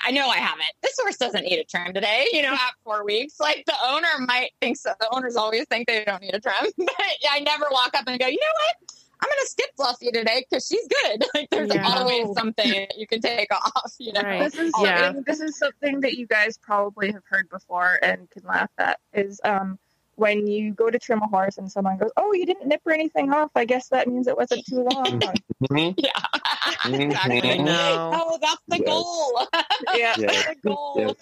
I 0.00 0.12
know 0.12 0.28
I 0.28 0.36
haven't. 0.36 0.70
This 0.80 0.96
horse 1.00 1.16
doesn't 1.16 1.42
need 1.42 1.58
a 1.58 1.64
trim 1.64 1.92
today, 1.92 2.26
you 2.32 2.42
know, 2.42 2.52
at 2.52 2.74
four 2.84 3.04
weeks. 3.04 3.40
Like 3.40 3.64
the 3.66 3.74
owner 3.84 4.08
might 4.20 4.52
think 4.60 4.76
so. 4.76 4.92
The 5.00 5.08
owners 5.10 5.34
always 5.34 5.66
think 5.66 5.88
they 5.88 6.04
don't 6.04 6.22
need 6.22 6.34
a 6.34 6.40
trim. 6.40 6.54
But 6.76 6.94
I 7.32 7.40
never 7.40 7.66
walk 7.72 7.96
up 7.96 8.04
and 8.06 8.18
go, 8.20 8.26
you 8.28 8.38
know 8.38 8.46
what? 8.60 8.93
I'm 9.24 9.30
going 9.30 9.44
to 9.44 9.50
skip 9.50 9.70
Fluffy 9.74 10.10
today 10.10 10.44
because 10.48 10.66
she's 10.66 10.86
good. 10.86 11.24
Like 11.34 11.48
there's 11.50 11.74
yeah. 11.74 11.88
always 11.88 12.32
something 12.36 12.70
that 12.70 12.98
you 12.98 13.06
can 13.06 13.20
take 13.20 13.52
off. 13.52 13.94
You 13.98 14.12
know, 14.12 14.20
right. 14.20 14.42
this 14.42 14.54
is 14.54 14.72
yeah. 14.80 15.12
this 15.26 15.40
is 15.40 15.58
something 15.58 16.00
that 16.00 16.16
you 16.16 16.26
guys 16.26 16.58
probably 16.58 17.10
have 17.10 17.22
heard 17.28 17.48
before 17.48 17.98
and 18.02 18.30
can 18.30 18.44
laugh 18.44 18.70
at. 18.78 19.00
Is 19.14 19.40
um 19.42 19.78
when 20.16 20.46
you 20.46 20.72
go 20.72 20.90
to 20.90 20.98
trim 20.98 21.22
a 21.22 21.26
horse 21.26 21.58
and 21.58 21.70
someone 21.70 21.96
goes, 21.98 22.10
"Oh, 22.16 22.32
you 22.34 22.46
didn't 22.46 22.68
nip 22.68 22.82
or 22.84 22.92
anything 22.92 23.32
off. 23.32 23.50
I 23.56 23.64
guess 23.64 23.88
that 23.88 24.06
means 24.06 24.28
it 24.28 24.36
wasn't 24.36 24.64
too 24.66 24.86
long." 24.90 25.22
Mm-hmm. 25.70 25.98
yeah, 25.98 26.94
exactly. 27.04 27.58
No. 27.58 28.10
Oh, 28.12 28.38
that's 28.40 28.60
the 28.68 28.78
yes. 28.78 28.86
goal. 28.86 29.46
yeah, 29.94 30.14
yes. 30.18 30.46
the 30.48 30.68
goal. 30.68 30.94
Yes. 30.98 31.14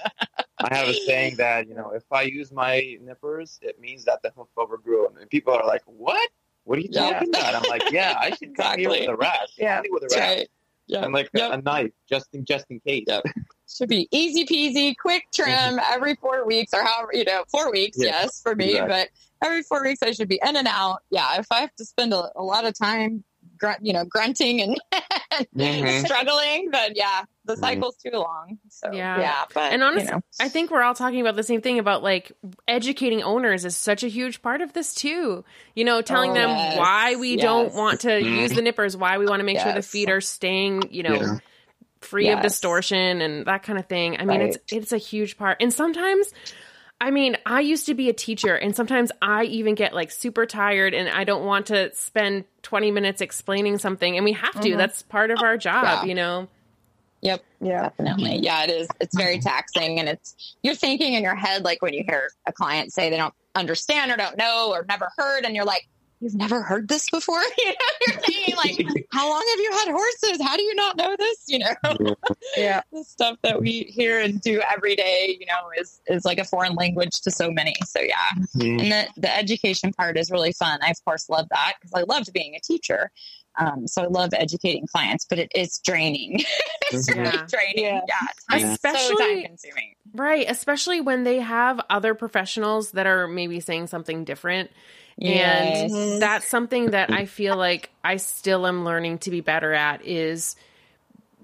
I 0.58 0.74
have 0.74 0.88
a 0.88 0.94
saying 0.94 1.36
that 1.36 1.68
you 1.68 1.74
know, 1.74 1.90
if 1.90 2.02
I 2.10 2.22
use 2.22 2.50
my 2.50 2.96
nippers, 3.00 3.60
it 3.62 3.78
means 3.78 4.04
that 4.06 4.20
the 4.22 4.32
hoof 4.36 4.48
overgrew, 4.56 5.06
and 5.20 5.30
people 5.30 5.52
are 5.52 5.66
like, 5.66 5.82
"What?" 5.86 6.28
What 6.64 6.78
are 6.78 6.82
you 6.82 6.90
talking 6.90 7.30
yeah. 7.32 7.40
about? 7.40 7.54
I'm 7.64 7.70
like, 7.70 7.90
yeah, 7.90 8.14
I 8.18 8.30
should 8.30 8.50
exactly. 8.50 8.84
come 8.84 8.92
here 8.92 9.00
with 9.00 9.08
a 9.08 9.16
rasp. 9.16 9.54
Yeah, 9.58 9.82
with 9.88 10.02
a 10.04 10.06
rasp. 10.06 10.18
Right. 10.18 10.48
Yeah. 10.86 11.04
And 11.04 11.14
like 11.14 11.30
yep. 11.32 11.50
a, 11.50 11.54
a, 11.54 11.62
knife, 11.62 11.92
just 12.08 12.28
in 12.34 12.44
just 12.44 12.66
in 12.70 12.80
case. 12.80 13.04
Yep. 13.06 13.24
Should 13.68 13.88
be 13.88 14.06
easy 14.10 14.44
peasy, 14.44 14.94
quick 14.94 15.24
trim 15.32 15.48
mm-hmm. 15.48 15.78
every 15.90 16.14
four 16.16 16.46
weeks 16.46 16.74
or 16.74 16.84
however 16.84 17.12
you 17.14 17.24
know, 17.24 17.44
four 17.50 17.72
weeks, 17.72 17.96
yeah. 17.98 18.22
yes, 18.22 18.42
for 18.42 18.54
me. 18.54 18.72
Exactly. 18.72 18.88
But 18.88 19.08
every 19.42 19.62
four 19.62 19.82
weeks 19.82 20.02
I 20.02 20.12
should 20.12 20.28
be 20.28 20.38
in 20.46 20.56
and 20.56 20.68
out. 20.68 20.98
Yeah, 21.08 21.38
if 21.38 21.46
I 21.50 21.60
have 21.60 21.74
to 21.76 21.86
spend 21.86 22.12
a, 22.12 22.30
a 22.36 22.42
lot 22.42 22.66
of 22.66 22.78
time 22.78 23.24
grunt, 23.56 23.78
you 23.80 23.94
know, 23.94 24.04
grunting 24.04 24.60
and 24.60 24.78
mm-hmm. 25.56 26.04
struggling, 26.04 26.68
but 26.70 26.96
yeah, 26.96 27.22
the 27.44 27.56
cycle's 27.56 27.96
too 27.96 28.10
long. 28.12 28.58
So 28.68 28.92
yeah, 28.92 29.18
yeah. 29.20 29.44
But 29.52 29.72
and 29.72 29.82
honestly, 29.82 30.06
you 30.06 30.12
know. 30.12 30.22
I 30.40 30.48
think 30.48 30.70
we're 30.70 30.82
all 30.82 30.94
talking 30.94 31.20
about 31.20 31.36
the 31.36 31.42
same 31.42 31.60
thing 31.60 31.78
about 31.78 32.02
like 32.02 32.32
educating 32.68 33.22
owners 33.22 33.64
is 33.64 33.76
such 33.76 34.04
a 34.04 34.08
huge 34.08 34.42
part 34.42 34.60
of 34.60 34.72
this 34.72 34.94
too. 34.94 35.44
You 35.74 35.84
know, 35.84 36.02
telling 36.02 36.32
oh, 36.32 36.34
them 36.34 36.48
yes. 36.50 36.78
why 36.78 37.16
we 37.16 37.32
yes. 37.32 37.42
don't 37.42 37.74
want 37.74 38.00
to 38.00 38.08
mm-hmm. 38.08 38.34
use 38.34 38.52
the 38.52 38.62
nippers, 38.62 38.96
why 38.96 39.18
we 39.18 39.26
want 39.26 39.40
to 39.40 39.44
make 39.44 39.56
yes. 39.56 39.64
sure 39.64 39.72
the 39.72 39.82
feet 39.82 40.10
are 40.10 40.20
staying, 40.20 40.90
you 40.90 41.02
know. 41.02 41.14
Yeah. 41.14 41.38
Free 42.00 42.30
of 42.30 42.42
distortion 42.42 43.22
and 43.22 43.46
that 43.46 43.62
kind 43.62 43.78
of 43.78 43.86
thing. 43.86 44.16
I 44.18 44.24
mean, 44.24 44.40
right. 44.40 44.48
it's 44.48 44.72
it's 44.72 44.92
a 44.92 44.98
huge 44.98 45.38
part. 45.38 45.58
And 45.60 45.72
sometimes 45.72 46.32
I 47.02 47.10
mean, 47.10 47.36
I 47.44 47.62
used 47.62 47.86
to 47.86 47.94
be 47.94 48.08
a 48.08 48.12
teacher, 48.12 48.54
and 48.54 48.76
sometimes 48.76 49.10
I 49.20 49.42
even 49.44 49.74
get 49.74 49.92
like 49.92 50.12
super 50.12 50.46
tired 50.46 50.94
and 50.94 51.08
I 51.08 51.24
don't 51.24 51.44
want 51.44 51.66
to 51.66 51.92
spend 51.96 52.44
20 52.62 52.92
minutes 52.92 53.20
explaining 53.20 53.78
something. 53.78 54.16
And 54.16 54.24
we 54.24 54.34
have 54.34 54.52
to, 54.52 54.68
mm-hmm. 54.68 54.78
that's 54.78 55.02
part 55.02 55.32
of 55.32 55.42
our 55.42 55.56
job, 55.56 55.84
yeah. 55.84 56.04
you 56.04 56.14
know? 56.14 56.48
Yep. 57.22 57.44
Yeah. 57.60 57.90
Definitely. 57.96 58.40
Yeah, 58.42 58.64
it 58.64 58.70
is. 58.70 58.88
It's 59.00 59.16
very 59.16 59.38
taxing. 59.38 60.00
And 60.00 60.08
it's, 60.08 60.56
you're 60.62 60.74
thinking 60.74 61.14
in 61.14 61.22
your 61.22 61.36
head, 61.36 61.64
like 61.64 61.80
when 61.80 61.94
you 61.94 62.04
hear 62.06 62.30
a 62.46 62.52
client 62.52 62.92
say 62.92 63.10
they 63.10 63.16
don't 63.16 63.34
understand 63.54 64.10
or 64.10 64.16
don't 64.16 64.36
know 64.36 64.70
or 64.72 64.84
never 64.88 65.08
heard, 65.16 65.44
and 65.44 65.54
you're 65.54 65.64
like, 65.64 65.88
you've 66.22 66.34
never 66.36 66.62
heard 66.62 66.88
this 66.88 67.10
before. 67.10 67.42
You 67.58 67.68
know, 67.68 67.74
you're 68.06 68.20
thinking 68.20 68.56
like, 68.56 69.06
how 69.12 69.28
long 69.28 69.44
have 69.50 69.60
you 69.60 69.70
had 69.72 69.88
horses? 69.92 70.42
How 70.42 70.56
do 70.56 70.62
you 70.62 70.74
not 70.74 70.96
know 70.96 71.14
this? 71.16 71.44
You 71.46 71.58
know, 71.60 72.16
yeah, 72.56 72.80
the 72.92 73.04
stuff 73.04 73.36
that 73.42 73.60
we 73.60 73.82
hear 73.82 74.20
and 74.20 74.40
do 74.40 74.60
every 74.72 74.96
day, 74.96 75.36
you 75.38 75.46
know, 75.46 75.70
is 75.78 76.00
is 76.06 76.24
like 76.24 76.38
a 76.38 76.44
foreign 76.44 76.74
language 76.74 77.20
to 77.22 77.30
so 77.30 77.50
many. 77.50 77.74
So 77.84 78.00
yeah, 78.00 78.14
mm-hmm. 78.56 78.80
and 78.80 78.92
the 78.92 79.08
the 79.16 79.36
education 79.36 79.92
part 79.92 80.16
is 80.16 80.30
really 80.30 80.52
fun. 80.52 80.80
I 80.82 80.90
of 80.90 81.04
course 81.04 81.28
love 81.28 81.48
that 81.50 81.74
because 81.80 81.92
I 81.94 82.02
loved 82.02 82.32
being 82.32 82.54
a 82.54 82.60
teacher. 82.60 83.10
Um, 83.58 83.86
so 83.86 84.02
I 84.02 84.06
love 84.06 84.30
educating 84.32 84.86
clients, 84.86 85.26
but 85.28 85.38
it 85.38 85.52
is 85.54 85.78
draining. 85.80 86.40
it's 86.92 87.10
mm-hmm. 87.10 87.20
really 87.20 87.46
draining. 87.48 87.84
Yeah, 87.84 88.00
yeah 88.50 88.72
especially 88.72 89.16
so 89.16 89.18
time 89.18 89.44
consuming. 89.44 89.94
Right, 90.14 90.46
especially 90.48 91.00
when 91.00 91.24
they 91.24 91.40
have 91.40 91.80
other 91.90 92.14
professionals 92.14 92.92
that 92.92 93.06
are 93.06 93.26
maybe 93.28 93.60
saying 93.60 93.88
something 93.88 94.24
different 94.24 94.70
Yes. 95.16 95.92
And 95.92 96.22
that's 96.22 96.48
something 96.48 96.90
that 96.90 97.10
I 97.10 97.26
feel 97.26 97.56
like 97.56 97.90
I 98.02 98.16
still 98.16 98.66
am 98.66 98.84
learning 98.84 99.18
to 99.18 99.30
be 99.30 99.40
better 99.40 99.72
at 99.72 100.04
is 100.04 100.56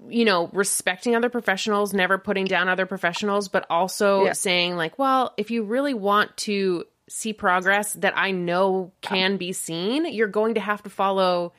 you 0.07 0.23
know, 0.23 0.49
respecting 0.53 1.13
other 1.13 1.29
professionals, 1.29 1.93
never 1.93 2.17
putting 2.17 2.45
down 2.45 2.69
other 2.69 2.85
professionals, 2.85 3.49
but 3.49 3.65
also 3.69 4.23
yeah. 4.23 4.31
saying 4.31 4.77
like, 4.77 4.97
well, 4.97 5.33
if 5.35 5.51
you 5.51 5.63
really 5.63 5.93
want 5.93 6.35
to 6.37 6.85
see 7.09 7.33
progress 7.33 7.91
that 7.95 8.17
I 8.17 8.31
know 8.31 8.93
can 9.01 9.35
be 9.35 9.51
seen, 9.51 10.05
you're 10.05 10.29
going 10.29 10.53
to 10.53 10.61
have 10.61 10.81
to 10.83 10.89
follow 10.89 11.51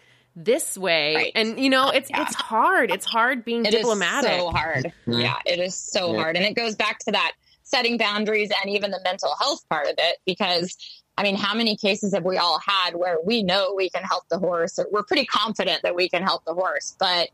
this 0.45 0.77
way. 0.77 1.15
Right. 1.15 1.33
And 1.35 1.59
you 1.59 1.71
know, 1.71 1.91
it's 1.91 2.11
yeah. 2.11 2.23
it's 2.23 2.35
hard. 2.35 2.91
It's 2.91 3.07
hard 3.07 3.45
being 3.45 3.65
it 3.65 3.73
diplomatic. 3.73 4.31
so 4.31 4.51
hard. 4.51 4.85
Mm-hmm. 5.07 5.21
Yeah, 5.21 5.37
it 5.47 5.59
is 5.59 5.75
so 5.75 6.13
yeah. 6.13 6.23
hard. 6.23 6.37
And 6.37 6.45
it 6.45 6.55
goes 6.55 6.77
back 6.77 6.99
to 7.01 7.13
that 7.13 7.33
setting 7.63 7.99
boundaries 7.99 8.51
and 8.63 8.75
even 8.75 8.91
the 8.91 9.01
mental 9.05 9.35
health 9.39 9.69
part 9.69 9.87
of 9.87 9.95
it 9.99 10.17
because 10.27 10.77
I 11.17 11.23
mean, 11.23 11.37
how 11.37 11.55
many 11.55 11.77
cases 11.77 12.15
have 12.15 12.25
we 12.25 12.39
all 12.39 12.59
had 12.67 12.95
where 12.95 13.19
we 13.23 13.43
know 13.43 13.75
we 13.77 13.91
can 13.91 14.03
help 14.03 14.25
the 14.31 14.39
horse? 14.39 14.79
Or 14.79 14.87
we're 14.91 15.03
pretty 15.03 15.27
confident 15.27 15.83
that 15.83 15.95
we 15.95 16.09
can 16.09 16.23
help 16.23 16.45
the 16.47 16.55
horse, 16.55 16.97
but 16.99 17.29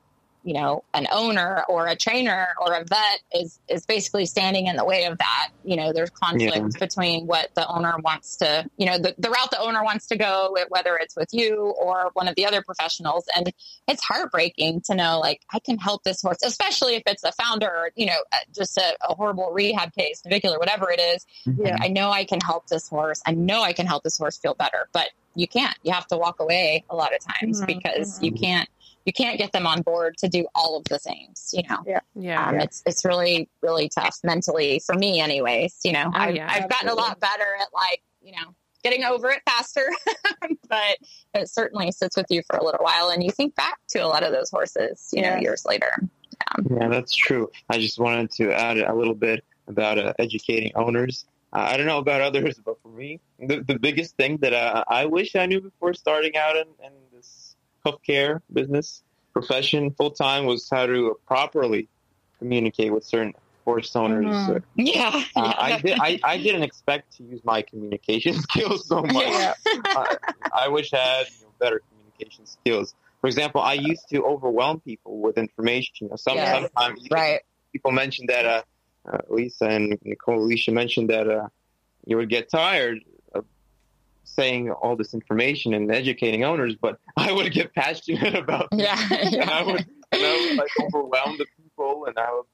you 0.46 0.54
know, 0.54 0.84
an 0.94 1.08
owner 1.10 1.64
or 1.68 1.88
a 1.88 1.96
trainer 1.96 2.50
or 2.60 2.72
a 2.72 2.84
vet 2.84 3.20
is 3.34 3.58
is 3.68 3.84
basically 3.84 4.26
standing 4.26 4.68
in 4.68 4.76
the 4.76 4.84
way 4.84 5.06
of 5.06 5.18
that. 5.18 5.48
You 5.64 5.74
know, 5.74 5.92
there's 5.92 6.10
conflict 6.10 6.56
yeah. 6.56 6.78
between 6.78 7.26
what 7.26 7.52
the 7.56 7.66
owner 7.66 7.96
wants 7.98 8.36
to, 8.36 8.64
you 8.76 8.86
know, 8.86 8.96
the, 8.96 9.12
the 9.18 9.28
route 9.28 9.50
the 9.50 9.60
owner 9.60 9.82
wants 9.82 10.06
to 10.06 10.16
go, 10.16 10.56
whether 10.68 10.96
it's 10.98 11.16
with 11.16 11.30
you 11.32 11.74
or 11.76 12.10
one 12.14 12.28
of 12.28 12.36
the 12.36 12.46
other 12.46 12.62
professionals. 12.62 13.24
And 13.34 13.52
it's 13.88 14.04
heartbreaking 14.04 14.82
to 14.82 14.94
know, 14.94 15.18
like, 15.18 15.42
I 15.52 15.58
can 15.58 15.78
help 15.78 16.04
this 16.04 16.22
horse, 16.22 16.38
especially 16.44 16.94
if 16.94 17.02
it's 17.06 17.24
a 17.24 17.32
founder 17.32 17.66
or, 17.66 17.90
you 17.96 18.06
know, 18.06 18.18
uh, 18.32 18.36
just 18.54 18.78
a, 18.78 18.96
a 19.02 19.16
horrible 19.16 19.50
rehab 19.50 19.92
case, 19.94 20.22
navicular, 20.24 20.60
whatever 20.60 20.92
it 20.92 21.00
is. 21.00 21.26
Mm-hmm. 21.44 21.82
I 21.82 21.88
know 21.88 22.10
I 22.10 22.24
can 22.24 22.38
help 22.40 22.68
this 22.68 22.88
horse. 22.88 23.20
I 23.26 23.32
know 23.32 23.62
I 23.62 23.72
can 23.72 23.86
help 23.86 24.04
this 24.04 24.16
horse 24.16 24.38
feel 24.38 24.54
better, 24.54 24.88
but 24.92 25.08
you 25.34 25.48
can't. 25.48 25.76
You 25.82 25.92
have 25.92 26.06
to 26.06 26.16
walk 26.16 26.38
away 26.38 26.84
a 26.88 26.94
lot 26.94 27.12
of 27.12 27.20
times 27.20 27.60
mm-hmm. 27.60 27.66
because 27.66 28.14
mm-hmm. 28.14 28.24
you 28.26 28.32
can't 28.32 28.68
you 29.06 29.12
can't 29.12 29.38
get 29.38 29.52
them 29.52 29.66
on 29.66 29.82
board 29.82 30.18
to 30.18 30.28
do 30.28 30.46
all 30.54 30.76
of 30.76 30.84
the 30.84 30.98
things, 30.98 31.50
you 31.54 31.62
know. 31.70 31.78
Yeah. 31.86 32.00
Yeah. 32.14 32.48
Um, 32.48 32.60
it's 32.60 32.82
it's 32.84 33.04
really, 33.04 33.48
really 33.62 33.88
tough 33.88 34.18
mentally 34.24 34.80
for 34.84 34.94
me 34.94 35.20
anyways. 35.20 35.78
You 35.84 35.92
know, 35.92 36.10
oh, 36.12 36.18
I've, 36.18 36.36
yeah, 36.36 36.48
I've 36.50 36.68
gotten 36.68 36.88
a 36.88 36.94
lot 36.94 37.18
better 37.20 37.56
at 37.60 37.68
like, 37.72 38.02
you 38.20 38.32
know, 38.32 38.54
getting 38.82 39.04
over 39.04 39.30
it 39.30 39.42
faster. 39.46 39.88
but 40.68 40.98
it 41.34 41.48
certainly 41.48 41.92
sits 41.92 42.16
with 42.16 42.26
you 42.30 42.42
for 42.50 42.56
a 42.56 42.64
little 42.64 42.84
while 42.84 43.10
and 43.10 43.22
you 43.22 43.30
think 43.30 43.54
back 43.54 43.78
to 43.90 44.00
a 44.00 44.08
lot 44.08 44.24
of 44.24 44.32
those 44.32 44.50
horses, 44.50 45.08
you 45.12 45.22
know, 45.22 45.36
years 45.36 45.64
later. 45.64 45.92
Yeah. 46.32 46.78
yeah, 46.80 46.88
that's 46.88 47.14
true. 47.14 47.48
I 47.70 47.78
just 47.78 48.00
wanted 48.00 48.32
to 48.32 48.52
add 48.52 48.78
a 48.78 48.92
little 48.92 49.14
bit 49.14 49.44
about 49.68 49.98
uh, 49.98 50.12
educating 50.18 50.72
owners. 50.74 51.26
Uh, 51.52 51.68
I 51.70 51.76
don't 51.76 51.86
know 51.86 51.98
about 51.98 52.20
others, 52.20 52.60
but 52.64 52.80
for 52.82 52.88
me, 52.88 53.20
the, 53.38 53.62
the 53.62 53.78
biggest 53.78 54.16
thing 54.16 54.38
that 54.38 54.52
uh, 54.52 54.84
I 54.88 55.06
wish 55.06 55.36
I 55.36 55.46
knew 55.46 55.60
before 55.60 55.94
starting 55.94 56.36
out 56.36 56.56
in, 56.56 56.66
in 56.84 56.92
hoofcare 57.86 58.40
business 58.52 59.02
profession 59.32 59.90
full 59.90 60.10
time 60.10 60.46
was 60.46 60.68
how 60.70 60.86
to 60.86 61.18
properly 61.26 61.88
communicate 62.38 62.92
with 62.92 63.04
certain 63.04 63.34
horse 63.66 63.94
owners. 63.94 64.24
Mm-hmm. 64.24 64.80
Yeah, 64.80 65.10
uh, 65.12 65.20
yeah. 65.36 65.54
I, 65.58 65.80
did, 65.80 65.98
I, 66.00 66.20
I 66.24 66.38
didn't 66.38 66.62
expect 66.62 67.16
to 67.16 67.24
use 67.24 67.40
my 67.44 67.62
communication 67.62 68.34
skills 68.46 68.86
so 68.88 69.02
much. 69.02 69.14
Yeah. 69.14 69.54
I, 69.66 70.16
I, 70.52 70.68
wish 70.68 70.94
I 70.94 70.98
had 70.98 71.26
you 71.26 71.44
know, 71.44 71.52
better 71.58 71.82
communication 71.90 72.46
skills. 72.46 72.94
For 73.20 73.26
example, 73.26 73.60
I 73.60 73.74
used 73.74 74.08
to 74.10 74.24
overwhelm 74.24 74.80
people 74.80 75.18
with 75.18 75.36
information. 75.36 75.92
You 76.00 76.08
know, 76.10 76.16
some, 76.16 76.36
yes. 76.36 76.70
Sometimes 76.74 77.08
right. 77.10 77.40
people 77.72 77.90
mentioned 77.90 78.30
that 78.30 78.46
uh, 78.46 78.62
uh, 79.12 79.18
Lisa 79.28 79.66
and 79.66 79.98
Nicole, 80.02 80.38
Alicia 80.38 80.70
mentioned 80.70 81.10
that 81.10 81.28
uh, 81.28 81.48
you 82.06 82.16
would 82.16 82.30
get 82.30 82.48
tired 82.48 83.00
saying 84.26 84.70
all 84.70 84.96
this 84.96 85.14
information 85.14 85.74
and 85.74 85.90
educating 85.90 86.44
owners, 86.44 86.76
but 86.80 86.98
I 87.16 87.32
would 87.32 87.50
get 87.52 87.74
passionate 87.74 88.34
about 88.42 88.68
yeah, 88.72 88.96
yeah. 89.10 89.42
and 89.42 89.50
I 89.50 89.62
would 89.62 89.86
and 90.12 90.22
I 90.22 90.48
would 90.48 90.58
like 90.58 90.70
overwhelm 90.82 91.38
the 91.38 91.46
people 91.56 92.06
and 92.06 92.18
I 92.18 92.32
would 92.32 92.44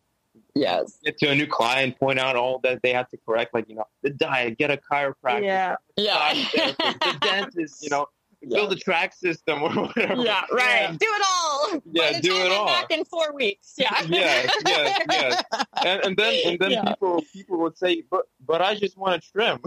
yes 0.55 0.99
get 1.05 1.19
to 1.19 1.31
a 1.31 1.35
new 1.35 1.47
client, 1.47 1.99
point 1.99 2.19
out 2.19 2.37
all 2.37 2.61
that 2.61 2.81
they 2.83 2.93
have 2.93 3.09
to 3.11 3.19
correct, 3.27 3.55
like 3.55 3.69
you 3.69 3.75
know 3.75 3.85
the 4.03 4.11
diet, 4.11 4.59
get 4.59 4.71
a 4.71 4.77
chiropractor, 4.77 5.45
yeah, 5.45 5.77
yeah, 5.97 6.35
the 6.35 7.19
dentist, 7.21 7.83
you 7.83 7.91
know. 7.91 8.07
Yeah. 8.45 8.57
Build 8.57 8.73
a 8.73 8.75
track 8.75 9.15
system 9.15 9.63
or 9.63 9.71
whatever. 9.71 10.21
Yeah, 10.21 10.43
right. 10.51 10.81
Yeah. 10.81 10.97
Do 10.99 11.07
it 11.07 11.23
all. 11.25 11.83
Yeah, 11.93 12.21
do 12.21 12.35
it 12.35 12.51
all. 12.51 12.67
Back 12.67 12.91
in 12.91 13.05
four 13.05 13.33
weeks. 13.33 13.75
Yeah. 13.79 13.95
yes, 14.09 14.53
yes, 14.67 15.01
yes. 15.09 15.45
And, 15.87 16.05
and 16.05 16.17
then 16.17 16.41
and 16.47 16.59
then 16.59 16.71
yeah. 16.73 16.83
people 16.83 17.23
people 17.33 17.59
would 17.59 17.79
say, 17.79 18.03
but 18.11 18.23
but 18.45 18.61
I 18.61 18.75
just 18.75 18.99
want 18.99 19.23
to 19.23 19.31
trim. 19.31 19.61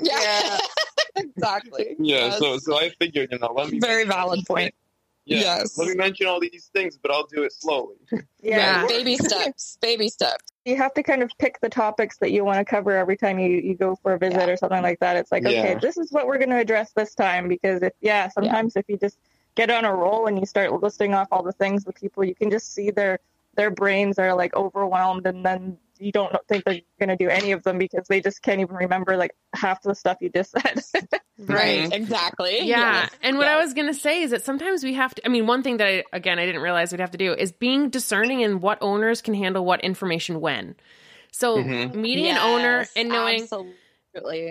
yeah 0.00 0.58
exactly. 1.36 1.96
Yeah. 1.98 2.26
Yes. 2.26 2.38
So 2.38 2.58
so 2.58 2.78
I 2.78 2.90
figured, 2.90 3.30
you 3.32 3.38
know, 3.38 3.52
let 3.52 3.70
me 3.70 3.78
very 3.78 4.04
valid 4.04 4.44
point. 4.46 4.74
Yeah, 5.26 5.38
yes. 5.38 5.76
Let 5.76 5.88
me 5.88 5.94
mention 5.96 6.28
all 6.28 6.38
these 6.38 6.70
things, 6.72 6.96
but 6.96 7.10
I'll 7.10 7.26
do 7.26 7.42
it 7.42 7.52
slowly. 7.52 7.96
Yeah. 8.12 8.20
yeah. 8.42 8.86
baby 8.86 9.16
steps. 9.16 9.76
Baby 9.82 10.08
steps. 10.08 10.44
You 10.64 10.76
have 10.76 10.94
to 10.94 11.02
kind 11.02 11.20
of 11.22 11.32
pick 11.38 11.60
the 11.60 11.68
topics 11.68 12.18
that 12.18 12.30
you 12.30 12.44
want 12.44 12.58
to 12.58 12.64
cover 12.64 12.92
every 12.92 13.16
time 13.16 13.40
you, 13.40 13.48
you 13.58 13.74
go 13.74 13.96
for 13.96 14.14
a 14.14 14.18
visit 14.18 14.38
yeah. 14.38 14.46
or 14.46 14.56
something 14.56 14.82
like 14.82 15.00
that. 15.00 15.16
It's 15.16 15.32
like, 15.32 15.42
yeah. 15.42 15.48
okay, 15.48 15.78
this 15.80 15.96
is 15.96 16.12
what 16.12 16.28
we're 16.28 16.38
going 16.38 16.50
to 16.50 16.58
address 16.58 16.92
this 16.92 17.14
time. 17.14 17.48
Because 17.48 17.82
if, 17.82 17.92
yeah, 18.00 18.28
sometimes 18.28 18.76
if 18.76 18.84
you 18.88 18.96
just 18.96 19.18
get 19.56 19.68
on 19.68 19.84
a 19.84 19.92
roll 19.92 20.26
and 20.26 20.38
you 20.38 20.46
start 20.46 20.72
listing 20.80 21.12
off 21.12 21.26
all 21.32 21.42
the 21.42 21.52
things 21.52 21.84
with 21.84 21.96
people, 21.96 22.24
you 22.24 22.34
can 22.34 22.50
just 22.50 22.72
see 22.72 22.92
their 22.92 23.18
their 23.56 23.70
brains 23.70 24.18
are 24.18 24.34
like 24.34 24.54
overwhelmed 24.54 25.26
and 25.26 25.44
then 25.44 25.78
you 25.98 26.12
don't 26.12 26.34
think 26.48 26.64
they're 26.64 26.80
going 26.98 27.08
to 27.08 27.16
do 27.16 27.28
any 27.28 27.52
of 27.52 27.62
them 27.62 27.78
because 27.78 28.06
they 28.08 28.20
just 28.20 28.42
can't 28.42 28.60
even 28.60 28.76
remember 28.76 29.16
like 29.16 29.32
half 29.54 29.82
the 29.82 29.94
stuff 29.94 30.18
you 30.20 30.30
just 30.30 30.52
said. 30.52 31.08
right. 31.38 31.92
Exactly. 31.92 32.58
Yeah. 32.62 33.02
Yes. 33.02 33.10
And 33.22 33.38
what 33.38 33.46
yes. 33.46 33.56
I 33.56 33.64
was 33.64 33.74
going 33.74 33.86
to 33.88 33.94
say 33.94 34.22
is 34.22 34.30
that 34.30 34.44
sometimes 34.44 34.84
we 34.84 34.94
have 34.94 35.14
to, 35.14 35.26
I 35.26 35.28
mean, 35.28 35.46
one 35.46 35.62
thing 35.62 35.78
that 35.78 35.86
I, 35.86 36.04
again, 36.12 36.38
I 36.38 36.46
didn't 36.46 36.62
realize 36.62 36.92
we'd 36.92 37.00
have 37.00 37.12
to 37.12 37.18
do 37.18 37.32
is 37.32 37.52
being 37.52 37.90
discerning 37.90 38.40
in 38.40 38.60
what 38.60 38.78
owners 38.80 39.22
can 39.22 39.34
handle 39.34 39.64
what 39.64 39.80
information 39.82 40.40
when. 40.40 40.76
So 41.32 41.58
mm-hmm. 41.58 42.00
meeting 42.00 42.24
yes, 42.24 42.38
an 42.38 42.46
owner 42.46 42.86
and 42.96 43.08
knowing. 43.08 43.42
Absolutely. 43.42 43.74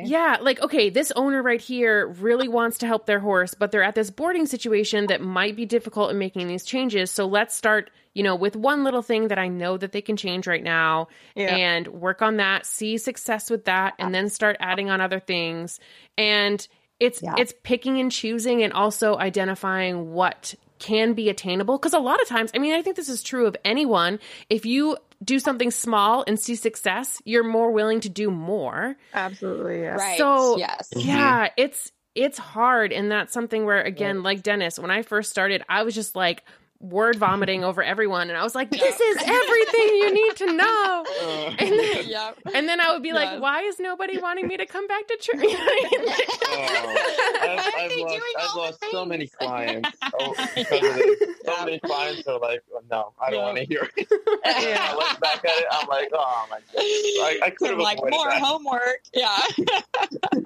Yeah, 0.06 0.38
like 0.42 0.62
okay, 0.62 0.90
this 0.90 1.12
owner 1.16 1.42
right 1.42 1.62
here 1.62 2.08
really 2.08 2.48
wants 2.48 2.80
to 2.80 2.88
help 2.88 3.06
their 3.06 3.20
horse, 3.20 3.54
but 3.54 3.72
they're 3.72 3.84
at 3.84 3.96
this 3.96 4.10
boarding 4.10 4.46
situation 4.46 5.08
that 5.08 5.22
might 5.22 5.56
be 5.56 5.66
difficult 5.66 6.12
in 6.12 6.18
making 6.18 6.48
these 6.48 6.66
changes. 6.66 7.12
So 7.12 7.26
let's 7.26 7.56
start 7.56 7.90
you 8.16 8.24
know, 8.24 8.36
with 8.36 8.56
one 8.56 8.86
little 8.86 9.02
thing 9.02 9.28
that 9.28 9.38
I 9.38 9.50
know 9.50 9.76
that 9.76 9.92
they 9.92 10.02
can 10.02 10.16
change 10.16 10.48
right 10.48 10.64
now 10.64 11.10
yeah. 11.36 11.54
and 11.54 11.86
work 11.88 12.22
on 12.22 12.38
that, 12.38 12.66
see 12.66 12.98
success 12.98 13.50
with 13.50 13.66
that, 13.66 13.94
and 14.00 14.16
then 14.16 14.30
start 14.30 14.56
adding 14.62 14.90
on 14.90 15.02
other 15.02 15.20
things. 15.20 15.82
And 16.18 16.66
it's 17.00 17.22
yeah. 17.22 17.36
it's 17.38 17.54
picking 17.64 18.00
and 18.00 18.12
choosing 18.12 18.64
and 18.64 18.74
also 18.74 19.18
identifying 19.18 20.14
what 20.14 20.56
can 20.80 21.14
be 21.14 21.30
attainable 21.30 21.78
because 21.78 21.94
a 21.94 22.00
lot 22.00 22.22
of 22.22 22.28
times 22.28 22.52
i 22.54 22.58
mean 22.58 22.74
i 22.74 22.82
think 22.82 22.98
this 22.98 23.08
is 23.08 23.24
true 23.24 23.48
of 23.48 23.56
anyone 23.64 24.20
if 24.50 24.66
you 24.66 24.98
do 25.26 25.40
something 25.40 25.72
small 25.72 26.24
and 26.28 26.40
see 26.40 26.56
success 26.56 27.22
you're 27.26 27.44
more 27.44 27.72
willing 27.72 28.00
to 28.02 28.10
do 28.10 28.32
more. 28.32 28.96
Absolutely 29.14 29.82
yeah. 29.82 29.96
right 29.96 30.18
so 30.18 30.58
yes. 30.58 30.90
yeah 30.96 31.50
it's 31.58 31.92
it's 32.14 32.38
hard. 32.38 32.94
And 32.94 33.12
that's 33.12 33.34
something 33.34 33.66
where 33.66 33.82
again 33.82 34.24
like 34.24 34.42
Denys 34.42 34.80
when 34.80 34.92
i 34.92 35.02
first 35.02 35.32
started 35.32 35.64
i 35.68 35.84
was 35.84 35.94
just 35.94 36.16
like 36.16 36.44
word 36.80 37.18
vomiting 37.18 37.64
over 37.64 37.82
everyone. 37.82 38.30
And 38.30 38.38
I 38.38 38.44
was 38.44 38.54
like, 38.54 38.70
this 38.70 39.00
is 39.00 39.18
everything 39.18 39.96
you 39.96 40.14
need 40.14 40.36
to 40.38 40.46
know. 40.58 41.06
Uh, 41.22 41.52
And 41.58 41.72
then, 41.80 42.06
Yep. 42.08 42.40
and 42.54 42.68
then 42.70 42.80
I 42.82 42.92
would 42.94 43.02
be 43.02 43.10
Yes. 43.10 43.16
like, 43.16 43.42
why 43.42 43.62
is 43.62 43.80
nobody 43.80 44.18
wanting 44.20 44.48
me 44.48 44.58
to 44.58 44.66
come 44.66 44.86
back 44.88 45.08
to 45.08 45.18
church? 45.20 45.36
You 45.44 45.58
know 45.58 45.66
what 45.66 45.72
I 45.72 45.98
mean? 46.06 46.16
oh, 46.46 46.96
I've, 47.42 47.60
Why 47.74 47.82
are 47.82 47.86
I've 47.86 47.98
lost, 47.98 48.22
I've 48.38 48.56
lost 48.56 48.86
so 48.92 49.06
many 49.06 49.28
clients 49.28 49.98
oh, 50.14 50.36
because 50.56 50.86
of 50.90 50.96
this. 50.96 51.20
So 51.46 51.54
Yeah. 51.54 51.66
many 51.66 51.80
clients 51.80 52.28
are 52.28 52.40
like, 52.40 52.62
oh, 52.74 52.82
no, 52.90 53.14
I 53.20 53.30
don't 53.32 53.40
Yeah. 53.40 53.46
want 53.46 53.58
to 53.58 53.66
hear 53.66 53.90
it. 53.98 54.08
Yeah. 54.46 54.88
I 54.92 54.96
look 54.96 55.20
back 55.22 55.44
at 55.46 55.58
it, 55.58 55.66
I'm 55.72 55.88
like, 55.88 56.10
oh 56.14 56.48
my 56.50 56.60
god, 56.60 56.76
I, 56.76 57.40
I 57.44 57.50
could 57.52 57.70
have 57.72 57.80
like 57.80 57.98
more 58.00 58.10
that. 58.30 58.42
homework. 58.42 59.02
Yeah. 59.14 59.40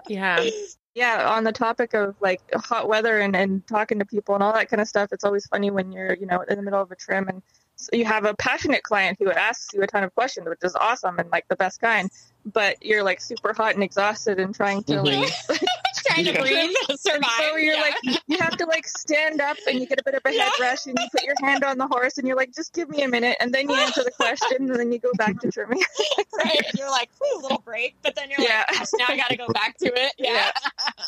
yeah. 0.08 0.49
Yeah, 0.96 1.30
on 1.30 1.44
the 1.44 1.52
topic 1.52 1.94
of 1.94 2.16
like 2.20 2.42
hot 2.54 2.88
weather 2.88 3.20
and, 3.20 3.36
and 3.36 3.66
talking 3.68 4.00
to 4.00 4.06
people 4.06 4.36
and 4.36 4.44
all 4.44 4.54
that 4.54 4.70
kind 4.70 4.82
of 4.82 4.88
stuff, 4.88 5.10
it's 5.12 5.24
always 5.24 5.46
funny 5.46 5.72
when 5.72 5.92
you're, 5.92 6.14
you 6.14 6.26
know, 6.26 6.42
in 6.42 6.58
the 6.58 6.64
middle 6.64 6.82
of 6.82 6.92
a 6.92 6.96
trim 6.96 7.28
and 7.28 7.42
so 7.80 7.96
you 7.96 8.04
have 8.04 8.26
a 8.26 8.34
passionate 8.34 8.84
client 8.84 9.18
who 9.22 9.32
asks 9.32 9.74
you 9.74 9.82
a 9.82 9.88
ton 9.88 10.04
of 10.04 10.14
questions, 10.14 10.50
which 10.50 10.60
is 10.64 10.76
awesome 10.76 11.18
and 11.18 11.32
like 11.32 11.48
the 11.48 11.56
best 11.56 11.80
kind, 11.80 12.12
but 12.46 12.84
you're 12.84 13.04
like 13.04 13.22
super 13.22 13.54
hot 13.54 13.74
and 13.74 13.84
exhausted 13.84 14.38
and 14.38 14.54
trying 14.54 14.84
to 14.84 15.02
like 15.02 15.30
mm-hmm. 15.30 15.66
Trying 16.10 16.26
to 16.26 16.32
Yeah. 16.34 16.41
breathe, 16.41 16.76
survive. 16.99 17.30
so 17.39 17.55
you're 17.57 17.76
yeah. 17.76 17.82
like 17.82 18.22
you 18.28 18.38
have 18.39 18.57
to 18.57 18.66
like 18.66 18.88
stand 18.88 19.41
up 19.41 19.57
and 19.68 19.80
you 19.80 19.86
get 19.88 19.99
a 19.99 20.03
bit 20.03 20.16
of 20.16 20.22
a 20.26 20.30
head 20.30 20.51
Yeah. 20.60 20.66
rush 20.66 20.86
and 20.88 20.97
you 20.99 21.07
put 21.12 21.24
your 21.24 21.36
hand 21.43 21.64
on 21.64 21.78
the 21.78 21.88
horse 21.88 22.18
and 22.18 22.28
you're 22.28 22.38
like 22.38 22.53
just 22.53 22.74
give 22.74 22.89
me 22.89 23.03
a 23.03 23.07
minute 23.07 23.38
and 23.39 23.53
then 23.53 23.70
you 23.70 23.76
answer 23.76 24.03
the 24.03 24.12
question 24.12 24.70
and 24.70 24.76
then 24.76 24.91
you 24.91 24.99
go 24.99 25.12
back 25.18 25.39
to 25.41 25.51
trimming 25.51 25.80
right. 26.43 26.55
And 26.66 26.74
you're 26.78 26.89
like, 26.89 27.10
a 27.36 27.38
little 27.39 27.60
break, 27.60 27.95
but 28.01 28.16
then 28.16 28.30
you're 28.30 28.41
Yeah. 28.41 28.66
like, 28.70 28.88
now 28.97 29.05
I 29.10 29.18
got 29.18 29.30
to 29.30 29.38
go 29.38 29.47
back 29.49 29.78
to 29.80 29.88
it. 29.88 30.14
Yeah. 30.20 30.51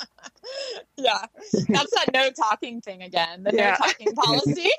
yeah. 0.97 1.26
That's 1.70 1.91
that 1.91 2.06
no 2.14 2.30
talking 2.32 2.82
thing 2.82 3.04
again. 3.04 3.43
The 3.43 3.52
Yeah. 3.54 3.72
no 3.80 3.86
talking 3.88 4.14
policy. 4.14 4.70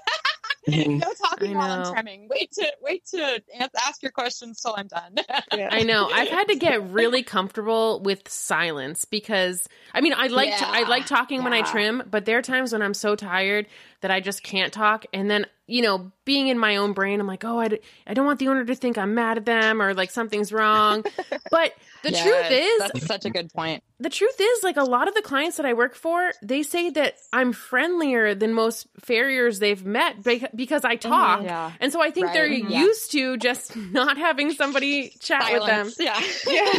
Mhm. 0.69 1.01
no 1.01 1.13
talking 1.29 1.57
while 1.57 1.87
I'm 1.87 1.93
trimming. 1.93 2.29
Wait 2.29 2.53
to 2.53 2.73
wait 2.81 3.05
to 3.07 3.43
ask 3.87 4.03
your 4.03 4.13
questions 4.13 4.61
till 4.61 4.75
I'm 4.77 4.87
done. 4.87 5.17
yeah. 5.53 5.69
I 5.73 5.83
know. 5.83 6.09
I've 6.13 6.29
had 6.29 6.49
to 6.49 6.55
get 6.57 6.91
really 6.91 7.23
comfortable 7.23 8.01
with 8.01 8.29
silence 8.29 9.05
because 9.05 9.69
I 9.93 10.01
mean, 10.01 10.15
I 10.17 10.29
like 10.29 10.57
to, 10.57 10.69
I 10.69 10.89
like 10.89 11.07
talking 11.07 11.43
when 11.43 11.53
I 11.53 11.63
trim, 11.63 12.03
but 12.09 12.25
there 12.27 12.39
are 12.39 12.43
times 12.43 12.73
when 12.73 12.83
I'm 12.83 12.95
so 12.95 13.17
tired 13.17 13.67
that 14.03 14.11
I 14.11 14.21
just 14.21 14.43
can't 14.43 14.73
talk 14.73 15.07
and 15.13 15.31
then, 15.31 15.47
you 15.67 15.81
know, 15.83 16.13
being 16.25 16.49
in 16.49 16.59
my 16.59 16.77
own 16.77 16.93
brain, 16.93 17.19
I'm 17.19 17.27
like, 17.27 17.45
"Oh, 17.45 17.59
I, 17.59 17.69
d- 17.69 17.81
I 18.07 18.13
don't 18.15 18.27
want 18.27 18.39
the 18.41 18.49
owner 18.49 18.65
to 18.65 18.75
think 18.75 18.99
I'm 18.99 19.15
mad 19.15 19.39
at 19.39 19.47
them 19.47 19.81
or 19.81 19.95
like 19.95 20.11
something's 20.11 20.53
wrong." 20.53 21.03
but 21.51 21.73
the 22.03 22.11
Yes, 22.11 22.23
truth 22.23 22.51
is, 22.51 22.79
that's 22.93 23.07
such 23.07 23.25
a 23.25 23.31
good 23.31 23.51
point. 23.55 23.83
the 24.01 24.11
truth 24.11 24.35
is 24.39 24.63
like 24.65 24.77
a 24.77 24.83
lot 24.85 25.09
of 25.09 25.15
the 25.15 25.23
clients 25.23 25.57
that 25.57 25.65
I 25.67 25.73
work 25.73 25.95
for, 25.95 26.33
they 26.43 26.63
say 26.63 26.91
that 26.91 27.15
I'm 27.33 27.53
friendlier 27.53 28.35
than 28.35 28.53
most 28.53 28.87
farriers 29.01 29.61
they've 29.61 29.83
met 29.85 30.23
beca- 30.23 30.55
because 30.55 30.85
I 30.85 30.97
talk. 30.97 31.43
Yeah. 31.45 31.73
And 31.81 31.91
so 31.93 32.03
I 32.03 32.11
think 32.11 32.27
Right, 32.27 32.35
they're 32.35 32.49
mhm. 32.51 32.69
used 32.69 33.13
to 33.13 33.37
just 33.39 33.75
not 33.77 34.19
having 34.19 34.51
somebody 34.53 35.11
chat 35.21 35.53
with 35.53 35.65
them. 35.65 35.89
Silence. 35.91 36.45
Yeah. 36.47 36.71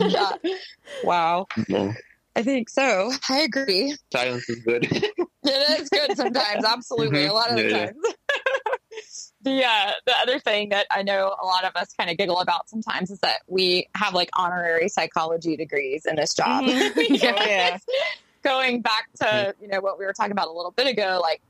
yeah. 0.08 0.32
Wow. 1.04 1.46
No, 1.68 1.92
I 2.36 2.42
think 2.42 2.68
so. 2.68 3.12
I 3.30 3.40
agree. 3.42 3.96
silence 4.12 4.48
is 4.50 4.58
good. 4.64 4.88
It 5.44 5.80
is 5.80 5.88
good 5.88 6.16
sometimes, 6.16 6.64
absolutely. 6.64 7.26
A 7.26 7.32
lot 7.32 7.50
of 7.50 7.56
the. 7.56 7.68
Yeah, 7.68 7.86
times. 7.86 7.96
the 9.42 9.64
uh, 9.64 9.92
the 10.06 10.14
other 10.22 10.38
thing 10.38 10.68
that 10.68 10.86
I 10.90 11.02
know 11.02 11.34
a 11.40 11.44
lot 11.44 11.64
of 11.64 11.74
us 11.74 11.92
kind 11.94 12.10
of 12.10 12.16
giggle 12.16 12.38
about 12.38 12.68
sometimes 12.68 13.10
is 13.10 13.18
that 13.20 13.40
we 13.48 13.88
have 13.96 14.14
like 14.14 14.30
honorary 14.34 14.88
psychology 14.88 15.56
degrees 15.56 16.06
in 16.06 16.16
this 16.16 16.34
job. 16.34 16.64
Mhm. 16.64 16.92
Oh, 17.22 17.44
yeah. 17.46 17.78
Going 18.42 18.82
back 18.82 19.08
to 19.20 19.54
you 19.60 19.68
know 19.68 19.80
what 19.80 19.98
we 19.98 20.04
were 20.04 20.12
talking 20.12 20.32
about 20.32 20.48
a 20.48 20.52
little 20.52 20.72
bit 20.72 20.86
ago, 20.86 21.20
like 21.22 21.40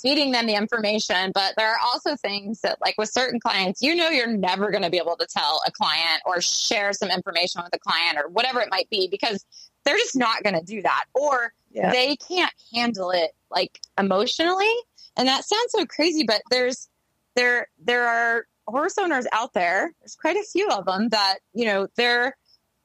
feeding 0.00 0.30
them 0.30 0.46
the 0.46 0.54
information, 0.54 1.32
but 1.34 1.54
there 1.56 1.68
are 1.68 1.78
also 1.82 2.16
things 2.16 2.60
that 2.60 2.78
like 2.80 2.96
with 2.98 3.10
certain 3.10 3.40
clients, 3.40 3.82
you 3.82 3.94
know 3.94 4.08
you're 4.08 4.26
never 4.26 4.70
going 4.70 4.82
to 4.82 4.90
be 4.90 4.98
able 4.98 5.16
to 5.16 5.26
tell 5.26 5.60
a 5.66 5.72
client 5.72 6.22
or 6.26 6.40
share 6.40 6.92
some 6.92 7.10
information 7.10 7.62
with 7.62 7.74
a 7.74 7.78
client 7.78 8.18
or 8.18 8.28
whatever 8.28 8.60
it 8.60 8.68
might 8.70 8.88
be 8.90 9.08
because 9.08 9.44
they're 9.84 9.96
just 9.96 10.16
not 10.16 10.42
going 10.42 10.54
to 10.54 10.64
do 10.64 10.82
that 10.82 11.04
or 11.14 11.52
Yeah. 11.76 11.90
they 11.92 12.16
can't 12.16 12.52
handle 12.74 13.10
it 13.10 13.30
like 13.50 13.78
emotionally 13.98 14.72
and 15.16 15.28
that 15.28 15.44
sounds 15.44 15.70
so 15.72 15.84
crazy 15.86 16.24
but 16.26 16.40
there's 16.50 16.88
there 17.36 17.68
there 17.84 18.06
are 18.08 18.46
horse 18.66 18.96
owners 18.98 19.26
out 19.32 19.52
there 19.52 19.92
there's 20.00 20.16
quite 20.16 20.36
a 20.36 20.42
few 20.42 20.68
of 20.68 20.86
them 20.86 21.10
that 21.10 21.36
you 21.52 21.66
know 21.66 21.86
their 21.96 22.36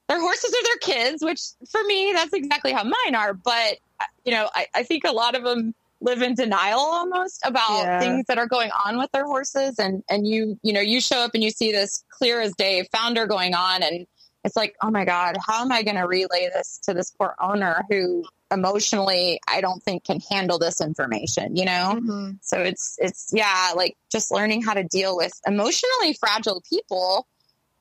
their 0.08 0.20
horses 0.20 0.52
are 0.54 0.64
their 0.64 0.76
kids 0.94 1.24
which 1.24 1.40
for 1.70 1.82
me 1.84 2.12
that's 2.14 2.32
exactly 2.34 2.72
how 2.72 2.84
mine 2.84 3.14
are 3.14 3.32
but 3.34 3.78
uh, 4.00 4.04
you 4.24 4.32
know 4.32 4.48
i, 4.54 4.66
I 4.74 4.82
think 4.82 5.04
a 5.04 5.12
lot 5.12 5.34
of 5.34 5.42
them 5.42 5.74
live 6.02 6.20
in 6.20 6.34
denial 6.34 6.80
almost 6.80 7.40
about 7.44 7.84
Yeah. 7.84 7.98
things 8.00 8.26
that 8.28 8.36
are 8.38 8.46
going 8.48 8.70
on 8.84 8.98
with 8.98 9.10
their 9.12 9.24
horses 9.24 9.78
and 9.78 10.02
and 10.10 10.26
you 10.26 10.58
you 10.62 10.72
know 10.72 10.80
you 10.80 11.00
show 11.00 11.18
up 11.20 11.30
and 11.34 11.42
you 11.42 11.50
see 11.50 11.72
this 11.72 12.04
clear 12.10 12.40
as 12.40 12.54
day 12.56 12.86
founder 12.92 13.26
going 13.26 13.54
on 13.54 13.82
and 13.82 14.06
it's 14.44 14.56
like 14.56 14.74
oh 14.82 14.90
my 14.90 15.04
god 15.04 15.36
how 15.46 15.62
am 15.62 15.70
i 15.72 15.82
going 15.82 15.96
to 15.96 16.06
relay 16.06 16.50
this 16.52 16.78
to 16.82 16.92
this 16.94 17.10
poor 17.12 17.34
owner 17.40 17.84
who 17.88 18.24
emotionally 18.52 19.40
i 19.48 19.60
don't 19.60 19.82
think 19.82 20.04
can 20.04 20.20
handle 20.30 20.58
this 20.58 20.80
information 20.80 21.56
you 21.56 21.64
know 21.64 21.98
Mhm. 22.00 22.38
so 22.42 22.58
it's 22.60 22.96
it's 22.98 23.30
yeah 23.32 23.72
like 23.74 23.96
just 24.10 24.30
learning 24.30 24.62
how 24.62 24.74
to 24.74 24.84
deal 24.84 25.16
with 25.16 25.32
emotionally 25.46 26.12
fragile 26.20 26.62
people 26.68 27.26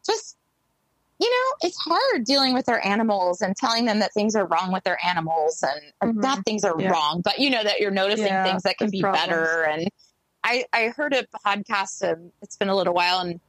just 0.05 0.38
you 1.19 1.30
know 1.30 1.67
it's 1.67 1.78
hard 1.78 2.24
dealing 2.26 2.53
with 2.53 2.65
their 2.65 2.84
animals 2.86 3.41
and 3.41 3.55
telling 3.55 3.86
them 3.86 3.99
that 3.99 4.13
things 4.13 4.36
are 4.36 4.45
wrong 4.47 4.72
with 4.72 4.84
their 4.84 4.97
animals 5.05 5.63
and 5.63 5.82
or 6.01 6.09
Mhm. 6.13 6.22
not 6.22 6.45
things 6.45 6.63
are 6.63 6.80
Yeah. 6.80 6.89
wrong 6.91 7.22
but 7.24 7.39
you 7.39 7.49
know 7.49 7.63
that 7.63 7.80
you're 7.80 7.91
noticing 7.91 8.26
Yeah, 8.26 8.43
things 8.43 8.63
that 8.63 8.78
can 8.78 8.89
be 8.89 9.01
problems. 9.01 9.28
better 9.28 9.63
and 9.63 9.88
i 10.43 10.65
i 10.74 10.88
heard 10.88 11.13
a 11.13 11.26
podcast 11.45 12.09
um, 12.09 12.32
it's 12.41 12.57
been 12.57 12.69
a 12.69 12.76
little 12.76 12.93
while 12.93 13.19
and 13.19 13.39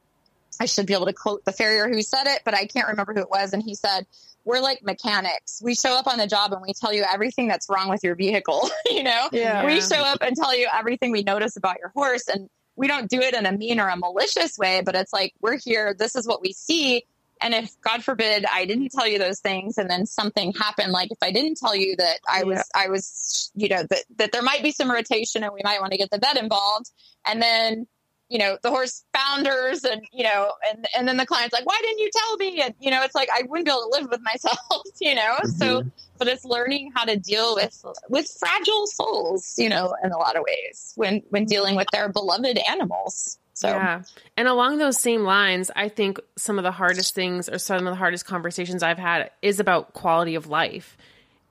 i 0.59 0.65
should 0.65 0.85
be 0.85 0.93
able 0.93 1.07
to 1.07 1.13
quote 1.13 1.43
the 1.45 1.51
farrier 1.51 1.87
who 1.89 2.01
said 2.03 2.27
it 2.27 2.41
but 2.45 2.53
i 2.53 2.65
can't 2.67 2.87
remember 2.87 3.13
who 3.13 3.21
it 3.21 3.29
was 3.29 3.53
and 3.53 3.63
he 3.63 3.73
said 3.73 4.05
we're 4.45 4.59
like 4.59 4.83
mechanics. 4.83 5.61
We 5.63 5.75
show 5.75 5.97
up 5.97 6.07
on 6.07 6.17
the 6.17 6.27
job 6.27 6.53
and 6.53 6.61
we 6.61 6.73
tell 6.73 6.93
you 6.93 7.03
everything 7.03 7.47
that's 7.47 7.67
wrong 7.69 7.89
with 7.89 8.03
your 8.03 8.15
vehicle 8.15 8.69
you 8.89 9.03
know? 9.03 9.29
Yeah. 9.31 9.65
we 9.65 9.81
show 9.81 9.97
up 9.97 10.19
and 10.21 10.35
tell 10.35 10.57
you 10.57 10.67
everything 10.73 11.11
we 11.11 11.23
notice 11.23 11.55
about 11.57 11.77
your 11.79 11.89
horse 11.89 12.27
and 12.27 12.49
we 12.75 12.87
don't 12.87 13.09
do 13.09 13.19
it 13.19 13.33
in 13.33 13.45
a 13.45 13.51
mean 13.51 13.79
or 13.79 13.87
a 13.87 13.95
malicious 13.97 14.57
way 14.57 14.81
but 14.83 14.95
it's 14.95 15.13
like 15.13 15.33
we're 15.41 15.57
here 15.57 15.95
this 15.97 16.15
is 16.15 16.27
what 16.27 16.41
we 16.41 16.53
see 16.53 17.03
and 17.41 17.53
if 17.53 17.69
god 17.81 18.03
forbid 18.03 18.45
i 18.51 18.65
didn't 18.65 18.89
tell 18.89 19.07
you 19.07 19.19
those 19.19 19.39
things 19.39 19.77
and 19.77 19.89
then 19.89 20.05
something 20.05 20.53
happened 20.53 20.91
like 20.91 21.11
if 21.11 21.17
i 21.21 21.31
didn't 21.31 21.57
tell 21.57 21.75
you 21.75 21.95
that 21.95 22.19
i 22.27 22.43
was 22.43 22.63
i 22.75 22.87
was 22.87 23.51
you 23.55 23.69
know 23.69 23.83
that, 23.89 24.03
that 24.17 24.31
there 24.31 24.41
might 24.41 24.63
be 24.63 24.71
some 24.71 24.89
rotation 24.89 25.43
and 25.43 25.53
we 25.53 25.61
might 25.63 25.79
want 25.79 25.91
to 25.91 25.97
get 25.97 26.09
the 26.09 26.17
vet 26.17 26.37
involved 26.37 26.89
and 27.25 27.41
then 27.41 27.85
you 28.33 28.39
know 28.39 28.57
the 28.63 28.69
horse 28.71 29.03
founders 29.15 29.83
and 29.83 30.01
you 30.11 30.23
know 30.23 30.51
and 30.69 30.85
and 30.97 31.07
then 31.07 31.17
the 31.17 31.25
client's 31.25 31.53
like 31.53 31.65
why 31.67 31.77
didn't 31.83 31.99
you 31.99 32.09
tell 32.15 32.37
me 32.37 32.61
and 32.63 32.73
you 32.79 32.89
know 32.89 33.03
it's 33.03 33.13
like 33.13 33.29
i 33.31 33.43
wouldn't 33.47 33.65
be 33.67 33.71
able 33.71 33.81
to 33.91 33.99
live 33.99 34.09
with 34.09 34.21
myself 34.23 34.57
you 34.99 35.13
know 35.13 35.35
so 35.57 35.81
Mhm. 35.81 35.91
but 36.17 36.27
it's 36.27 36.43
learning 36.43 36.91
how 36.95 37.05
to 37.05 37.15
deal 37.15 37.53
with 37.55 37.75
with 38.09 38.27
fragile 38.39 38.87
souls 38.87 39.53
you 39.57 39.69
know 39.69 39.93
in 40.03 40.11
a 40.11 40.17
lot 40.17 40.35
of 40.35 40.43
ways 40.43 40.93
when 40.95 41.21
when 41.29 41.45
dealing 41.45 41.75
with 41.75 41.87
their 41.93 42.09
beloved 42.09 42.57
animals 42.57 43.37
so 43.55 43.67
Yeah. 43.69 44.01
And 44.35 44.47
along 44.47 44.79
those 44.79 44.99
same 44.99 45.21
lines, 45.25 45.69
I 45.75 45.87
think 45.87 46.19
some 46.39 46.57
of 46.57 46.63
the 46.63 46.71
hardest 46.71 47.13
things 47.13 47.47
or 47.47 47.59
some 47.59 47.85
of 47.85 47.91
the 47.91 47.95
hardest 47.95 48.25
conversations 48.25 48.81
I've 48.81 48.97
had 48.97 49.29
is 49.43 49.59
about 49.59 49.93
quality 49.93 50.33
of 50.33 50.47
life. 50.47 50.97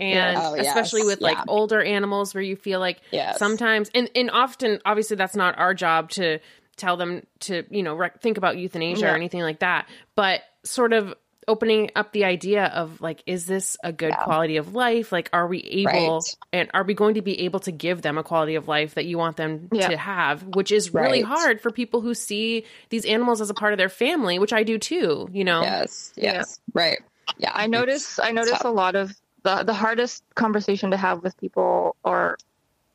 And 0.01 0.37
Yeah. 0.37 0.49
Oh, 0.51 0.55
yes. 0.57 0.67
especially 0.67 1.05
with 1.05 1.21
like 1.21 1.37
Yeah. 1.39 1.45
older 1.47 1.81
animals 1.81 2.35
where 2.35 2.43
you 2.43 2.57
feel 2.57 2.81
like 2.81 3.01
Yes. 3.13 3.39
sometimes 3.39 3.89
and, 3.95 4.11
and 4.17 4.33
often 4.33 4.81
obviously 4.85 5.15
that's 5.17 5.37
not 5.37 5.57
our 5.61 5.75
job 5.75 6.11
to 6.19 6.41
tell 6.77 6.97
them 6.97 7.23
to, 7.41 7.65
you 7.71 7.83
know, 7.83 7.95
rec- 7.95 8.21
think 8.21 8.39
about 8.39 8.57
euthanasia 8.59 9.07
or 9.11 9.15
anything 9.15 9.43
like 9.43 9.61
that, 9.61 9.89
but 10.15 10.41
sort 10.65 10.93
of 10.93 11.15
opening 11.49 11.91
up 11.97 12.13
the 12.13 12.25
idea 12.25 12.67
of 12.67 13.01
like 13.01 13.21
is 13.27 13.47
this 13.47 13.77
a 13.83 13.93
good 13.93 14.11
Yeah. 14.11 14.23
quality 14.23 14.59
of 14.59 14.75
life? 14.77 15.11
Like 15.11 15.29
are 15.33 15.49
we 15.49 15.59
able 15.59 16.15
Right. 16.19 16.37
and 16.53 16.71
are 16.73 16.85
we 16.85 16.95
going 16.95 17.15
to 17.17 17.23
be 17.23 17.41
able 17.41 17.59
to 17.61 17.73
give 17.73 18.01
them 18.01 18.17
a 18.17 18.23
quality 18.23 18.55
of 18.55 18.69
life 18.69 18.95
that 18.95 19.07
you 19.07 19.19
want 19.19 19.37
them 19.37 19.69
Yeah. 19.73 19.89
to 19.89 19.97
have 19.97 20.45
which 20.45 20.71
is 20.71 20.95
really 20.95 21.25
Right. 21.25 21.25
hard 21.25 21.61
for 21.61 21.73
people 21.73 22.01
who 22.01 22.15
see 22.15 22.65
these 22.91 23.05
animals 23.05 23.41
as 23.41 23.51
a 23.51 23.55
part 23.55 23.73
of 23.73 23.79
their 23.79 23.89
family 23.89 24.39
which 24.39 24.53
i 24.53 24.63
do 24.63 24.79
too 24.79 25.29
you 25.33 25.43
know 25.43 25.63
yes 25.63 26.13
Yeah. 26.17 26.35
yes 26.35 26.61
right 26.75 27.01
yeah 27.39 27.51
I 27.53 27.67
notice 27.67 28.21
I 28.21 28.31
notice 28.31 28.53
tough. 28.53 28.65
a 28.65 28.69
lot 28.69 28.95
of 28.95 29.11
the 29.43 29.65
the 29.65 29.75
hardest 29.75 30.23
conversation 30.37 30.93
to 30.93 30.97
have 30.97 31.25
with 31.25 31.37
people 31.39 31.97
or 32.05 32.39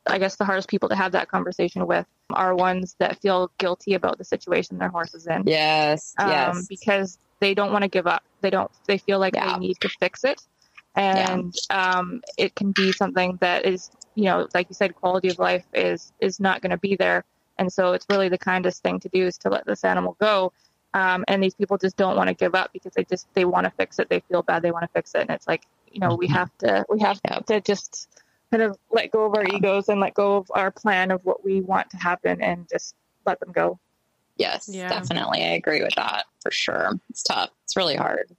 I 0.10 0.18
guess 0.20 0.36
the 0.36 0.46
hardest 0.46 0.70
people 0.70 0.90
to 0.90 0.96
have 0.96 1.12
that 1.14 1.30
conversation 1.30 1.86
with 1.88 2.06
are 2.32 2.56
ones 2.56 2.96
that 3.00 3.22
feel 3.22 3.52
guilty 3.58 3.94
about 3.94 4.18
the 4.18 4.24
situation 4.24 4.78
their 4.78 4.90
horse 4.90 5.14
is 5.14 5.28
in. 5.28 5.48
yes 5.48 6.14
Um, 6.18 6.30
yes 6.30 6.66
because 6.70 7.20
they 7.40 7.54
don't 7.54 7.72
want 7.72 7.84
to 7.84 7.88
give 7.90 8.08
up. 8.08 8.24
They 8.42 8.50
don't 8.50 8.72
they 8.88 8.98
feel 8.98 9.20
like 9.20 9.34
Yeah. 9.34 9.54
they 9.54 9.60
need 9.60 9.78
to 9.82 9.90
fix 10.00 10.24
it. 10.24 10.42
And 10.96 11.54
um, 11.70 12.22
it 12.38 12.56
can 12.56 12.72
be 12.72 12.92
something 12.92 13.38
that 13.42 13.66
is, 13.66 13.92
you 14.16 14.26
know, 14.26 14.48
like 14.54 14.68
you 14.70 14.74
said, 14.74 14.96
quality 14.96 15.30
of 15.30 15.40
life 15.40 15.66
is 15.74 16.12
is 16.20 16.40
not 16.40 16.62
going 16.62 16.72
to 16.72 16.78
be 16.78 16.96
there. 16.96 17.24
And 17.60 17.72
so 17.72 17.94
it's 17.94 18.06
really 18.10 18.30
the 18.30 18.38
kindest 18.38 18.82
thing 18.84 19.00
to 19.02 19.10
do 19.10 19.26
is 19.26 19.38
to 19.40 19.50
let 19.50 19.66
this 19.66 19.84
animal 19.84 20.16
go. 20.20 20.54
Um, 20.94 21.24
and 21.28 21.44
these 21.44 21.54
people 21.54 21.78
just 21.78 21.98
don't 21.98 22.16
want 22.16 22.30
to 22.30 22.34
give 22.34 22.56
up 22.56 22.72
because 22.74 22.94
they 22.96 23.04
just 23.04 23.28
they 23.34 23.46
want 23.46 23.66
to 23.66 23.72
fix 23.72 24.00
it. 24.00 24.10
They 24.10 24.22
feel 24.22 24.42
bad. 24.42 24.64
They 24.64 24.72
want 24.72 24.84
to 24.84 24.90
fix 24.94 25.14
it. 25.14 25.22
And 25.22 25.30
it's 25.32 25.48
like, 25.48 25.64
you 25.92 26.00
know, 26.00 26.16
we 26.16 26.28
have 26.28 26.50
to 26.60 26.86
we 26.90 27.00
have 27.02 27.20
Yeah. 27.26 27.40
to 27.48 27.62
just 27.62 28.08
kind 28.52 28.64
of 28.64 28.78
let 28.92 29.12
go 29.12 29.26
of 29.26 29.36
our 29.36 29.46
egos 29.46 29.90
and 29.90 30.00
let 30.00 30.14
go 30.14 30.38
of 30.38 30.52
our 30.54 30.72
plan 30.72 31.12
of 31.12 31.24
what 31.26 31.44
we 31.44 31.62
want 31.62 31.90
to 31.92 31.98
happen 31.98 32.42
and 32.42 32.68
just 32.70 32.96
let 33.26 33.40
them 33.40 33.52
go. 33.52 33.80
Yes, 34.38 34.70
yeah. 34.72 34.90
definitely. 34.90 35.44
I 35.44 35.50
agree 35.50 35.82
with 35.82 35.96
that 35.96 36.26
for 36.42 36.52
sure. 36.52 36.92
It's 37.10 37.24
tough. 37.24 37.50
It's 37.64 37.76
really 37.76 37.96
hard. 37.96 38.30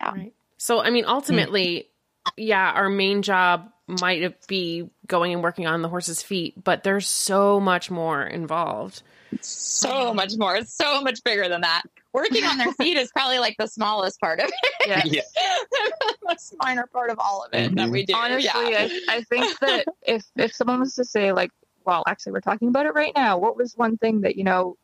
Yeah. 0.00 0.12
Right. 0.12 0.32
So, 0.56 0.80
I 0.80 0.90
mean, 0.90 1.04
ultimately, 1.06 1.88
yeah, 2.36 2.72
our 2.72 2.88
main 2.88 3.22
job 3.22 3.70
might 3.86 4.46
be 4.46 4.88
going 5.06 5.32
and 5.32 5.42
working 5.42 5.66
on 5.66 5.82
the 5.82 5.88
horse's 5.88 6.22
feet, 6.22 6.62
but 6.62 6.84
there's 6.84 7.06
so 7.06 7.58
much 7.58 7.90
more 7.90 8.22
involved. 8.22 9.02
So 9.40 10.14
much 10.14 10.32
more. 10.36 10.56
It's 10.56 10.74
so 10.74 11.00
much 11.00 11.22
bigger 11.24 11.48
than 11.48 11.62
that. 11.62 11.82
Working 12.12 12.44
on 12.44 12.58
their 12.58 12.72
feet 12.78 12.96
is 12.96 13.10
probably 13.12 13.38
like 13.38 13.56
the 13.58 13.66
smallest 13.66 14.20
part 14.20 14.40
of 14.40 14.48
it. 14.48 14.67
Yeah. 14.86 15.02
yeah. 15.04 15.22
the 15.70 16.16
most 16.24 16.54
minor 16.62 16.86
part 16.86 17.10
of 17.10 17.18
all 17.18 17.44
of 17.44 17.52
it 17.52 17.66
mm-hmm. 17.66 17.74
that 17.76 17.90
we 17.90 18.04
do. 18.04 18.14
Honestly, 18.14 18.70
yeah. 18.70 18.88
I, 19.08 19.16
I 19.16 19.22
think 19.22 19.58
that 19.60 19.86
if 20.02 20.24
if 20.36 20.54
someone 20.54 20.80
was 20.80 20.94
to 20.94 21.04
say 21.04 21.32
like, 21.32 21.50
well, 21.84 22.04
actually, 22.06 22.32
we're 22.32 22.40
talking 22.40 22.68
about 22.68 22.86
it 22.86 22.94
right 22.94 23.12
now. 23.16 23.38
What 23.38 23.56
was 23.56 23.74
one 23.76 23.96
thing 23.96 24.22
that 24.22 24.36
you 24.36 24.44
know 24.44 24.76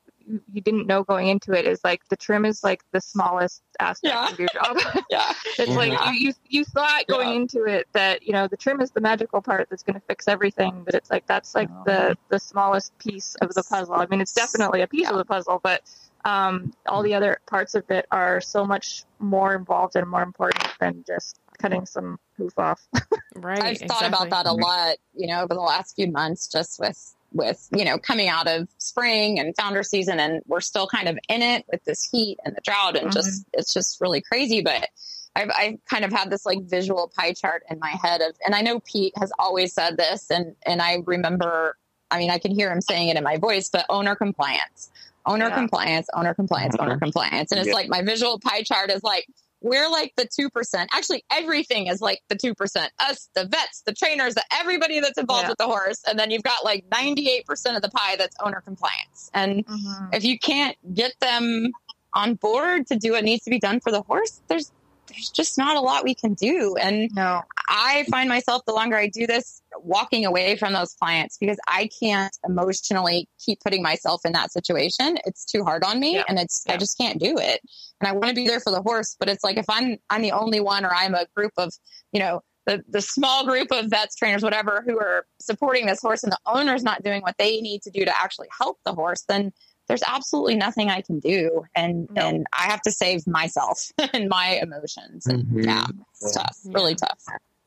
you 0.53 0.61
didn't 0.61 0.87
know 0.87 1.05
going 1.05 1.29
into 1.29 1.53
it 1.53 1.67
is 1.67 1.81
like 1.85 2.03
the 2.09 2.17
trim 2.17 2.45
is 2.45 2.65
like 2.65 2.83
the 2.93 3.01
smallest 3.01 3.63
aspect 3.81 4.15
yeah. 4.15 4.31
of 4.31 4.39
your 4.39 4.49
job. 4.55 4.79
yeah. 5.11 5.33
it's 5.59 5.73
like 5.73 5.93
you, 6.15 6.29
you, 6.29 6.33
you 6.49 6.65
thought 6.65 7.07
going 7.09 7.29
yeah. 7.29 7.35
into 7.35 7.65
it 7.65 7.87
that, 7.93 8.23
you 8.23 8.33
know, 8.33 8.49
the 8.49 8.57
trim 8.57 8.81
is 8.81 8.91
the 8.91 9.01
magical 9.01 9.43
part 9.43 9.69
that's 9.71 9.83
going 9.83 9.95
to 9.95 10.07
fix 10.07 10.29
everything, 10.29 10.83
but 10.85 10.95
it's 10.95 11.11
like 11.11 11.27
that's 11.27 11.55
like 11.55 11.69
the 11.85 12.17
the 12.29 12.39
smallest 12.39 12.97
piece 12.99 13.35
of 13.43 13.53
the 13.55 13.63
puzzle. 13.63 13.95
I 13.95 14.07
mean, 14.07 14.21
it's 14.21 14.33
definitely 14.33 14.83
a 14.83 14.87
piece 14.87 15.03
yeah. 15.03 15.11
of 15.11 15.17
the 15.17 15.25
puzzle, 15.25 15.61
but 15.63 15.83
um, 16.25 16.73
all 16.87 17.03
the 17.03 17.15
other 17.15 17.39
parts 17.47 17.75
of 17.75 17.91
it 17.91 18.07
are 18.11 18.41
so 18.41 18.65
much 18.65 19.05
more 19.19 19.55
involved 19.55 19.97
and 19.97 20.09
more 20.09 20.23
important 20.23 20.67
than 20.81 21.05
just 21.07 21.39
cutting 21.59 21.87
some 21.87 22.19
hoof 22.37 22.59
off. 22.59 22.87
right. 23.37 23.63
I've 23.63 23.73
exactly. 23.73 23.89
thought 23.89 24.09
about 24.09 24.31
that 24.31 24.47
a 24.47 24.53
lot, 24.53 24.97
you 25.15 25.27
know, 25.27 25.43
over 25.43 25.55
the 25.55 25.61
last 25.61 25.97
few 25.97 26.11
months, 26.11 26.49
just 26.49 26.81
with 26.81 27.15
with 27.35 27.69
you 27.77 27.85
know 27.85 27.99
coming 27.99 28.29
out 28.29 28.47
of 28.47 28.69
spring 28.79 29.39
and 29.39 29.55
founder 29.57 29.83
season 29.83 30.21
and 30.21 30.41
we're 30.47 30.61
still 30.61 30.87
kind 30.87 31.09
of 31.09 31.19
in 31.29 31.43
it 31.43 31.65
with 31.71 31.85
this 31.85 32.09
heat 32.09 32.39
and 32.45 32.57
the 32.57 32.61
drought 32.63 32.97
and 32.97 33.09
mm-hmm. 33.09 33.19
just 33.19 33.45
it's 33.53 33.75
just 33.75 34.01
really 34.01 34.21
crazy 34.21 34.63
but 34.63 34.89
I've, 35.37 35.51
I've 35.51 35.85
kind 35.91 36.05
of 36.05 36.13
had 36.13 36.31
this 36.31 36.47
like 36.47 36.63
visual 36.63 37.11
pie 37.15 37.33
chart 37.33 37.65
in 37.69 37.81
my 37.81 37.93
head 38.03 38.21
of 38.21 38.37
and 38.47 38.55
i 38.55 38.61
know 38.61 38.79
pete 38.81 39.15
has 39.19 39.33
always 39.39 39.75
said 39.75 39.97
this 39.97 40.31
and 40.31 40.55
and 40.65 40.81
i 40.81 40.99
remember 41.05 41.77
i 42.11 42.19
mean 42.19 42.31
i 42.31 42.39
can 42.39 42.53
hear 42.55 42.71
him 42.71 42.81
saying 42.81 43.09
it 43.09 43.17
in 43.17 43.25
my 43.25 43.37
voice 43.37 43.69
but 43.69 43.85
owner 43.91 44.15
compliance 44.15 44.91
owner 45.27 45.49
yeah. 45.49 45.55
compliance 45.55 46.07
owner 46.15 46.35
compliance 46.35 46.75
owner 46.79 46.93
mm-hmm. 46.93 47.05
compliance 47.05 47.51
and 47.51 47.59
it's 47.59 47.69
yeah. 47.69 47.75
like 47.75 47.89
my 47.89 48.03
visual 48.03 48.39
pie 48.39 48.63
chart 48.63 48.91
is 48.91 49.03
like 49.03 49.27
we're 49.65 49.89
like 49.89 50.13
the 50.17 50.29
2%. 50.29 50.87
Actually, 50.93 51.25
everything 51.33 51.87
is 51.87 52.03
like 52.03 52.21
the 52.29 52.37
2%. 52.37 52.89
Us, 52.99 53.31
the 53.35 53.47
vets, 53.47 53.81
the 53.87 53.95
trainers, 53.95 54.35
the, 54.35 54.45
everybody 54.53 55.01
that's 55.01 55.17
involved 55.17 55.45
yeah. 55.45 55.49
with 55.49 55.59
the 55.59 55.65
horse. 55.65 56.03
And 56.07 56.19
then 56.19 56.31
you've 56.31 56.43
got 56.43 56.67
like 56.67 56.85
98% 56.91 57.49
of 57.75 57.81
the 57.81 57.89
pie 57.89 58.17
that's 58.17 58.37
owner 58.45 58.61
compliance. 58.61 59.31
And 59.33 59.67
mm-hmm. 59.67 60.13
if 60.13 60.23
you 60.23 60.39
can't 60.39 60.77
get 60.95 61.15
them 61.21 61.73
on 62.13 62.35
board 62.35 62.87
to 62.89 62.97
do 62.97 63.13
what 63.13 63.25
needs 63.25 63.43
to 63.45 63.51
be 63.51 63.59
done 63.59 63.81
for 63.81 63.91
the 63.91 64.03
horse, 64.03 64.43
there's 64.49 64.71
there's 65.09 65.31
just 65.31 65.59
not 65.59 65.77
a 65.77 65.81
lot 65.81 66.05
we 66.05 66.15
can 66.15 66.35
do. 66.35 66.77
And 66.77 67.11
no. 67.15 67.43
I 67.69 68.05
find 68.11 68.29
myself 68.29 68.63
the 68.67 68.73
longer 68.73 68.97
I 68.97 69.09
do 69.09 69.27
this 69.27 69.63
walking 69.79 70.25
away 70.27 70.57
from 70.57 70.73
those 70.73 70.95
clients 70.95 71.39
because 71.39 71.59
I 71.67 71.89
can't 72.01 72.37
emotionally 72.47 73.29
keep 73.45 73.61
putting 73.61 73.83
myself 73.83 74.23
in 74.25 74.33
that 74.33 74.53
situation. 74.53 75.19
It's 75.25 75.45
too 75.45 75.65
hard 75.65 75.85
on 75.85 76.01
me 76.01 76.17
yeah. 76.17 76.25
and 76.29 76.39
it's 76.39 76.65
yeah. 76.67 76.75
I 76.75 76.77
just 76.77 76.99
can't 76.99 77.21
do 77.21 77.37
it. 77.39 77.61
And 78.01 78.09
I 78.09 78.13
want 78.13 78.29
to 78.29 78.35
be 78.35 78.47
there 78.47 78.61
for 78.61 78.71
the 78.71 78.83
horse, 78.83 79.17
but 79.19 79.29
it's 79.29 79.45
like 79.45 79.57
if 79.57 79.67
I'm 79.69 79.99
I'm 80.11 80.23
the 80.23 80.33
only 80.33 80.61
one 80.61 80.85
or 80.85 80.95
I'm 80.95 81.15
a 81.15 81.27
group 81.35 81.53
of, 81.57 81.73
you 82.13 82.21
know, 82.21 82.41
the, 82.67 82.83
the 82.89 83.03
small 83.03 83.45
group 83.45 83.69
of 83.73 83.87
vets, 83.91 84.17
trainers, 84.17 84.43
whatever, 84.43 84.83
who 84.87 84.99
are 84.99 85.27
supporting 85.41 85.87
this 85.87 86.01
horse 86.01 86.23
and 86.23 86.33
the 86.33 86.39
owner's 86.47 86.83
not 86.83 87.03
doing 87.03 87.21
what 87.23 87.37
they 87.39 87.61
need 87.61 87.83
to 87.83 87.91
do 87.91 88.05
to 88.05 88.17
actually 88.17 88.49
help 88.59 88.79
the 88.85 88.95
horse, 88.95 89.25
then 89.29 89.53
there's 89.89 90.03
absolutely 90.07 90.57
nothing 90.57 90.91
I 90.91 91.01
can 91.01 91.19
do. 91.21 91.65
And, 91.75 92.09
no. 92.11 92.23
and 92.23 92.47
I 92.53 92.63
have 92.65 92.83
to 92.83 92.91
save 92.91 93.27
myself 93.27 93.91
and 94.13 94.29
my 94.29 94.61
emotions. 94.63 95.27
And 95.27 95.45
mm-hmm. 95.45 95.61
yeah, 95.61 95.87
it's 96.13 96.35
yeah. 96.37 96.43
tough, 96.43 96.59
yeah. 96.65 96.73
really 96.75 96.95
tough. 96.95 97.23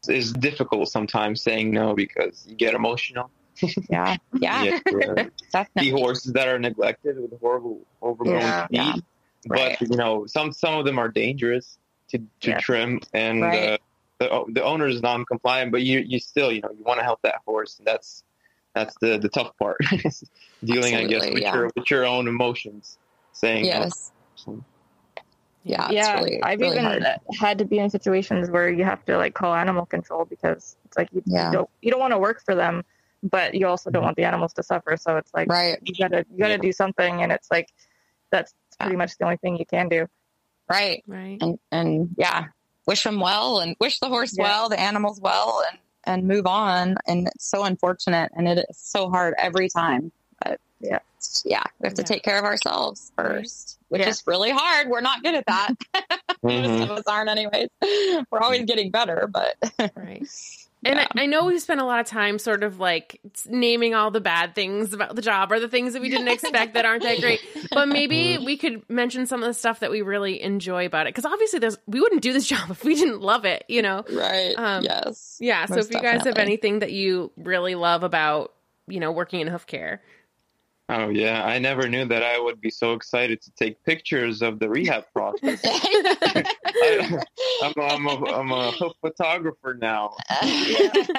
It's 0.08 0.32
difficult 0.32 0.90
sometimes 0.90 1.42
saying 1.42 1.72
no 1.72 1.94
because 1.94 2.46
you 2.48 2.56
get 2.56 2.74
emotional. 2.74 3.30
yeah. 3.90 4.18
Yeah. 4.40 4.80
the 4.86 5.90
horses 5.92 6.34
that 6.34 6.48
are 6.48 6.60
neglected 6.60 7.20
with 7.20 7.40
horrible 7.40 7.82
overgrown 8.02 8.40
yeah. 8.40 8.68
feet. 8.68 8.76
Yeah. 8.76 8.94
Right. 9.48 9.78
But, 9.80 9.90
you 9.90 9.98
know, 9.98 10.26
some, 10.26 10.52
some 10.52 10.76
of 10.76 10.86
them 10.86 11.00
are 11.00 11.10
dangerous 11.10 11.78
to, 12.10 12.20
to 12.42 12.50
yeah. 12.50 12.60
trim 12.60 13.00
and, 13.14 13.42
right. 13.42 13.70
uh, 13.74 13.78
the, 14.20 14.46
the 14.48 14.64
owner 14.64 14.88
is 14.88 15.02
non-compliant, 15.02 15.72
but 15.72 15.84
you, 15.84 16.00
you 16.00 16.20
still, 16.20 16.52
you 16.52 16.62
know, 16.62 16.72
you 16.72 16.84
want 16.84 17.00
to 17.00 17.04
help 17.04 17.22
that 17.22 17.36
horse. 17.46 17.78
And 17.78 17.86
that's, 17.86 18.24
that's 18.74 18.96
the 19.02 19.18
the 19.18 19.30
tough 19.30 19.58
part. 19.58 19.78
Dealing 20.64 20.96
Absolutely, 20.96 20.96
i 20.96 21.08
guess 21.08 21.34
with 21.34 21.44
yeah. 21.44 21.56
your 21.56 21.72
with 21.76 21.92
your 21.92 22.06
own 22.06 22.28
emotions 22.28 22.98
saying 23.34 23.66
oh, 23.66 23.68
yes. 23.68 24.12
oh, 24.48 24.64
yeah 25.64 25.90
yeah 25.92 26.16
really, 26.16 26.42
i've 26.42 26.60
really 26.60 26.80
even 26.80 27.04
hard. 27.04 27.20
had 27.40 27.58
to 27.60 27.66
be 27.66 27.78
in 27.78 27.90
situations 27.90 28.50
where 28.50 28.70
you 28.70 28.84
have 28.84 29.04
to 29.06 29.18
like 29.18 29.36
call 29.36 29.54
animal 29.54 29.86
control 29.86 30.26
because 30.26 30.78
it's 30.86 30.98
like 30.98 31.10
you, 31.12 31.22
yeah. 31.26 31.48
you 31.48 31.58
don't 31.58 31.70
you 31.82 31.92
don't 31.92 32.00
want 32.00 32.12
to 32.12 32.18
work 32.18 32.42
for 32.44 32.56
them 32.56 32.84
but 33.24 33.56
you 33.56 33.68
also 33.68 33.90
don't 33.90 34.04
want 34.04 34.16
the 34.16 34.24
animals 34.24 34.54
to 34.54 34.64
suffer. 34.64 34.98
So 34.98 35.18
it's 35.18 35.34
like 35.34 35.50
right. 35.50 35.78
you 35.84 35.94
gotta 35.96 36.26
you 36.32 36.38
gotta 36.38 36.54
yeah. 36.54 36.58
do 36.58 36.72
something 36.72 37.22
and 37.22 37.32
it's 37.32 37.50
like 37.52 37.70
that's 38.32 38.54
pretty 38.80 38.96
much 38.96 39.18
the 39.18 39.26
only 39.26 39.38
thing 39.38 39.58
you 39.58 39.66
can 39.66 39.90
do. 39.90 40.08
Right. 40.70 41.04
Right. 41.08 41.38
And 41.42 41.60
and 41.72 42.10
yeah 42.18 42.46
wish 42.86 43.04
them 43.04 43.20
well 43.20 43.60
and 43.60 43.76
wish 43.80 44.00
the 44.00 44.08
horse 44.08 44.36
well 44.38 44.70
the 44.70 44.80
animals 44.80 45.20
well 45.20 45.62
and 45.70 45.80
and 46.08 46.28
move 46.28 46.48
on. 46.48 46.96
And 47.06 47.28
it's 47.28 47.46
so 47.50 47.64
unfortunate 47.64 48.32
and 48.36 48.48
it 48.48 48.66
is 48.70 48.78
so 48.78 49.10
hard 49.10 49.36
every 49.38 49.70
time. 49.70 50.12
But 50.44 50.60
yeah, 50.80 51.00
yeah, 51.44 51.64
we 51.80 51.88
have 51.88 51.94
to 51.96 52.02
yeah. 52.02 52.06
take 52.06 52.24
care 52.24 52.40
of 52.40 52.46
ourselves 52.46 53.12
first, 53.16 53.78
which 53.90 54.02
yeah. 54.02 54.10
is 54.10 54.24
really 54.26 54.52
hard. 54.52 54.88
We're 54.90 55.02
not 55.02 55.22
good 55.24 55.36
at 55.36 55.46
that. 55.46 55.74
mm-hmm. 56.44 56.80
Some 56.80 56.90
of 56.90 56.98
us 56.98 57.04
aren't, 57.08 57.30
anyways. 57.30 57.70
We're 58.32 58.40
always 58.40 58.66
getting 58.66 58.92
better, 58.92 59.30
but 59.32 59.56
right. 59.96 60.28
And 60.86 60.96
yeah. 60.96 61.08
I, 61.16 61.24
I, 61.24 61.26
know 61.26 61.46
we 61.46 61.58
spent 61.60 61.82
a 61.82 61.86
lot 61.86 62.00
of 62.00 62.06
time 62.06 62.38
sort 62.38 62.64
of 62.64 62.80
like 62.80 63.20
naming 63.48 63.96
all 63.96 64.12
the 64.12 64.22
bad 64.22 64.54
things 64.54 64.94
about 64.94 65.16
the 65.16 65.24
job 65.24 65.52
or 65.52 65.60
the 65.60 65.68
things 65.68 65.94
that 65.94 66.02
we 66.02 66.10
didn't 66.10 66.28
expect 66.28 66.76
that 66.76 66.86
aren't 66.86 67.02
that 67.04 67.20
great. 67.20 67.42
But 67.72 67.88
maybe 67.88 68.38
we 68.38 68.58
could 68.58 68.88
mention 68.88 69.26
some 69.26 69.42
of 69.42 69.48
the 69.48 69.56
stuff 69.56 69.80
that 69.80 69.90
we 69.90 70.04
really 70.04 70.42
enjoy 70.42 70.86
about 70.86 71.08
it. 71.08 71.16
Because 71.16 71.26
obviously, 71.26 71.60
there's 71.60 71.78
we 71.88 72.00
wouldn't 72.00 72.22
do 72.22 72.32
this 72.32 72.48
job 72.48 72.70
if 72.70 72.84
we 72.84 72.96
didn't 72.96 73.22
love 73.22 73.46
it, 73.46 73.66
you 73.68 73.82
know? 73.82 74.04
Right. 74.12 74.54
Um, 74.56 74.84
yes. 74.84 75.38
Yeah. 75.40 75.66
so 75.66 75.78
if 75.78 75.90
you 75.90 75.96
guys 75.96 76.20
definitely. 76.20 76.30
have 76.30 76.38
anything 76.38 76.80
that 76.80 76.92
you 76.92 77.32
really 77.38 77.76
love 77.76 78.04
about, 78.04 78.54
you 78.88 79.00
know, 79.00 79.12
working 79.12 79.42
in 79.42 79.48
hoof 79.48 79.66
care, 79.66 80.02
Oh 80.90 81.10
yeah, 81.10 81.44
I 81.44 81.60
never 81.60 81.90
knew 81.90 82.06
that 82.06 82.24
I 82.24 82.40
would 82.40 82.62
be 82.62 82.70
so 82.70 82.94
excited 82.94 83.42
to 83.42 83.52
take 83.52 83.84
pictures 83.84 84.42
of 84.42 84.60
the 84.60 84.70
rehab 84.70 85.04
process. 85.14 85.60
I, 85.64 86.54
am 87.62 87.74
a, 87.78 87.82
I'm, 87.82 88.06
a, 88.06 88.34
I'm 88.34 88.52
a 88.52 88.72
photographer 89.02 89.78
now. 89.80 90.12
it's, 90.42 91.10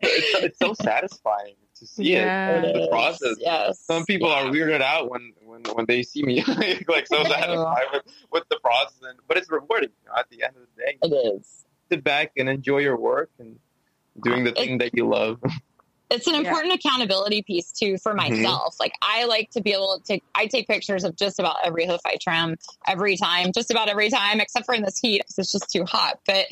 it's, 0.00 0.58
so 0.58 0.74
satisfying 0.74 1.56
to 1.74 1.86
see 1.86 2.12
yeah, 2.12 2.60
it, 2.60 2.74
the 2.74 2.88
process. 2.88 3.34
Yes. 3.38 3.80
Some 3.80 4.04
people 4.04 4.28
yeah. 4.28 4.42
are 4.42 4.44
weirded 4.44 4.80
out 4.80 5.10
when, 5.10 5.32
when, 5.44 5.62
when 5.74 5.86
they 5.86 6.04
see 6.04 6.22
me 6.22 6.44
like 6.86 7.08
so 7.08 7.24
satisfied 7.24 7.86
with, 7.92 8.02
with 8.30 8.44
the 8.48 8.60
process, 8.60 9.00
and, 9.02 9.18
but 9.26 9.38
it's 9.38 9.50
rewarding 9.50 9.90
you 10.04 10.08
know, 10.08 10.14
at 10.16 10.30
the 10.30 10.44
end 10.44 10.54
of 10.54 10.62
the 10.76 10.82
day. 10.82 10.98
It 11.02 11.36
is. 11.36 11.64
Sit 11.90 12.04
back 12.04 12.30
and 12.36 12.48
enjoy 12.48 12.78
your 12.78 12.96
work 12.96 13.30
and 13.40 13.58
doing 14.22 14.44
the 14.44 14.50
it, 14.50 14.56
thing 14.56 14.78
that 14.78 14.94
you 14.94 15.08
love 15.08 15.40
it's 16.10 16.26
an 16.26 16.34
important 16.34 16.68
yeah. 16.68 16.90
accountability 16.90 17.42
piece 17.42 17.72
too 17.72 17.98
for 17.98 18.14
mm-hmm. 18.14 18.34
myself. 18.34 18.74
Mm-hmm. 18.74 18.82
Like 18.82 18.92
I 19.00 19.24
like 19.24 19.50
to 19.52 19.62
be 19.62 19.72
able 19.72 19.98
to 19.98 20.04
take, 20.04 20.22
I 20.34 20.46
take 20.46 20.66
pictures 20.66 21.04
of 21.04 21.16
just 21.16 21.38
about 21.38 21.56
every 21.64 21.86
hoof 21.86 22.00
I 22.04 22.16
trim 22.20 22.56
every 22.86 23.16
time, 23.16 23.52
just 23.52 23.70
about 23.70 23.88
every 23.88 24.10
time, 24.10 24.40
except 24.40 24.66
for 24.66 24.74
in 24.74 24.82
this 24.82 24.98
heat 24.98 25.22
because 25.22 25.38
it's 25.38 25.52
just 25.52 25.70
too 25.70 25.84
hot. 25.84 26.20
But 26.26 26.46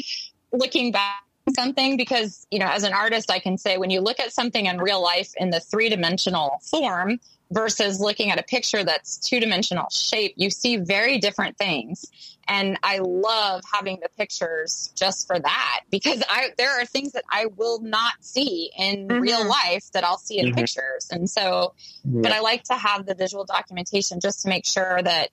looking 0.53 0.92
back 0.92 1.22
something 1.55 1.96
because 1.96 2.46
you 2.51 2.59
know 2.59 2.68
as 2.68 2.84
an 2.84 2.92
artist 2.92 3.30
i 3.30 3.38
can 3.40 3.59
say 3.59 3.76
when 3.76 3.90
you 3.90 4.01
look 4.01 4.20
at 4.20 4.32
something 4.32 4.66
in 4.66 4.78
real 4.78 5.03
life 5.03 5.32
in 5.36 5.51
the 5.51 5.59
three 5.59 5.88
dimensional 5.88 6.61
form 6.62 7.18
versus 7.53 8.01
looking 8.01 8.30
at 8.30 8.38
a 8.38 8.42
picture 8.42 8.82
that's 8.84 9.18
two 9.18 9.40
dimensional 9.40 9.88
shape, 9.90 10.34
you 10.36 10.51
see 10.51 10.76
very 10.76 11.18
different 11.18 11.59
things. 11.59 12.07
And 12.46 12.78
I 12.82 12.98
love 12.98 13.62
having 13.72 14.01
the 14.03 14.09
pictures 14.16 14.92
just 14.96 15.26
for 15.26 15.38
that 15.38 15.80
because 15.90 16.22
I, 16.28 16.48
there 16.59 16.80
are 16.80 16.84
things 16.84 17.12
that 17.12 17.24
I 17.30 17.46
will 17.46 17.80
not 17.80 18.14
see 18.20 18.70
in 18.76 19.07
mm-hmm. 19.07 19.20
real 19.20 19.46
life 19.48 19.84
that 19.92 20.05
I'll 20.05 20.18
see 20.18 20.38
in 20.38 20.46
mm-hmm. 20.46 20.57
pictures. 20.57 21.09
And 21.11 21.30
so, 21.30 21.74
yeah. 22.05 22.20
but 22.22 22.32
I 22.32 22.40
like 22.40 22.64
to 22.64 22.74
have 22.74 23.07
the 23.07 23.14
visual 23.14 23.44
documentation 23.44 24.20
just 24.20 24.42
to 24.42 24.48
make 24.48 24.66
sure 24.66 25.01
that 25.01 25.30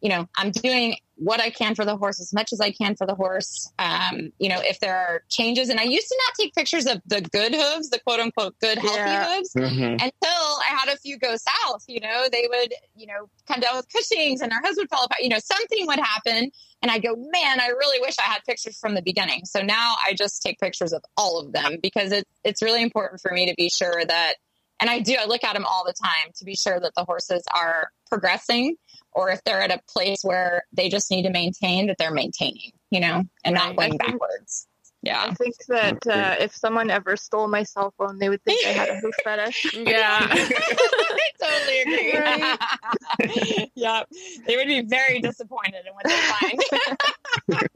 you 0.00 0.08
know, 0.08 0.28
I'm 0.36 0.50
doing 0.50 0.96
what 1.16 1.40
I 1.40 1.48
can 1.48 1.74
for 1.74 1.84
the 1.84 1.96
horse 1.96 2.20
as 2.20 2.32
much 2.34 2.52
as 2.52 2.60
I 2.60 2.70
can 2.70 2.94
for 2.94 3.06
the 3.06 3.14
horse. 3.14 3.72
Um, 3.78 4.32
you 4.38 4.50
know, 4.50 4.60
if 4.60 4.80
there 4.80 4.96
are 4.96 5.22
changes, 5.30 5.70
and 5.70 5.80
I 5.80 5.84
used 5.84 6.08
to 6.08 6.22
not 6.26 6.34
take 6.38 6.54
pictures 6.54 6.86
of 6.86 7.00
the 7.06 7.22
good 7.22 7.54
hooves, 7.54 7.88
the 7.88 7.98
quote 8.00 8.20
unquote 8.20 8.58
good 8.60 8.78
healthy 8.78 8.98
yeah. 8.98 9.36
hooves, 9.36 9.54
mm-hmm. 9.54 9.92
until 9.92 10.10
I 10.22 10.76
had 10.78 10.88
a 10.92 10.96
few 10.98 11.18
go 11.18 11.34
south. 11.36 11.84
You 11.88 12.00
know, 12.00 12.26
they 12.30 12.46
would, 12.48 12.74
you 12.94 13.06
know, 13.06 13.28
come 13.48 13.60
down 13.60 13.76
with 13.76 13.86
Cushing's 13.90 14.42
and 14.42 14.52
their 14.52 14.60
hooves 14.62 14.76
would 14.76 14.90
fall 14.90 15.04
apart. 15.04 15.22
You 15.22 15.30
know, 15.30 15.38
something 15.38 15.86
would 15.86 15.98
happen, 15.98 16.50
and 16.82 16.90
I 16.90 16.98
go, 16.98 17.16
man, 17.16 17.60
I 17.60 17.68
really 17.68 18.00
wish 18.00 18.18
I 18.18 18.24
had 18.24 18.44
pictures 18.46 18.78
from 18.78 18.94
the 18.94 19.02
beginning. 19.02 19.46
So 19.46 19.62
now 19.62 19.94
I 20.06 20.12
just 20.12 20.42
take 20.42 20.58
pictures 20.58 20.92
of 20.92 21.02
all 21.16 21.40
of 21.40 21.52
them 21.52 21.78
because 21.82 22.12
it's 22.12 22.30
it's 22.44 22.62
really 22.62 22.82
important 22.82 23.22
for 23.22 23.32
me 23.32 23.46
to 23.46 23.54
be 23.56 23.70
sure 23.70 24.04
that, 24.04 24.34
and 24.80 24.90
I 24.90 25.00
do. 25.00 25.16
I 25.18 25.24
look 25.24 25.44
at 25.44 25.54
them 25.54 25.64
all 25.64 25.84
the 25.86 25.94
time 25.94 26.32
to 26.36 26.44
be 26.44 26.56
sure 26.56 26.78
that 26.78 26.94
the 26.94 27.04
horses 27.04 27.42
are 27.54 27.90
progressing 28.10 28.76
or 29.16 29.30
if 29.30 29.42
they're 29.44 29.62
at 29.62 29.72
a 29.72 29.80
place 29.88 30.20
where 30.22 30.62
they 30.72 30.90
just 30.90 31.10
need 31.10 31.22
to 31.22 31.30
maintain 31.30 31.86
that 31.86 31.96
they're 31.98 32.12
maintaining, 32.12 32.70
you 32.90 33.00
know, 33.00 33.24
and 33.44 33.54
not 33.54 33.74
going 33.74 33.96
backwards. 33.96 34.68
Yeah. 35.02 35.24
I 35.30 35.34
think 35.34 35.54
that 35.68 36.06
uh, 36.06 36.36
if 36.38 36.54
someone 36.54 36.90
ever 36.90 37.16
stole 37.16 37.48
my 37.48 37.62
cell 37.62 37.94
phone, 37.96 38.18
they 38.18 38.28
would 38.28 38.42
think 38.44 38.64
I 38.66 38.70
had 38.70 38.88
a 38.90 39.00
hoof 39.00 39.14
fetish. 39.24 39.74
Yeah. 39.74 40.18
I 40.20 41.30
totally 41.42 41.80
agree. 41.80 42.18
Right? 42.18 43.70
yeah. 43.74 44.02
They 44.46 44.56
would 44.56 44.66
be 44.66 44.82
very 44.82 45.20
disappointed 45.20 45.84
in 45.86 45.94
what 45.94 46.04
they 46.04 46.20
find. 46.20 47.68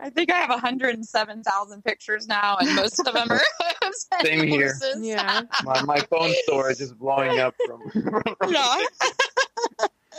I 0.00 0.10
think 0.10 0.32
I 0.32 0.38
have 0.38 0.50
107,000 0.50 1.84
pictures 1.84 2.26
now, 2.26 2.56
and 2.58 2.74
most 2.74 2.98
of 3.06 3.12
them 3.12 3.30
are 3.30 3.40
same 4.24 4.46
here. 4.48 4.74
Yeah, 4.98 5.42
my, 5.62 5.82
my 5.82 6.00
phone 6.00 6.34
storage 6.44 6.80
is 6.80 6.92
blowing 6.92 7.38
up 7.38 7.54
from. 7.64 7.88
from 7.90 8.52
yeah, 8.52 8.82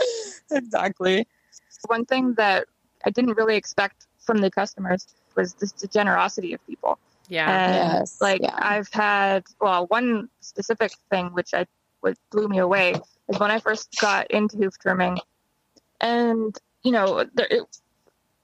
exactly. 0.52 1.28
One 1.88 2.06
thing 2.06 2.36
that 2.36 2.68
I 3.06 3.10
didn't 3.10 3.36
really 3.36 3.56
expect 3.56 4.08
from 4.20 4.38
the 4.38 4.50
customers 4.50 5.06
was 5.36 5.54
just 5.54 5.80
the 5.80 5.88
generosity 5.88 6.54
of 6.54 6.66
people. 6.66 6.98
Yeah. 7.28 7.50
And 7.50 8.00
yes. 8.00 8.22
like 8.22 8.42
yeah. 8.42 8.54
I've 8.54 8.92
had 8.92 9.44
well, 9.60 9.88
one 9.88 10.30
specific 10.42 10.92
thing 11.10 11.28
which 11.34 11.54
I 11.54 11.66
what 12.02 12.18
blew 12.32 12.48
me 12.48 12.60
away 12.60 12.96
is 13.30 13.40
when 13.40 13.52
I 13.52 13.60
first 13.60 13.96
got 14.00 14.32
into 14.32 14.58
hoof 14.58 14.78
trimming, 14.78 15.20
and 16.02 16.58
you 16.84 16.92
know 16.92 17.26
there, 17.34 17.48
it, 17.50 17.64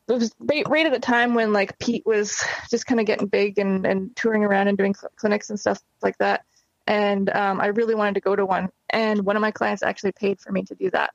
it 0.08 0.14
was 0.14 0.34
right 0.68 0.86
at 0.86 0.92
the 0.92 1.00
time 1.00 1.36
when 1.36 1.54
like 1.54 1.78
Pete 1.78 2.06
was 2.06 2.44
just 2.70 2.86
kind 2.88 3.00
of 3.00 3.06
getting 3.06 3.28
big 3.28 3.60
and, 3.60 3.86
and 3.86 4.16
touring 4.16 4.44
around 4.44 4.68
and 4.68 4.78
doing 4.78 4.96
cl- 4.96 5.12
clinics 5.16 5.50
and 5.50 5.60
stuff 5.60 5.80
like 6.02 6.18
that. 6.18 6.44
And 6.88 7.30
um, 7.30 7.62
I 7.62 7.68
really 7.68 7.94
wanted 7.94 8.16
to 8.16 8.22
go 8.22 8.36
to 8.36 8.46
one. 8.46 8.70
And 8.90 9.24
one 9.24 9.36
of 9.36 9.42
my 9.42 9.52
clients 9.52 9.84
actually 9.84 10.14
paid 10.14 10.40
for 10.40 10.52
me 10.52 10.64
to 10.64 10.74
do 10.74 10.90
that. 10.90 11.14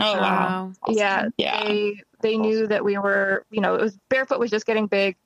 Oh 0.00 0.12
wow! 0.14 0.46
Um, 0.46 0.76
awesome. 0.82 0.96
Yeah, 0.96 1.28
yeah. 1.36 1.64
They 1.64 2.02
they 2.22 2.36
knew 2.36 2.66
that 2.66 2.84
we 2.84 2.98
were, 2.98 3.44
you 3.50 3.60
know, 3.60 3.74
it 3.74 3.80
was 3.80 3.98
barefoot 4.08 4.38
was 4.38 4.50
just 4.50 4.66
getting 4.66 4.86
big 4.86 5.16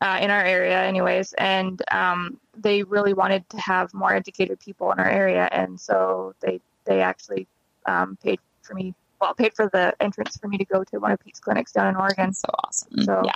uh, 0.00 0.18
in 0.20 0.30
our 0.30 0.42
area, 0.42 0.80
anyways, 0.82 1.32
and 1.34 1.80
um, 1.90 2.38
they 2.56 2.82
really 2.82 3.12
wanted 3.12 3.48
to 3.50 3.58
have 3.58 3.92
more 3.94 4.14
educated 4.14 4.58
people 4.60 4.92
in 4.92 4.98
our 4.98 5.08
area, 5.08 5.48
and 5.52 5.80
so 5.80 6.34
they 6.40 6.60
they 6.84 7.00
actually 7.00 7.46
um, 7.86 8.16
paid 8.22 8.40
for 8.62 8.74
me 8.74 8.94
well 9.20 9.34
paid 9.34 9.54
for 9.54 9.68
the 9.72 9.94
entrance 10.00 10.36
for 10.36 10.48
me 10.48 10.56
to 10.58 10.64
go 10.64 10.82
to 10.84 10.98
one 10.98 11.12
of 11.12 11.20
Pete's 11.20 11.40
clinics 11.40 11.72
down 11.72 11.88
in 11.88 11.96
Oregon. 11.96 12.32
So 12.32 12.48
awesome. 12.64 13.04
So 13.04 13.22
yeah, 13.24 13.32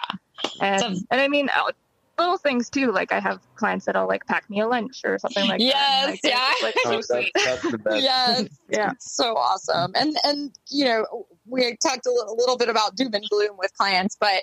and 0.60 0.80
so, 0.80 1.04
and 1.10 1.20
I 1.20 1.28
mean 1.28 1.50
uh, 1.54 1.72
little 2.18 2.38
things 2.38 2.70
too. 2.70 2.92
Like 2.92 3.12
I 3.12 3.20
have 3.20 3.40
clients 3.56 3.86
that'll 3.86 4.08
like 4.08 4.26
pack 4.26 4.48
me 4.48 4.60
a 4.60 4.68
lunch 4.68 5.02
or 5.04 5.18
something 5.18 5.48
like 5.48 5.60
yes, 5.60 6.20
that. 6.22 6.30
Yes, 6.30 6.52
yeah, 6.62 6.66
like, 6.66 6.74
oh, 6.86 7.00
so 7.00 7.14
that's, 7.34 7.44
that's, 7.44 7.70
the 7.70 7.78
best. 7.78 8.02
yes, 8.02 8.48
yeah, 8.68 8.92
so 8.98 9.36
awesome. 9.36 9.92
And 9.94 10.16
and 10.24 10.50
you 10.70 10.84
know 10.84 11.26
we 11.46 11.76
talked 11.76 12.06
a 12.06 12.10
little, 12.10 12.34
a 12.34 12.36
little 12.36 12.56
bit 12.56 12.68
about 12.68 12.96
doom 12.96 13.14
and 13.14 13.24
gloom 13.28 13.56
with 13.58 13.72
clients, 13.74 14.16
but. 14.18 14.42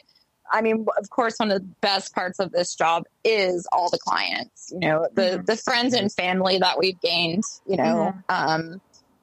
I 0.54 0.62
mean, 0.62 0.86
of 1.00 1.10
course, 1.10 1.38
one 1.38 1.50
of 1.50 1.62
the 1.62 1.68
best 1.80 2.14
parts 2.14 2.38
of 2.40 2.52
this 2.52 2.76
job 2.76 3.04
is 3.24 3.66
all 3.72 3.90
the 3.90 4.00
clients. 4.00 4.70
You 4.70 4.80
know, 4.80 5.08
the 5.14 5.22
mm-hmm. 5.22 5.46
the 5.46 5.56
friends 5.56 5.94
and 5.94 6.12
family 6.12 6.58
that 6.58 6.78
we've 6.78 7.00
gained. 7.00 7.46
You 7.66 7.78
know, 7.78 8.14
mm-hmm. 8.30 8.74
um, 8.74 8.82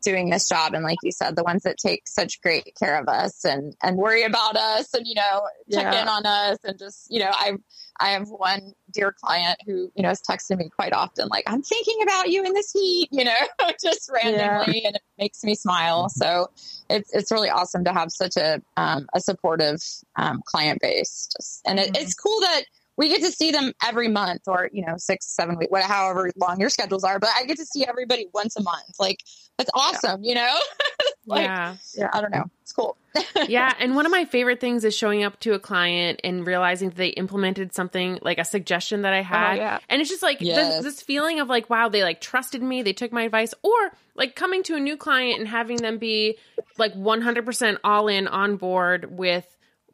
doing 0.08 0.30
this 0.30 0.48
job 0.48 0.72
and 0.72 0.82
like 0.82 0.96
you 1.02 1.12
said 1.12 1.36
the 1.36 1.44
ones 1.44 1.64
that 1.64 1.76
take 1.76 2.08
such 2.08 2.40
great 2.40 2.72
care 2.80 2.98
of 2.98 3.08
us 3.08 3.44
and 3.44 3.74
and 3.82 3.98
worry 3.98 4.22
about 4.22 4.56
us 4.56 4.94
and 4.94 5.06
you 5.06 5.14
know 5.14 5.42
check 5.70 5.92
yeah. 5.92 6.00
in 6.00 6.08
on 6.08 6.24
us 6.24 6.56
and 6.64 6.78
just 6.78 7.06
you 7.10 7.20
know 7.20 7.30
i 7.30 7.52
i 8.00 8.08
have 8.08 8.26
one 8.30 8.72
dear 8.90 9.14
client 9.22 9.58
who 9.66 9.92
you 9.94 10.02
know 10.02 10.08
has 10.08 10.22
texted 10.22 10.56
me 10.56 10.70
quite 10.70 10.94
often 10.94 11.28
like 11.28 11.44
i'm 11.46 11.60
thinking 11.60 11.98
about 12.02 12.30
you 12.30 12.42
in 12.42 12.54
this 12.54 12.72
heat 12.72 13.08
you 13.12 13.22
know 13.22 13.34
just 13.82 14.10
randomly 14.10 14.80
yeah. 14.80 14.88
and 14.88 14.96
it 14.96 15.02
makes 15.18 15.44
me 15.44 15.54
smile 15.54 16.08
so 16.08 16.48
it's 16.88 17.14
it's 17.14 17.30
really 17.30 17.50
awesome 17.50 17.84
to 17.84 17.92
have 17.92 18.10
such 18.10 18.38
a 18.38 18.62
um, 18.78 19.06
a 19.14 19.20
supportive 19.20 19.82
um, 20.16 20.40
client 20.46 20.80
base 20.80 21.28
just 21.36 21.60
and 21.66 21.78
it, 21.78 21.92
mm-hmm. 21.92 22.02
it's 22.02 22.14
cool 22.14 22.40
that 22.40 22.62
we 22.98 23.08
get 23.08 23.22
to 23.22 23.32
see 23.32 23.52
them 23.52 23.72
every 23.82 24.08
month 24.08 24.42
or 24.46 24.68
you 24.72 24.84
know 24.84 24.96
six 24.98 25.26
seven 25.26 25.56
weeks 25.56 25.70
whatever 25.70 25.90
however 25.90 26.30
long 26.36 26.60
your 26.60 26.68
schedules 26.68 27.04
are 27.04 27.18
but 27.18 27.30
i 27.38 27.44
get 27.46 27.56
to 27.56 27.64
see 27.64 27.86
everybody 27.86 28.26
once 28.34 28.56
a 28.56 28.62
month 28.62 28.96
like 28.98 29.20
that's 29.56 29.70
awesome 29.72 30.22
yeah. 30.22 30.28
you 30.28 30.34
know 30.34 30.58
like, 31.26 31.44
yeah 31.44 31.76
yeah 31.94 32.10
i 32.12 32.20
don't 32.20 32.32
know 32.32 32.44
it's 32.60 32.72
cool 32.72 32.98
yeah 33.48 33.72
and 33.78 33.94
one 33.94 34.04
of 34.04 34.12
my 34.12 34.24
favorite 34.24 34.60
things 34.60 34.84
is 34.84 34.94
showing 34.94 35.22
up 35.22 35.38
to 35.40 35.54
a 35.54 35.58
client 35.58 36.20
and 36.24 36.46
realizing 36.46 36.90
that 36.90 36.96
they 36.96 37.08
implemented 37.08 37.74
something 37.74 38.18
like 38.20 38.38
a 38.38 38.44
suggestion 38.44 39.02
that 39.02 39.14
i 39.14 39.20
oh, 39.20 39.22
had 39.22 39.52
oh, 39.52 39.56
yeah. 39.56 39.78
and 39.88 40.02
it's 40.02 40.10
just 40.10 40.22
like 40.22 40.40
yes. 40.40 40.74
this, 40.74 40.84
this 40.84 41.02
feeling 41.02 41.40
of 41.40 41.48
like 41.48 41.70
wow 41.70 41.88
they 41.88 42.02
like 42.02 42.20
trusted 42.20 42.62
me 42.62 42.82
they 42.82 42.92
took 42.92 43.12
my 43.12 43.22
advice 43.22 43.54
or 43.62 43.92
like 44.14 44.34
coming 44.34 44.62
to 44.64 44.74
a 44.74 44.80
new 44.80 44.96
client 44.96 45.38
and 45.38 45.48
having 45.48 45.76
them 45.76 45.98
be 45.98 46.36
like 46.76 46.92
100% 46.94 47.78
all 47.84 48.08
in 48.08 48.26
on 48.26 48.56
board 48.56 49.16
with 49.16 49.46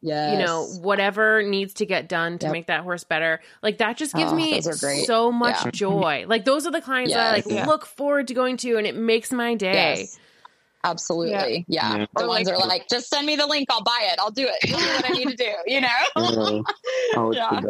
Yes. 0.05 0.33
you 0.33 0.45
know 0.45 0.67
whatever 0.83 1.43
needs 1.43 1.73
to 1.75 1.87
get 1.87 2.11
done 2.11 2.39
to 2.41 2.47
yep. 2.47 2.53
make 2.53 2.67
that 2.67 2.83
horse 2.83 3.05
better 3.05 3.41
like 3.63 3.79
that 3.79 3.97
just 3.97 4.15
gives 4.15 4.33
oh, 4.33 4.37
me 4.37 4.61
so 4.61 5.33
much 5.33 5.65
yeah. 5.65 5.71
joy 5.71 6.25
like 6.29 6.45
those 6.45 6.67
are 6.67 6.71
the 6.71 6.83
clients 6.83 7.11
yes. 7.11 7.17
that 7.17 7.31
i 7.31 7.37
like 7.37 7.47
yeah. 7.47 7.65
look 7.65 7.87
forward 7.87 8.29
to 8.29 8.35
going 8.35 8.59
to 8.59 8.77
and 8.77 8.87
it 8.87 8.95
makes 8.95 9.33
my 9.33 9.55
day 9.55 10.01
yes. 10.01 10.19
absolutely 10.85 11.65
yeah, 11.69 11.97
yeah. 11.97 12.07
the 12.15 12.23
or 12.23 12.29
ones 12.29 12.47
like, 12.47 12.55
are 12.55 12.67
like 12.67 12.87
just 12.87 13.09
send 13.09 13.27
me 13.27 13.35
the 13.35 13.47
link 13.47 13.67
i'll 13.71 13.83
buy 13.83 14.11
it 14.13 14.19
i'll 14.21 14.31
do 14.31 14.47
it 14.47 14.69
do 14.69 14.75
what 14.75 15.11
i 15.11 15.15
need 15.15 15.29
to 15.29 15.37
do 15.37 15.51
you 15.67 15.81
know 15.81 15.89
oh, 17.17 17.33
yeah. 17.33 17.63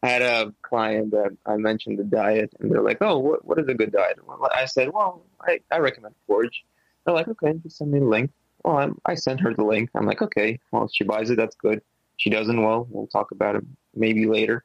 I 0.00 0.08
had 0.08 0.22
a 0.22 0.54
client 0.62 1.10
that 1.10 1.36
I 1.44 1.56
mentioned 1.56 1.98
the 1.98 2.04
diet, 2.04 2.52
and 2.60 2.70
they're 2.70 2.82
like, 2.82 2.98
"Oh, 3.00 3.18
what, 3.18 3.44
what 3.44 3.58
is 3.58 3.66
a 3.66 3.74
good 3.74 3.90
diet?" 3.90 4.20
I 4.54 4.66
said, 4.66 4.92
"Well, 4.92 5.24
I, 5.40 5.58
I 5.72 5.78
recommend 5.78 6.14
Forage." 6.28 6.64
They're 7.04 7.16
like, 7.16 7.26
"Okay, 7.26 7.54
just 7.64 7.78
send 7.78 7.90
me 7.90 7.98
the 7.98 8.04
link." 8.04 8.30
Well, 8.64 8.78
I'm, 8.78 8.98
I 9.04 9.14
sent 9.14 9.40
her 9.40 9.54
the 9.54 9.64
link. 9.64 9.90
I'm 9.94 10.06
like, 10.06 10.22
okay, 10.22 10.58
well, 10.72 10.84
if 10.84 10.90
she 10.94 11.04
buys 11.04 11.30
it, 11.30 11.36
that's 11.36 11.56
good. 11.56 11.82
She 12.16 12.30
doesn't, 12.30 12.60
well, 12.60 12.86
we'll 12.90 13.06
talk 13.06 13.30
about 13.30 13.56
it 13.56 13.64
maybe 13.94 14.26
later. 14.26 14.64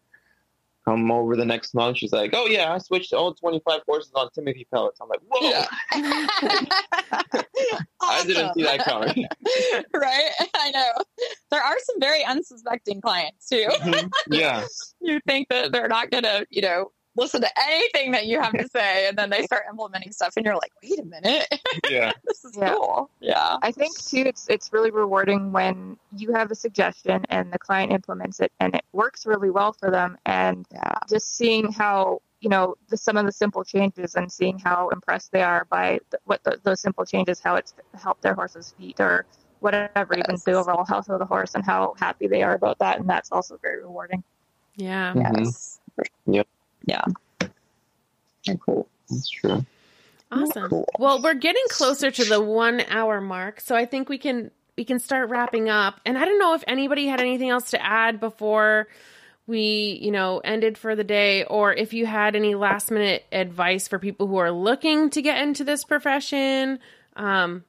Come 0.85 1.11
over 1.11 1.37
the 1.37 1.45
next 1.45 1.73
month. 1.73 1.97
She's 1.97 2.11
like, 2.11 2.31
oh, 2.33 2.45
yeah, 2.47 2.73
I 2.73 2.77
switched 2.77 3.13
all 3.13 3.33
25 3.33 3.81
horses 3.87 4.11
on 4.15 4.29
Timothy 4.31 4.67
pellets. 4.69 4.99
I'm 4.99 5.07
like, 5.07 5.21
whoa. 5.29 5.49
Yeah. 5.49 5.65
I 8.01 8.25
didn't 8.25 8.53
see 8.53 8.63
that 8.63 8.83
coming. 8.83 9.25
right? 9.93 10.31
I 10.55 10.71
know. 10.71 10.91
There 11.51 11.61
are 11.61 11.77
some 11.85 12.01
very 12.01 12.25
unsuspecting 12.25 12.99
clients, 12.99 13.47
too. 13.47 13.67
Mm-hmm. 13.69 14.33
Yeah. 14.33 14.65
you 14.99 15.21
think 15.25 15.47
that 15.49 15.71
they're 15.71 15.87
not 15.87 16.11
going 16.11 16.23
to, 16.23 16.45
you 16.49 16.61
know, 16.61 16.91
listen 17.15 17.41
to 17.41 17.49
anything 17.59 18.11
that 18.11 18.25
you 18.25 18.41
have 18.41 18.53
to 18.53 18.67
say 18.73 19.07
and 19.07 19.17
then 19.17 19.29
they 19.29 19.43
start 19.43 19.63
implementing 19.69 20.11
stuff 20.11 20.33
and 20.35 20.45
you're 20.45 20.55
like 20.55 20.71
wait 20.81 20.99
a 20.99 21.05
minute 21.05 21.47
yeah 21.89 22.11
this 22.25 22.43
is 22.43 22.55
yeah. 22.57 22.73
cool 22.73 23.09
yeah 23.19 23.57
i 23.61 23.71
think 23.71 23.97
too 24.03 24.23
it's 24.25 24.47
it's 24.49 24.73
really 24.73 24.91
rewarding 24.91 25.51
when 25.51 25.97
you 26.15 26.33
have 26.33 26.51
a 26.51 26.55
suggestion 26.55 27.23
and 27.29 27.51
the 27.51 27.59
client 27.59 27.91
implements 27.91 28.39
it 28.39 28.51
and 28.59 28.75
it 28.75 28.83
works 28.93 29.25
really 29.25 29.49
well 29.49 29.73
for 29.73 29.91
them 29.91 30.17
and 30.25 30.65
yeah. 30.71 30.93
just 31.09 31.35
seeing 31.35 31.71
how 31.71 32.19
you 32.39 32.49
know 32.49 32.75
the, 32.89 32.97
some 32.97 33.17
of 33.17 33.25
the 33.25 33.31
simple 33.31 33.63
changes 33.63 34.15
and 34.15 34.31
seeing 34.31 34.59
how 34.59 34.89
impressed 34.89 35.31
they 35.31 35.41
are 35.41 35.65
by 35.69 35.99
the, 36.09 36.19
what 36.25 36.43
the, 36.43 36.59
those 36.63 36.81
simple 36.81 37.05
changes 37.05 37.39
how 37.39 37.55
it's 37.55 37.73
helped 37.93 38.21
their 38.21 38.33
horse's 38.33 38.73
feet 38.77 38.99
or 38.99 39.25
whatever 39.61 40.15
yes. 40.17 40.25
even 40.27 40.37
the 40.45 40.51
overall 40.51 40.85
health 40.85 41.07
of 41.07 41.19
the 41.19 41.25
horse 41.25 41.55
and 41.55 41.63
how 41.63 41.93
happy 41.97 42.27
they 42.27 42.43
are 42.43 42.53
about 42.53 42.77
that 42.79 42.99
and 42.99 43.09
that's 43.09 43.31
also 43.31 43.57
very 43.61 43.81
rewarding 43.81 44.21
yeah 44.75 45.13
yes 45.15 45.79
mm-hmm. 45.97 46.33
yep 46.33 46.47
yeah. 46.85 47.05
And 48.47 48.59
cool. 48.59 48.87
That's 49.09 49.29
true. 49.29 49.65
Awesome. 50.31 50.69
Cool. 50.69 50.87
Well, 50.99 51.21
we're 51.21 51.35
getting 51.35 51.63
closer 51.69 52.11
to 52.11 52.25
the 52.25 52.41
one 52.41 52.81
hour 52.89 53.21
mark, 53.21 53.61
so 53.61 53.75
I 53.75 53.85
think 53.85 54.09
we 54.09 54.17
can 54.17 54.51
we 54.77 54.85
can 54.85 54.99
start 54.99 55.29
wrapping 55.29 55.69
up. 55.69 55.99
And 56.05 56.17
I 56.17 56.25
don't 56.25 56.39
know 56.39 56.55
if 56.55 56.63
anybody 56.67 57.07
had 57.07 57.19
anything 57.19 57.49
else 57.49 57.71
to 57.71 57.83
add 57.83 58.19
before 58.19 58.87
we, 59.45 59.99
you 60.01 60.11
know, 60.11 60.39
ended 60.39 60.77
for 60.77 60.95
the 60.95 61.03
day, 61.03 61.43
or 61.43 61.73
if 61.73 61.93
you 61.93 62.05
had 62.05 62.35
any 62.35 62.55
last 62.55 62.89
minute 62.89 63.25
advice 63.31 63.87
for 63.87 63.99
people 63.99 64.27
who 64.27 64.37
are 64.37 64.51
looking 64.51 65.09
to 65.11 65.21
get 65.21 65.41
into 65.41 65.63
this 65.63 65.83
profession, 65.83 66.79
um, 67.15 67.63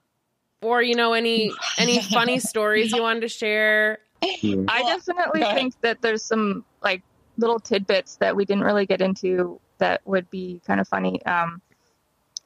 or 0.62 0.82
you 0.82 0.94
know, 0.94 1.12
any 1.12 1.52
any 1.78 2.00
funny 2.00 2.38
stories 2.40 2.92
you 2.92 3.02
wanted 3.02 3.20
to 3.20 3.28
share. 3.28 3.98
I 4.22 4.82
definitely 4.86 5.42
think 5.42 5.78
that 5.82 6.00
there's 6.00 6.24
some 6.24 6.64
like 6.82 7.02
little 7.37 7.59
tidbits 7.61 8.16
that 8.16 8.37
we 8.37 8.45
didn't 8.45 8.64
really 8.64 8.87
get 8.87 9.01
into 9.01 9.61
that 9.78 10.01
would 10.05 10.30
be 10.30 10.61
kind 10.66 10.80
of 10.80 10.89
funny. 10.89 11.24
Um, 11.26 11.61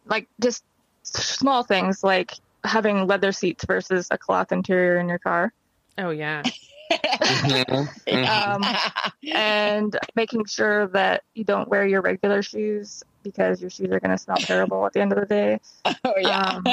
like 0.07 0.29
just 0.41 0.65
small 1.03 1.63
things 1.63 2.03
like 2.03 2.33
having 2.65 3.07
leather 3.07 3.33
seats 3.33 3.65
versus 3.65 4.09
a 4.11 4.19
cloth 4.19 4.53
interior 4.53 4.99
in 4.99 5.09
your 5.09 5.19
car. 5.19 5.53
Oh 5.99 6.11
yeah. 6.11 6.43
Mhm. 6.91 8.27
Um, 8.27 8.63
and 9.35 9.99
making 10.17 10.47
sure 10.47 10.87
that 10.89 11.23
you 11.35 11.45
don't 11.45 11.69
wear 11.69 11.87
your 11.87 12.01
regular 12.01 12.41
shoes 12.41 13.03
because 13.23 13.61
your 13.61 13.69
shoes 13.69 13.91
are 13.91 14.01
going 14.01 14.11
to 14.11 14.17
smell 14.17 14.39
terrible 14.39 14.87
at 14.87 14.95
the 14.95 15.01
end 15.03 15.13
of 15.13 15.21
the 15.21 15.27
day. 15.27 15.61
oh 15.85 16.15
yeah. 16.19 16.41
Um, 16.41 16.65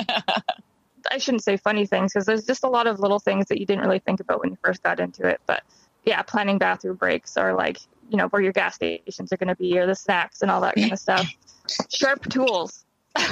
I 1.12 1.18
shouldn't 1.18 1.44
say 1.44 1.58
funny 1.58 1.86
things 1.86 2.14
because 2.14 2.26
there's 2.26 2.46
just 2.46 2.64
a 2.64 2.70
lot 2.70 2.88
of 2.88 3.00
little 3.02 3.20
things 3.20 3.48
that 3.48 3.60
you 3.60 3.66
didn't 3.66 3.84
really 3.84 4.00
think 4.00 4.22
about 4.22 4.40
when 4.40 4.52
you 4.52 4.58
first 4.64 4.82
got 4.84 5.02
into 5.02 5.28
it. 5.28 5.42
But 5.46 5.64
yeah, 6.06 6.22
planning 6.22 6.58
bathroom 6.60 6.96
breaks 6.96 7.36
or 7.36 7.54
like, 7.54 7.80
you 8.10 8.18
know, 8.18 8.28
where 8.28 8.42
your 8.42 8.52
gas 8.54 8.76
stations 8.76 9.32
are 9.34 9.38
going 9.38 9.48
to 9.50 9.56
be 9.56 9.78
or 9.78 9.86
the 9.88 9.96
snacks 9.96 10.42
and 10.42 10.52
all 10.52 10.62
that 10.62 10.76
kind 10.76 10.92
of 10.92 11.00
stuff. 11.00 11.28
Sharp 11.94 12.30
tools. 12.30 12.82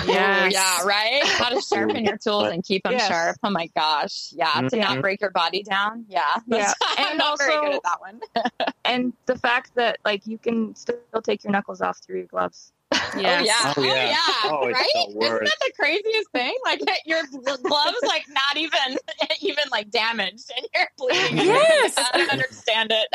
Yeah. 0.08 0.44
Oh, 0.44 0.48
yeah, 0.50 0.84
right. 0.86 1.22
How 1.26 1.50
to 1.50 1.60
sharpen 1.62 2.06
your 2.06 2.18
tools 2.18 2.48
and 2.48 2.64
keep 2.64 2.84
them 2.84 2.94
Yes. 2.94 3.08
sharp. 3.10 3.36
Oh 3.44 3.50
my 3.50 3.68
gosh, 3.76 4.32
yeah. 4.32 4.54
To 4.70 4.78
not 4.78 4.98
Mhm. 4.98 5.02
break 5.02 5.20
your 5.20 5.30
body 5.32 5.62
down. 5.62 6.06
Yeah, 6.08 6.22
Yeah. 6.48 6.72
I'm 6.98 7.10
And 7.10 7.18
not 7.18 7.38
very 7.38 7.54
also- 7.56 7.66
good 7.68 7.76
at 7.76 7.84
that 7.84 8.00
one. 8.00 8.22
And 8.86 9.14
the 9.28 9.38
fact 9.38 9.76
that 9.76 9.98
like 10.06 10.26
you 10.28 10.38
can 10.38 10.74
still 10.76 10.98
take 11.24 11.44
your 11.44 11.52
knuckles 11.52 11.82
off 11.82 11.98
through 12.00 12.18
your 12.20 12.28
gloves. 12.28 12.72
Yes. 13.18 13.74
Oh 13.78 13.82
yeah. 13.82 14.16
Oh, 14.46 14.68
yeah. 14.68 14.74
right? 14.74 14.86
Oh, 14.96 15.04
it's 15.08 15.14
the 15.14 15.20
Isn't 15.26 15.44
that 15.46 15.58
the 15.62 15.72
craziest 15.78 16.30
thing? 16.32 16.56
Like 16.66 16.82
your 17.06 17.24
gloves, 17.32 17.98
like 18.08 18.24
not 18.30 18.56
even 18.58 18.98
even 19.42 19.64
like 19.72 19.90
damaged, 19.92 20.52
and 20.56 20.66
you're 20.76 20.88
bleeding. 20.98 21.40
and 21.40 21.48
Yes. 21.48 21.98
I 21.98 22.18
don't 22.18 22.32
understand 22.32 22.92
it. 22.92 23.08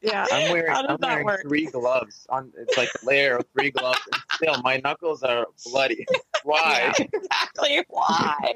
Yeah. 0.00 0.26
I'm 0.30 0.52
wearing, 0.52 0.74
I'm 0.74 0.96
wearing 1.00 1.24
work? 1.24 1.42
three 1.42 1.66
gloves. 1.66 2.26
On 2.30 2.52
it's 2.56 2.76
like 2.76 2.88
a 3.02 3.06
layer 3.06 3.36
of 3.38 3.46
three 3.52 3.70
gloves, 3.70 4.00
and 4.12 4.22
still 4.34 4.62
my 4.62 4.78
knuckles 4.78 5.22
are 5.22 5.46
bloody. 5.66 6.06
Why? 6.44 6.92
exactly 6.96 7.84
why? 7.88 8.54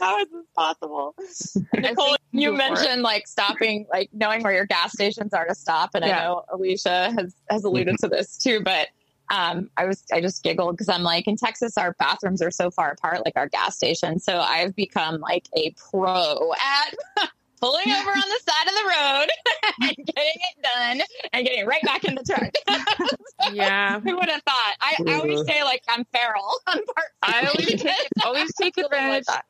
How 0.00 0.18
is 0.20 0.28
this 0.32 0.46
possible? 0.56 1.14
Nicole, 1.74 2.16
you 2.32 2.50
go 2.50 2.56
for 2.56 2.62
it. 2.62 2.74
mentioned 2.74 3.02
like 3.02 3.28
stopping, 3.28 3.86
like 3.92 4.08
knowing 4.14 4.42
where 4.42 4.54
your 4.54 4.64
gas 4.66 4.92
stations 4.92 5.34
are 5.34 5.46
to 5.46 5.54
stop, 5.54 5.90
and 5.94 6.04
Yeah. 6.04 6.18
I 6.20 6.24
know 6.24 6.44
Alicia 6.50 7.12
has 7.16 7.34
has 7.50 7.64
alluded 7.64 7.96
to 8.00 8.08
this 8.08 8.36
too, 8.38 8.60
but. 8.62 8.88
Um, 9.30 9.68
I 9.76 9.84
was 9.84 10.04
I 10.10 10.22
just 10.22 10.42
giggled 10.42 10.72
because 10.74 10.88
I'm 10.88 11.02
like 11.02 11.28
in 11.28 11.36
Texas 11.36 11.76
our 11.76 11.92
bathrooms 11.98 12.40
are 12.40 12.50
so 12.50 12.70
far 12.70 12.92
apart 12.92 13.26
like 13.26 13.36
our 13.36 13.46
gas 13.46 13.76
station 13.76 14.18
so 14.18 14.38
I've 14.40 14.74
become 14.74 15.20
like 15.20 15.46
a 15.54 15.72
pro 15.72 16.54
at 16.54 17.28
pulling 17.60 17.90
over 17.90 18.10
on 18.10 18.16
the 18.16 18.40
side 18.46 18.66
of 18.66 18.74
the 18.74 18.88
road 18.88 19.28
and 19.88 20.06
getting 20.06 20.32
it 20.34 20.62
done 20.62 21.00
and 21.32 21.46
getting 21.46 21.66
right 21.66 21.82
back 21.82 22.04
in 22.04 22.14
the 22.14 22.22
truck. 22.24 22.52
Yeah. 23.52 24.00
Who 24.00 24.16
would 24.16 24.28
have 24.28 24.42
thought? 24.42 24.74
I, 24.80 24.96
I 25.06 25.14
always 25.14 25.46
say 25.46 25.62
like 25.62 25.82
I'm 25.88 26.04
feral 26.12 26.42
on 26.66 26.74
part. 26.94 27.06
I 27.22 27.46
always 27.46 27.80
take, 27.80 27.96
always 28.24 28.52
take 28.60 28.74
Something 28.74 29.08
like 29.08 29.20
advantage. 29.20 29.44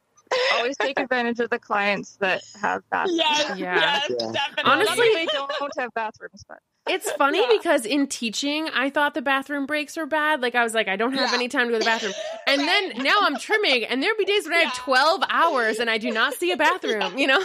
always 0.54 0.76
take 0.76 1.00
advantage 1.00 1.40
of 1.40 1.48
the 1.50 1.58
clients 1.58 2.16
that 2.20 2.42
have 2.60 2.82
bathrooms. 2.90 3.18
Yes, 3.18 3.58
Yeah. 3.58 3.74
yes, 3.76 4.06
Yeah. 4.10 4.32
definitely. 4.32 4.72
Honestly- 4.72 5.10
they 5.14 5.26
don't 5.26 5.72
have 5.78 5.92
bathrooms, 5.94 6.44
but 6.46 6.58
It's 6.86 7.10
funny 7.12 7.40
Yeah. 7.40 7.48
because 7.58 7.86
in 7.86 8.06
teaching, 8.06 8.68
I 8.68 8.90
thought 8.90 9.14
the 9.14 9.22
bathroom 9.22 9.64
breaks 9.66 9.96
were 9.96 10.06
bad. 10.06 10.42
Like 10.42 10.54
I 10.54 10.62
was 10.62 10.74
like, 10.74 10.86
I 10.86 10.96
don't 10.96 11.14
have 11.14 11.30
Yeah. 11.30 11.34
any 11.36 11.48
time 11.48 11.66
to 11.68 11.72
go 11.72 11.78
to 11.78 11.84
the 11.84 11.84
bathroom. 11.90 12.12
And 12.46 12.60
Right. 12.60 12.92
then 12.94 13.02
now 13.04 13.16
I'm 13.22 13.38
trimming, 13.38 13.84
and 13.84 14.02
there'd 14.02 14.16
be 14.18 14.26
days 14.26 14.44
when 14.44 14.52
I 14.54 14.58
have 14.64 14.74
12 14.74 15.22
hours 15.30 15.78
and 15.78 15.88
I 15.90 15.96
do 15.98 16.10
not 16.10 16.34
see 16.34 16.52
a 16.52 16.56
bathroom. 16.58 17.16
You 17.18 17.26
know? 17.26 17.44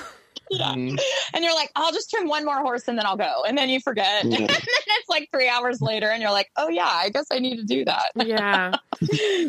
Yeah. 0.50 0.74
Mhm. 0.74 1.00
and 1.34 1.44
you're 1.44 1.54
like, 1.56 1.72
I'll 1.76 1.92
just 1.92 2.10
trim 2.10 2.28
one 2.28 2.46
more 2.46 2.60
horse 2.62 2.88
and 2.88 2.98
then 2.98 3.06
I'll 3.06 3.18
go. 3.18 3.44
And 3.48 3.58
then 3.58 3.70
you 3.70 3.80
forget. 3.80 4.24
Yeah. 4.26 4.38
and 4.40 4.48
then 4.50 4.58
it's 4.60 5.10
like 5.10 5.30
three 5.32 5.50
hours 5.50 5.82
later 5.82 6.10
and 6.10 6.22
you're 6.22 6.32
like, 6.32 6.52
oh 6.58 6.70
yeah, 6.70 6.88
I 6.90 7.10
guess 7.10 7.26
I 7.32 7.40
need 7.40 7.58
to 7.58 7.64
do 7.64 7.86
that. 7.86 8.12
Yeah. 8.16 8.74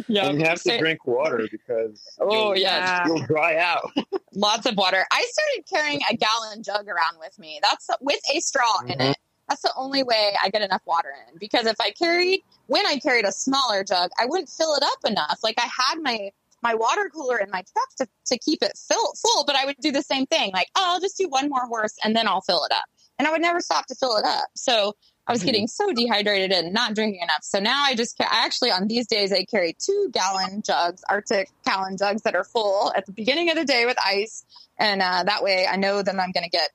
yeah. 0.08 0.26
And 0.28 0.38
you 0.40 0.46
have 0.46 0.54
to 0.56 0.62
Say- 0.62 0.78
drink 0.78 1.06
water 1.06 1.46
because 1.50 2.00
Oh, 2.20 2.54
you'll, 2.54 2.58
yeah. 2.62 3.06
you'll 3.06 3.24
dry 3.26 3.56
out. 3.58 3.90
Lots 4.34 4.66
of 4.66 4.76
water. 4.76 5.04
I 5.12 5.26
started 5.30 5.68
carrying 5.68 6.00
a 6.10 6.16
gallon 6.16 6.62
jug 6.62 6.88
around 6.88 7.18
with 7.18 7.38
me. 7.38 7.58
That's 7.62 7.88
with 8.00 8.20
a 8.34 8.40
straw 8.40 8.80
in 8.86 8.98
Mhm. 8.98 9.10
it. 9.10 9.16
That's 9.48 9.60
the 9.62 9.72
only 9.76 10.02
way 10.02 10.34
I 10.42 10.48
get 10.48 10.62
enough 10.62 10.80
water 10.86 11.12
in. 11.30 11.38
Because 11.38 11.66
if 11.66 11.76
I 11.80 11.90
carried, 11.90 12.40
when 12.66 12.86
I 12.86 12.98
carried 12.98 13.26
a 13.26 13.32
smaller 13.32 13.84
jug, 13.84 14.10
I 14.18 14.24
wouldn't 14.24 14.48
fill 14.48 14.74
it 14.74 14.82
up 14.82 15.10
enough. 15.10 15.40
Like 15.42 15.56
I 15.58 15.66
had 15.68 16.00
my 16.00 16.30
my 16.64 16.74
water 16.74 17.08
cooler 17.14 17.38
in 17.38 17.50
my 17.50 17.62
truck 17.62 17.88
to, 17.98 18.08
to 18.26 18.38
keep 18.38 18.62
it 18.62 18.72
fill, 18.88 19.12
full, 19.22 19.44
but 19.44 19.54
I 19.54 19.66
would 19.66 19.76
do 19.80 19.92
the 19.92 20.02
same 20.02 20.26
thing. 20.26 20.50
Like, 20.52 20.68
oh, 20.76 20.94
I'll 20.94 21.00
just 21.00 21.16
do 21.18 21.28
one 21.28 21.48
more 21.50 21.66
horse 21.66 21.94
and 22.02 22.16
then 22.16 22.26
I'll 22.26 22.40
fill 22.40 22.64
it 22.64 22.72
up. 22.72 22.84
And 23.18 23.28
I 23.28 23.30
would 23.30 23.42
never 23.42 23.60
stop 23.60 23.86
to 23.86 23.94
fill 23.94 24.16
it 24.16 24.24
up. 24.24 24.46
So 24.56 24.94
I 25.26 25.32
was 25.32 25.42
Mhm. 25.42 25.46
getting 25.46 25.66
so 25.68 25.92
dehydrated 25.92 26.50
and 26.52 26.72
not 26.72 26.94
drinking 26.94 27.20
enough. 27.22 27.42
So 27.42 27.60
now 27.60 27.84
I 27.84 27.94
just, 27.94 28.20
I 28.20 28.26
actually 28.30 28.70
on 28.72 28.88
these 28.88 29.06
days, 29.06 29.32
I 29.32 29.44
carry 29.44 29.76
two 29.78 30.10
gallon 30.12 30.62
jugs, 30.62 31.02
Arctic 31.08 31.50
gallon 31.64 31.96
jugs 31.96 32.22
that 32.22 32.34
are 32.34 32.44
full 32.44 32.92
at 32.96 33.06
the 33.06 33.12
beginning 33.12 33.50
of 33.50 33.56
the 33.56 33.64
day 33.64 33.84
with 33.86 33.96
ice. 34.04 34.44
And 34.78 35.00
uh, 35.02 35.22
that 35.24 35.42
way 35.44 35.66
I 35.70 35.76
know 35.76 36.02
that 36.02 36.14
I'm 36.14 36.32
going 36.32 36.44
to 36.44 36.50
get 36.50 36.70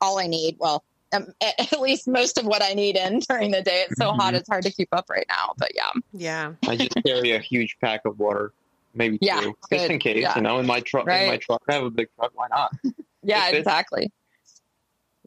all 0.00 0.18
I 0.18 0.26
need. 0.26 0.56
Well, 0.60 0.84
um, 1.14 1.26
at, 1.42 1.72
at 1.72 1.80
least 1.80 2.06
most 2.06 2.38
of 2.38 2.44
what 2.46 2.62
I 2.62 2.74
need 2.74 2.96
in 2.96 3.20
during 3.28 3.50
the 3.50 3.62
day. 3.62 3.84
It's 3.88 3.98
so 3.98 4.12
hot, 4.12 4.34
Mhm. 4.34 4.38
it's 4.38 4.48
hard 4.48 4.64
to 4.64 4.70
keep 4.70 4.88
up 4.92 5.10
right 5.10 5.26
now. 5.28 5.54
But 5.58 5.72
yeah. 5.74 5.90
Yeah. 6.12 6.52
I 6.68 6.76
just 6.76 6.94
carry 7.06 7.32
a 7.32 7.40
huge 7.40 7.76
pack 7.80 8.02
of 8.04 8.18
water, 8.18 8.52
maybe 8.94 9.18
Yeah, 9.20 9.40
two, 9.40 9.54
just 9.72 9.90
in 9.90 9.98
case. 9.98 10.22
Yeah. 10.22 10.36
You 10.36 10.42
know, 10.42 10.58
in 10.58 10.66
my 10.66 10.80
truck, 10.80 11.08
in 11.08 11.26
my 11.26 11.36
truck, 11.36 11.62
I 11.68 11.74
have 11.74 11.84
a 11.84 11.90
big 11.90 12.08
truck. 12.16 12.32
Why 12.34 12.48
not? 12.48 12.72
Yeah, 13.24 13.48
If 13.50 13.54
exactly. 13.54 14.10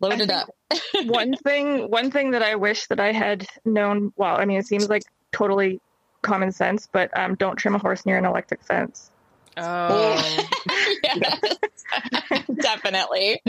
Load 0.02 0.20
it 0.20 0.30
up. 0.30 0.50
one 1.06 1.34
thing 1.38 1.90
one 1.90 2.12
thing 2.12 2.32
that 2.32 2.42
I 2.44 2.56
wish 2.56 2.88
that 2.88 3.00
I 3.00 3.14
had 3.14 3.48
known 3.64 4.12
well, 4.18 4.36
I 4.38 4.44
mean 4.44 4.58
it 4.60 4.68
seems 4.68 4.90
like 4.90 5.04
totally 5.32 5.80
common 6.22 6.52
sense, 6.52 6.90
but 6.92 7.18
um, 7.18 7.36
don't 7.36 7.56
trim 7.56 7.74
a 7.76 7.78
horse 7.78 8.06
near 8.06 8.18
an 8.18 8.26
electric 8.26 8.62
fence. 8.64 9.12
Oh. 9.56 10.50
yes, 11.04 11.56
definitely. 12.62 13.42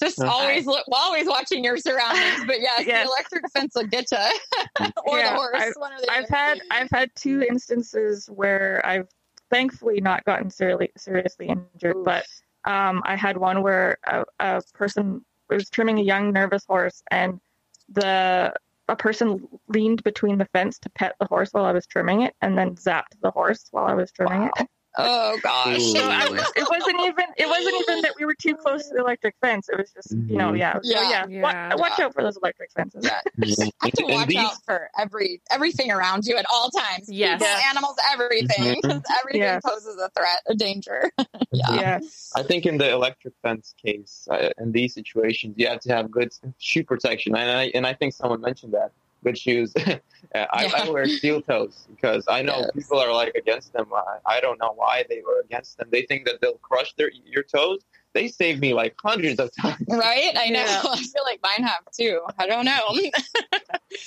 Just 0.00 0.20
Okay. 0.20 0.28
always 0.28 0.64
look, 0.66 0.84
always 0.92 1.26
watching 1.26 1.64
your 1.64 1.76
surroundings. 1.78 2.44
But 2.46 2.60
yes, 2.60 2.84
Yes. 2.86 3.04
the 3.06 3.10
electric 3.12 3.50
fence 3.50 3.74
will 3.74 3.86
get 3.88 4.06
you, 4.12 4.86
or 5.04 5.18
Yeah, 5.18 5.30
the 5.30 5.36
horse. 5.36 5.54
I've- 5.56 5.72
one 5.76 5.92
or 5.92 6.00
the 6.00 6.12
I've 6.12 6.24
other. 6.26 6.36
had 6.36 6.60
I've 6.70 6.90
had 6.92 7.10
two 7.16 7.42
instances 7.42 8.28
where 8.32 8.80
I've 8.84 9.08
thankfully 9.50 10.00
not 10.00 10.24
gotten 10.24 10.50
seriously 10.50 10.90
seriously 10.96 11.48
injured, 11.48 11.96
Oof. 11.96 12.04
but 12.04 12.26
um, 12.64 13.02
I 13.04 13.16
had 13.16 13.36
one 13.36 13.62
where 13.62 13.98
a, 14.06 14.24
a 14.40 14.62
person 14.74 15.24
was 15.48 15.70
trimming 15.70 15.98
a 15.98 16.02
young 16.02 16.32
nervous 16.32 16.64
horse, 16.66 17.02
and 17.10 17.40
the 17.88 18.52
a 18.88 18.96
person 18.96 19.46
leaned 19.68 20.02
between 20.02 20.38
the 20.38 20.46
fence 20.46 20.78
to 20.78 20.90
pet 20.90 21.14
the 21.20 21.26
horse 21.26 21.50
while 21.52 21.64
I 21.66 21.72
was 21.72 21.86
trimming 21.86 22.22
it, 22.22 22.34
and 22.40 22.56
then 22.56 22.74
zapped 22.74 23.20
the 23.22 23.30
horse 23.30 23.68
while 23.70 23.86
I 23.86 23.94
was 23.94 24.10
trimming 24.12 24.42
Wow. 24.42 24.50
it. 24.58 24.68
Oh 24.98 25.38
gosh. 25.42 25.76
Ooh. 25.78 25.92
So 25.94 26.00
I 26.02 26.28
was, 26.28 26.52
it 26.56 26.66
wasn't 26.68 27.00
even 27.00 27.24
it 27.36 27.46
wasn't 27.48 27.74
even 27.82 28.02
that 28.02 28.14
we 28.18 28.24
were 28.26 28.34
too 28.34 28.54
close 28.56 28.88
to 28.88 28.94
the 28.94 29.00
electric 29.00 29.34
fence. 29.40 29.68
It 29.68 29.78
was 29.78 29.90
just 29.92 30.10
you 30.12 30.36
know 30.36 30.50
Mhm. 30.52 30.58
yeah 30.58 30.74
so 30.74 30.80
Yeah. 30.82 31.08
yeah, 31.10 31.26
Yeah. 31.28 31.74
wa- 31.74 31.80
watch 31.80 32.00
out 32.00 32.14
for 32.14 32.22
those 32.22 32.36
electric 32.36 32.72
fences. 32.72 33.04
Yeah. 33.04 33.20
I 33.82 33.86
have 33.86 33.92
to 33.92 34.04
watch 34.06 34.28
these- 34.28 34.38
out 34.38 34.56
for 34.66 34.90
every 34.98 35.40
everything 35.50 35.90
around 35.92 36.24
you 36.26 36.36
at 36.36 36.46
all 36.52 36.68
times. 36.70 37.08
Yes. 37.08 37.40
People, 37.40 37.54
animals, 37.70 37.96
everything. 38.12 38.80
Because 38.82 39.02
everything 39.20 39.42
Yes. 39.42 39.62
poses 39.64 39.96
a 40.00 40.08
threat, 40.10 40.40
a 40.48 40.54
danger. 40.54 41.10
yeah. 41.52 41.74
Yeah, 41.78 42.00
I 42.34 42.42
think 42.42 42.66
in 42.66 42.76
the 42.78 42.90
electric 42.90 43.34
fence 43.42 43.74
case, 43.82 44.26
uh, 44.30 44.50
in 44.58 44.72
these 44.72 44.94
situations, 44.94 45.54
you 45.56 45.68
have 45.68 45.80
to 45.80 45.92
have 45.94 46.10
good 46.10 46.32
shoe 46.58 46.82
protection, 46.84 47.36
and 47.36 47.50
I 47.50 47.64
and 47.74 47.86
I 47.86 47.94
think 47.94 48.14
someone 48.14 48.40
mentioned 48.40 48.74
that 48.74 48.92
good 49.24 49.38
shoes. 49.38 49.72
I, 49.76 50.00
Yeah. 50.34 50.70
I 50.76 50.90
wear 50.90 51.06
steel 51.06 51.40
toes 51.40 51.86
because 51.94 52.24
I 52.28 52.42
know 52.42 52.58
Yes. 52.60 52.70
people 52.74 52.98
are 52.98 53.12
like 53.12 53.34
against 53.34 53.72
them. 53.72 53.86
I, 53.94 54.36
I 54.36 54.40
don't 54.40 54.58
know 54.60 54.72
why 54.74 55.04
they 55.08 55.22
were 55.24 55.40
against 55.44 55.78
them. 55.78 55.88
They 55.90 56.02
think 56.02 56.26
that 56.26 56.40
they'll 56.40 56.58
crush 56.58 56.94
their 56.94 57.10
your 57.24 57.42
toes. 57.42 57.80
They 58.14 58.28
saved 58.28 58.60
me 58.60 58.74
like 58.74 58.94
hundreds 59.04 59.38
of 59.38 59.50
times. 59.60 59.76
Right? 59.88 60.32
I 60.36 60.48
know. 60.48 60.60
Yeah. 60.60 60.82
I 60.90 60.96
feel 60.96 61.22
like 61.24 61.40
mine 61.42 61.66
have 61.66 61.84
too. 61.96 62.20
I 62.38 62.46
don't 62.46 62.64
know. 62.64 62.80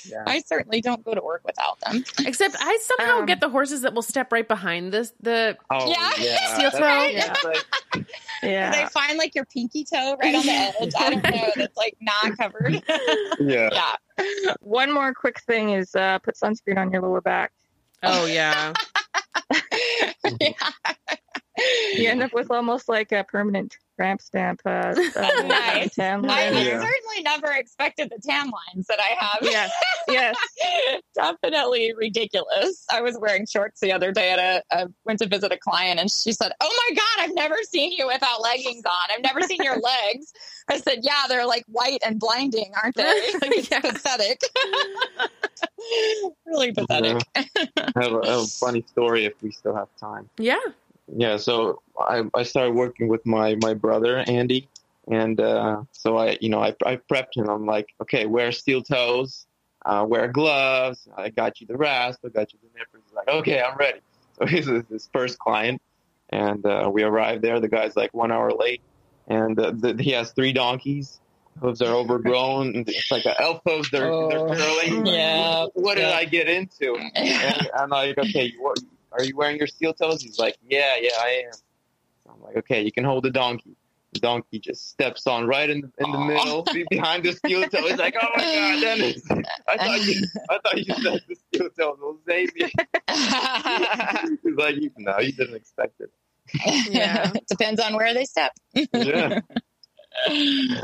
Yeah. 0.04 0.22
I 0.26 0.40
certainly 0.40 0.80
don't 0.80 1.04
go 1.04 1.12
to 1.14 1.20
work 1.20 1.42
without 1.44 1.78
them. 1.80 2.04
Except 2.24 2.54
I 2.58 2.78
somehow 2.82 3.18
Um, 3.20 3.26
get 3.26 3.40
the 3.40 3.48
horses 3.48 3.82
that 3.82 3.94
will 3.94 4.02
step 4.02 4.30
right 4.32 4.46
behind 4.46 4.92
this 4.92 5.12
the 5.20 5.56
Oh 5.70 5.88
Yeah. 5.90 6.10
yeah, 6.18 6.54
Steel 6.54 6.70
That's- 6.70 7.12
toe? 7.12 7.16
that's 7.18 7.44
like- 7.96 8.06
yeah. 8.44 8.70
They 8.72 8.86
find 8.90 9.18
like 9.18 9.34
your 9.34 9.44
pinky 9.44 9.84
toe 9.84 10.16
right 10.22 10.34
on 10.36 10.42
the 10.46 10.50
edge. 10.52 10.92
I 10.98 11.10
don't 11.10 11.22
know. 11.24 11.50
That's 11.56 11.76
like 11.76 11.96
not 12.00 12.36
covered. 12.38 12.82
yeah. 13.40 13.70
yeah. 14.18 14.54
One 14.60 14.92
more 14.92 15.12
quick 15.14 15.40
thing 15.42 15.70
is 15.70 15.94
uh, 15.96 16.18
put 16.20 16.36
sunscreen 16.36 16.76
on 16.78 16.92
your 16.92 17.02
lower 17.02 17.20
back. 17.20 17.52
Oh 18.04 18.26
yeah. 18.26 18.72
yeah. 20.40 20.52
You 21.94 22.08
end 22.08 22.22
up 22.22 22.32
with 22.32 22.50
almost 22.50 22.88
like 22.88 23.12
a 23.12 23.24
permanent 23.24 23.76
tramp 23.96 24.20
stamp. 24.22 24.60
Uh, 24.64 24.68
uh, 25.16 25.42
Nice. 25.44 25.94
tan 25.94 26.24
I, 26.24 26.28
line. 26.28 26.54
I 26.56 26.62
Yeah. 26.62 26.80
certainly 26.80 27.22
never 27.22 27.52
expected 27.52 28.10
the 28.10 28.20
tan 28.26 28.50
lines 28.50 28.86
that 28.88 28.98
I 28.98 29.14
have. 29.22 29.38
Yes, 29.42 29.70
yes. 30.08 30.36
Definitely 31.14 31.92
ridiculous. 31.96 32.84
I 32.90 33.02
was 33.02 33.18
wearing 33.20 33.46
shorts 33.46 33.80
the 33.80 33.92
other 33.92 34.10
day 34.12 34.30
at 34.30 34.38
a, 34.38 34.62
I 34.74 34.86
went 35.04 35.18
to 35.20 35.26
visit 35.28 35.52
a 35.52 35.58
client 35.58 36.00
and 36.00 36.10
she 36.10 36.32
said, 36.32 36.52
Oh 36.60 36.88
my 36.90 36.94
God, 36.96 37.24
I've 37.28 37.34
never 37.34 37.56
seen 37.64 37.92
you 37.92 38.06
without 38.06 38.40
leggings 38.40 38.84
on. 38.86 39.08
I've 39.14 39.22
never 39.22 39.42
seen 39.42 39.62
your 39.62 39.78
legs. 39.80 40.32
I 40.70 40.78
said, 40.78 41.00
Yeah, 41.02 41.24
they're 41.28 41.46
like 41.46 41.64
white 41.68 42.00
and 42.04 42.18
blinding, 42.18 42.72
aren't 42.82 42.96
they? 42.96 43.04
Like, 43.42 43.52
it's 43.52 43.70
Yes. 43.70 43.82
pathetic. 43.82 44.40
really 46.46 46.72
pathetic. 46.72 47.22
I 47.34 47.40
have, 47.96 48.12
a, 48.12 48.20
I 48.26 48.30
have 48.30 48.40
a 48.40 48.46
funny 48.46 48.82
story 48.88 49.24
if 49.26 49.34
we 49.42 49.50
still 49.50 49.74
have 49.74 49.88
time. 50.00 50.28
Yeah. 50.38 50.56
Yeah, 51.14 51.36
so 51.36 51.82
I, 51.98 52.24
I 52.34 52.42
started 52.42 52.74
working 52.74 53.08
with 53.08 53.24
my, 53.26 53.56
my 53.60 53.74
brother, 53.74 54.18
Andy. 54.26 54.68
And 55.10 55.40
uh, 55.40 55.82
so 55.92 56.16
I, 56.16 56.38
you 56.40 56.48
know, 56.48 56.62
I, 56.62 56.74
I 56.84 56.96
prepped 56.96 57.36
him. 57.36 57.48
I'm 57.48 57.66
like, 57.66 57.88
okay, 58.02 58.26
wear 58.26 58.52
steel 58.52 58.82
toes, 58.82 59.46
uh, 59.84 60.04
wear 60.08 60.28
gloves. 60.28 61.08
I 61.16 61.28
got 61.30 61.60
you 61.60 61.66
the 61.66 61.76
rasp. 61.76 62.20
I 62.24 62.28
got 62.28 62.52
you 62.52 62.58
the 62.62 62.78
nippers. 62.78 63.02
He's 63.06 63.14
like, 63.14 63.28
okay, 63.28 63.60
I'm 63.60 63.76
ready. 63.76 64.00
So 64.38 64.46
he's 64.46 64.64
his 64.66 65.10
first 65.12 65.38
client. 65.38 65.82
And 66.30 66.64
uh, 66.64 66.88
we 66.90 67.02
arrived 67.02 67.42
there. 67.42 67.60
The 67.60 67.68
guy's 67.68 67.94
like 67.96 68.14
one 68.14 68.32
hour 68.32 68.50
late. 68.50 68.80
And 69.28 69.60
uh, 69.60 69.72
the, 69.72 69.94
he 70.02 70.12
has 70.12 70.32
three 70.32 70.54
donkeys. 70.54 71.20
Hooves 71.60 71.82
are 71.82 71.92
overgrown. 71.94 72.84
It's 72.88 73.10
like 73.10 73.26
an 73.26 73.34
elf 73.38 73.60
hooves. 73.66 73.90
They're, 73.90 74.10
Oh, 74.10 74.28
they're 74.30 74.56
curling. 74.56 75.06
yeah, 75.14 75.66
What 75.74 75.96
did. 75.96 76.06
I 76.06 76.24
get 76.24 76.48
into? 76.48 76.96
And 77.14 77.68
I'm 77.76 77.90
like, 77.90 78.16
okay, 78.16 78.44
you, 78.46 78.74
are 79.12 79.24
you 79.24 79.36
wearing 79.36 79.58
your 79.58 79.66
steel 79.66 79.92
toes? 79.92 80.22
He's 80.22 80.38
like, 80.38 80.56
yeah, 80.66 80.94
yeah, 81.00 81.10
I 81.18 81.44
am. 81.46 81.52
So 81.52 82.32
I'm 82.34 82.42
like, 82.42 82.56
okay, 82.58 82.82
you 82.82 82.92
can 82.92 83.04
hold 83.04 83.24
the 83.24 83.30
donkey. 83.30 83.76
The 84.12 84.20
donkey 84.20 84.58
just 84.58 84.90
steps 84.90 85.26
on 85.26 85.46
right 85.46 85.70
in 85.70 85.80
the, 85.80 86.04
in 86.04 86.12
the 86.12 86.18
middle 86.18 86.66
behind 86.90 87.24
the 87.24 87.32
steel 87.32 87.62
toe. 87.68 87.86
He's 87.86 87.96
like, 87.96 88.14
oh 88.20 88.28
my 88.36 88.42
god, 88.42 88.82
Denys! 88.82 89.44
I 89.66 89.76
thought 89.78 90.04
you, 90.04 90.22
I 90.50 90.58
thought 90.58 90.76
you 90.76 90.94
said 90.94 91.20
the 91.26 91.34
steel 91.34 91.70
toe 91.70 91.96
will 91.98 92.18
save 92.28 92.54
me. 92.54 92.70
He's 94.44 94.56
like, 94.56 94.76
no, 94.98 95.18
you 95.18 95.32
didn't 95.32 95.54
expect 95.54 96.00
it. 96.00 96.10
Yeah. 96.90 97.32
Depends 97.48 97.80
on 97.80 97.94
where 97.94 98.12
they 98.12 98.24
step. 98.24 98.52
Yeah. 98.74 99.40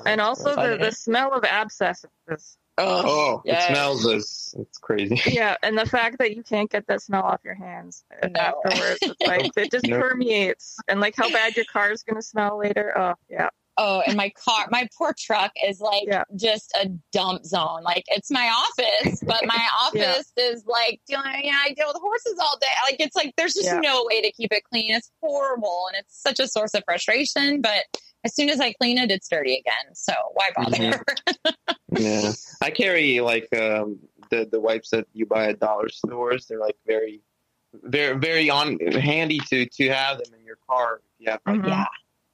And 0.06 0.22
also 0.22 0.56
the, 0.56 0.78
the 0.80 0.92
smell 0.92 1.34
of 1.34 1.44
abscesses. 1.44 2.56
Oh, 2.78 3.42
yes. 3.44 3.64
it 3.64 3.72
smells. 3.72 4.06
It's, 4.06 4.54
it's 4.58 4.78
crazy. 4.78 5.20
Yeah, 5.26 5.56
and 5.62 5.76
the 5.76 5.86
fact 5.86 6.18
that 6.18 6.34
you 6.36 6.42
can't 6.42 6.70
get 6.70 6.86
that 6.86 7.02
smell 7.02 7.22
off 7.24 7.40
your 7.44 7.54
hands 7.54 8.04
No. 8.22 8.30
afterwards, 8.40 8.98
it's 9.02 9.20
like 9.26 9.50
it 9.56 9.70
just 9.70 9.86
No. 9.86 10.00
permeates, 10.00 10.76
and 10.88 11.00
like 11.00 11.14
how 11.16 11.30
bad 11.30 11.56
your 11.56 11.64
car 11.66 11.90
is 11.92 12.02
gonna 12.02 12.22
smell 12.22 12.58
later. 12.58 12.96
Oh 12.96 13.14
yeah, 13.28 13.50
Oh, 13.80 14.02
and 14.06 14.16
my 14.16 14.30
car, 14.30 14.66
my 14.70 14.88
poor 14.98 15.14
truck 15.16 15.52
is 15.64 15.80
like 15.80 16.04
Yeah. 16.06 16.24
just 16.36 16.76
a 16.82 16.88
dump 17.12 17.44
zone. 17.44 17.82
Like 17.82 18.04
it's 18.08 18.30
my 18.30 18.48
office, 18.48 19.20
but 19.24 19.46
my 19.46 19.66
office 19.82 20.32
is 20.36 20.64
like 20.66 21.00
dealing. 21.06 21.40
Yeah, 21.44 21.58
I 21.64 21.72
deal 21.74 21.86
with 21.88 22.00
horses 22.00 22.38
all 22.40 22.58
day. 22.60 22.66
Like 22.90 22.96
it's 23.00 23.14
like 23.16 23.34
there's 23.36 23.54
just 23.54 23.66
Yeah. 23.66 23.80
no 23.80 24.04
way 24.08 24.22
to 24.22 24.32
keep 24.32 24.52
it 24.52 24.62
clean. 24.64 24.94
It's 24.94 25.10
horrible, 25.22 25.84
and 25.92 26.00
it's 26.02 26.20
such 26.20 26.40
a 26.40 26.48
source 26.48 26.74
of 26.74 26.82
frustration. 26.84 27.60
But 27.60 27.84
as 28.24 28.34
soon 28.34 28.48
as 28.50 28.58
I 28.60 28.72
clean 28.72 28.98
it, 28.98 29.10
it's 29.12 29.28
dirty 29.28 29.54
again. 29.56 29.94
So 29.94 30.12
why 30.32 30.50
bother? 30.56 30.76
Mhm. 30.76 31.54
Yeah, 31.96 32.32
I 32.62 32.70
carry 32.70 33.20
like 33.20 33.48
um, 33.56 33.98
the 34.30 34.48
the 34.50 34.60
wipes 34.60 34.90
that 34.90 35.06
you 35.12 35.26
buy 35.26 35.48
at 35.48 35.60
dollar 35.60 35.88
stores. 35.88 36.46
They're 36.46 36.58
like 36.60 36.76
very, 36.86 37.20
very, 37.82 38.16
very 38.18 38.50
on 38.50 38.78
handy 38.78 39.38
to 39.50 39.66
to 39.66 39.88
have 39.90 40.18
them 40.18 40.34
in 40.38 40.44
your 40.44 40.58
car. 40.68 41.00
If 41.18 41.24
you 41.26 41.30
have 41.30 41.40
like 41.46 41.60
Mhm. 41.62 41.68
yeah. 41.68 41.86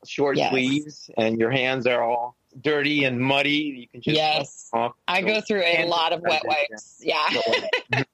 short 0.06 0.36
Yes. 0.36 0.50
sleeves 0.50 1.10
and 1.16 1.38
your 1.38 1.50
hands 1.50 1.86
are 1.86 2.02
all 2.02 2.36
dirty 2.60 3.04
and 3.04 3.18
muddy, 3.20 3.50
you 3.80 3.88
can 3.88 4.00
just 4.00 4.16
Yes. 4.16 4.70
off. 4.72 4.92
I 5.08 5.22
go 5.22 5.40
through 5.40 5.62
a 5.62 5.86
lot 5.86 6.12
of 6.12 6.20
wet 6.22 6.42
are- 6.44 6.48
wipes. 6.48 7.00
Yeah. 7.02 7.26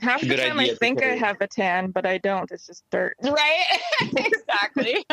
half 0.00 0.20
the 0.20 0.26
Good 0.28 0.40
time 0.40 0.58
I 0.58 0.74
think 0.74 1.02
I 1.02 1.14
have 1.16 1.40
a 1.40 1.46
tan, 1.46 1.90
but 1.90 2.04
I 2.04 2.18
don't. 2.18 2.50
It's 2.50 2.66
just 2.66 2.84
dirt. 2.90 3.16
right? 3.22 3.64
exactly. 4.00 5.04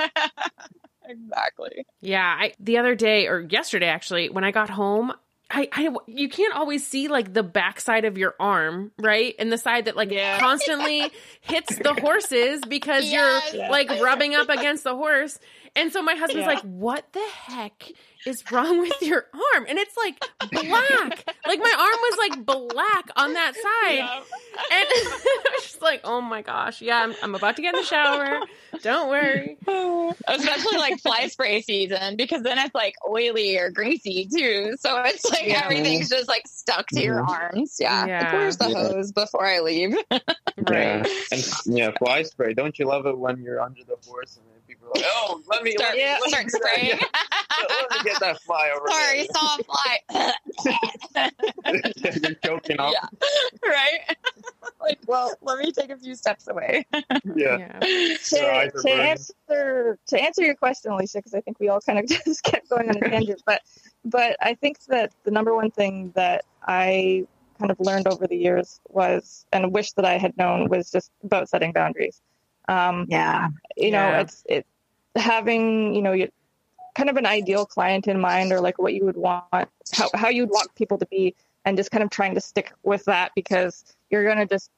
exactly. 1.05 1.85
Yeah, 2.01 2.23
I 2.39 2.53
the 2.59 2.77
other 2.77 2.95
day 2.95 3.27
or 3.27 3.39
yesterday 3.41 3.87
actually, 3.87 4.29
when 4.29 4.43
I 4.43 4.51
got 4.51 4.69
home, 4.69 5.13
I, 5.55 5.67
I 5.71 5.95
you 6.07 6.29
can't 6.29 6.55
always 6.55 6.85
see 6.85 7.07
like 7.09 7.31
the 7.31 7.43
backside 7.43 8.05
of 8.05 8.17
your 8.17 8.33
arm, 8.39 8.91
right? 8.97 9.35
And 9.37 9.51
the 9.51 9.57
side 9.59 9.85
that 9.85 9.95
like 9.95 10.11
Yeah. 10.11 10.39
constantly 10.41 11.11
hits 11.41 11.77
the 11.77 11.93
horses 11.93 12.61
because 12.67 13.05
Yes. 13.09 13.53
you're 13.53 13.69
like 13.69 13.89
rubbing 14.01 14.33
up 14.33 14.49
against 14.49 14.83
the 14.83 14.95
horse. 14.95 15.37
And 15.75 15.91
so 15.91 16.01
my 16.03 16.13
husband's 16.13 16.41
Yeah. 16.47 16.53
like, 16.53 16.61
"What 16.63 17.11
the 17.13 17.25
heck 17.47 17.91
is 18.27 18.43
wrong 18.51 18.79
with 18.79 19.01
your 19.01 19.25
arm?" 19.55 19.65
And 19.67 19.79
it's 19.79 19.97
like 19.97 20.19
black. 20.51 21.25
like 21.47 21.59
my 21.59 21.75
arm 21.77 21.99
was 21.99 22.17
like 22.19 22.45
black 22.45 23.09
on 23.15 23.33
that 23.33 23.53
side. 23.55 23.99
And 23.99 24.87
I 24.91 25.49
was 25.55 25.63
just 25.63 25.81
like, 25.81 26.01
"Oh 26.03 26.21
my 26.21 26.43
gosh, 26.43 26.81
yeah, 26.81 26.99
I'm, 27.01 27.15
I'm 27.23 27.33
about 27.33 27.55
to 27.55 27.61
get 27.63 27.73
in 27.73 27.81
the 27.81 27.87
shower. 27.87 28.39
Don't 28.83 29.09
worry." 29.09 29.57
Especially 30.27 30.77
like 30.77 30.99
fly 31.01 31.27
spray 31.27 31.61
season 31.61 32.17
because 32.17 32.43
then 32.43 32.59
it's 32.59 32.75
like 32.75 32.93
oily 33.09 33.57
or 33.57 33.71
greasy 33.71 34.27
too. 34.31 34.75
So 34.79 35.01
it's 35.03 35.25
like 35.31 35.47
Yeah. 35.47 35.61
everything's 35.63 36.07
just 36.09 36.27
like 36.27 36.43
stuck 36.47 36.87
to 36.89 37.01
your 37.01 37.21
arms. 37.27 37.77
Yeah. 37.79 38.05
Yeah. 38.05 38.23
Like, 38.25 38.33
where's 38.33 38.57
the 38.57 38.69
Yeah. 38.69 38.75
hose 38.89 39.11
before 39.11 39.45
I 39.45 39.59
leave? 39.61 39.95
Right. 40.55 41.03
Yeah. 41.05 41.13
And 41.31 41.51
yeah, 41.65 41.91
fly 41.97 42.21
spray. 42.23 42.53
Don't 42.53 42.77
you 42.77 42.85
love 42.85 43.07
it 43.07 43.17
when 43.17 43.41
you're 43.41 43.59
under 43.59 43.83
the 43.83 43.97
horse 44.07 44.37
and 44.37 44.45
then 44.95 45.03
people 45.03 45.09
are 45.11 45.25
like, 45.25 45.29
"Oh, 45.29 45.41
let 45.47 45.63
me 45.63 45.71
Start, 45.73 45.95
let 45.97 46.21
me, 46.21 46.29
start 46.29 46.31
let 46.31 46.43
me, 46.45 46.49
spraying. 46.49 46.99
let 47.69 47.91
me 47.91 47.97
get 48.03 48.19
that 48.19 48.41
fly 48.41 48.71
over 48.75 48.87
Sorry, 48.89 49.27
saw 49.33 49.57
a 49.57 49.63
fly. 49.63 51.29
you're 52.23 52.35
choking 52.43 52.79
off. 52.79 52.93
yeah. 52.93 53.07
Right? 53.69 53.99
like, 54.81 54.99
well, 55.07 55.33
let 55.41 55.59
me 55.59 55.71
take 55.71 55.89
a 55.89 55.97
few 55.97 56.15
steps 56.15 56.47
away. 56.47 56.85
Yeah. 57.35 57.57
Yeah. 57.57 57.79
To, 57.79 58.35
Your 58.37 58.51
eyes 58.51 58.71
are 58.75 58.81
to 58.81 58.89
answer 58.91 59.97
to 60.07 60.21
answer 60.21 60.43
your 60.43 60.55
question, 60.55 60.91
Alicia, 60.91 61.19
because 61.19 61.33
I 61.33 61.41
think 61.41 61.59
we 61.59 61.69
all 61.69 61.81
kind 61.81 61.99
of 61.99 62.07
just 62.25 62.43
kept 62.43 62.69
going 62.69 62.89
on 62.89 62.97
a 62.97 63.09
tangent, 63.09 63.41
but 63.45 63.61
but 64.05 64.35
I 64.41 64.55
think 64.55 64.79
that 64.85 65.13
the 65.23 65.31
number 65.31 65.55
one 65.55 65.71
thing 65.71 66.11
that 66.15 66.43
I 66.65 67.25
kind 67.59 67.71
of 67.71 67.79
learned 67.79 68.07
over 68.07 68.27
the 68.27 68.35
years 68.35 68.81
was, 68.89 69.45
and 69.53 69.71
wish 69.73 69.93
that 69.93 70.05
I 70.05 70.17
had 70.17 70.35
known, 70.37 70.69
was 70.69 70.91
just 70.91 71.11
about 71.23 71.47
setting 71.49 71.71
boundaries. 71.71 72.21
Um, 72.67 73.05
Yeah. 73.09 73.49
you 73.77 73.91
know 73.91 73.97
Yeah. 74.09 74.21
it's 74.21 74.43
it 74.47 74.65
having 75.15 75.93
you 75.93 76.01
know 76.01 76.27
kind 76.95 77.09
of 77.09 77.17
an 77.17 77.25
ideal 77.25 77.65
client 77.65 78.07
in 78.07 78.19
mind 78.19 78.51
or 78.51 78.59
like 78.61 78.77
what 78.77 78.93
you 78.93 79.05
would 79.05 79.17
want 79.17 79.45
how, 79.93 80.09
how 80.13 80.29
you'd 80.29 80.49
want 80.49 80.73
people 80.75 80.97
to 80.97 81.05
be 81.07 81.35
and 81.65 81.77
just 81.77 81.91
kind 81.91 82.03
of 82.03 82.09
trying 82.09 82.35
to 82.35 82.41
stick 82.41 82.73
with 82.83 83.05
that 83.05 83.31
because 83.35 83.83
you're 84.09 84.23
going 84.23 84.37
to 84.37 84.45
just 84.45 84.69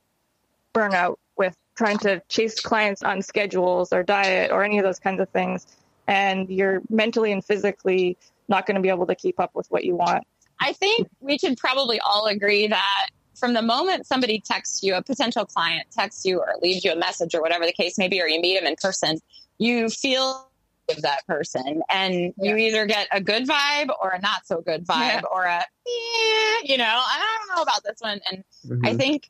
burn 0.74 0.94
out 0.94 1.20
with 1.38 1.56
trying 1.76 1.98
to 2.00 2.22
chase 2.30 2.60
clients 2.62 3.04
on 3.04 3.22
schedules 3.22 3.92
or 3.92 4.04
diet 4.04 4.52
or 4.52 4.64
any 4.64 4.78
of 4.78 4.84
those 4.84 5.00
kinds 5.00 5.20
of 5.20 5.30
things. 5.30 5.66
And 6.08 6.50
you're 6.50 6.82
mentally 6.90 7.32
and 7.32 7.44
physically 7.44 8.18
not 8.48 8.66
going 8.66 8.76
to 8.76 8.82
be 8.82 8.90
able 8.90 9.08
to 9.08 9.16
keep 9.16 9.40
up 9.40 9.52
with 9.56 9.68
what 9.72 9.84
you 9.84 9.96
want. 9.96 10.26
I 10.60 10.74
think 10.74 11.10
we 11.20 11.38
could 11.38 11.58
probably 11.58 12.00
all 12.00 12.28
agree 12.28 12.68
that 12.68 13.08
from 13.36 13.54
the 13.54 13.62
moment 13.62 14.06
somebody 14.06 14.40
texts 14.40 14.84
you, 14.84 14.96
a 14.96 15.02
potential 15.02 15.46
client 15.46 15.88
texts 15.92 16.24
you 16.24 16.40
or 16.40 16.54
leaves 16.62 16.86
you 16.86 16.92
a 16.92 16.96
message 16.96 17.36
or 17.36 17.42
whatever 17.42 17.66
the 17.66 17.74
case 17.74 17.98
may 17.98 18.08
be, 18.08 18.22
or 18.22 18.28
you 18.28 18.40
meet 18.40 18.58
them 18.58 18.68
in 18.68 18.76
person, 18.82 19.20
you 19.58 19.90
feel 19.90 20.50
with 20.88 21.02
that 21.02 21.26
person 21.28 21.82
and 21.90 22.34
you 22.38 22.56
either 22.58 22.86
get 22.86 23.08
a 23.12 23.20
good 23.20 23.48
vibe 23.48 23.90
or 24.02 24.12
a 24.12 24.22
not 24.22 24.46
so 24.46 24.62
good 24.62 24.86
vibe 24.86 25.08
Yeah. 25.08 25.22
or 25.32 25.44
a, 25.46 25.64
yeah, 25.88 26.58
you 26.64 26.78
know, 26.78 26.86
I 26.86 27.38
don't 27.48 27.56
know 27.58 27.64
about 27.64 27.84
this 27.84 27.98
one. 28.00 28.20
And 28.32 28.44
Mhm. 28.68 28.88
I 28.88 28.94
think 28.94 29.30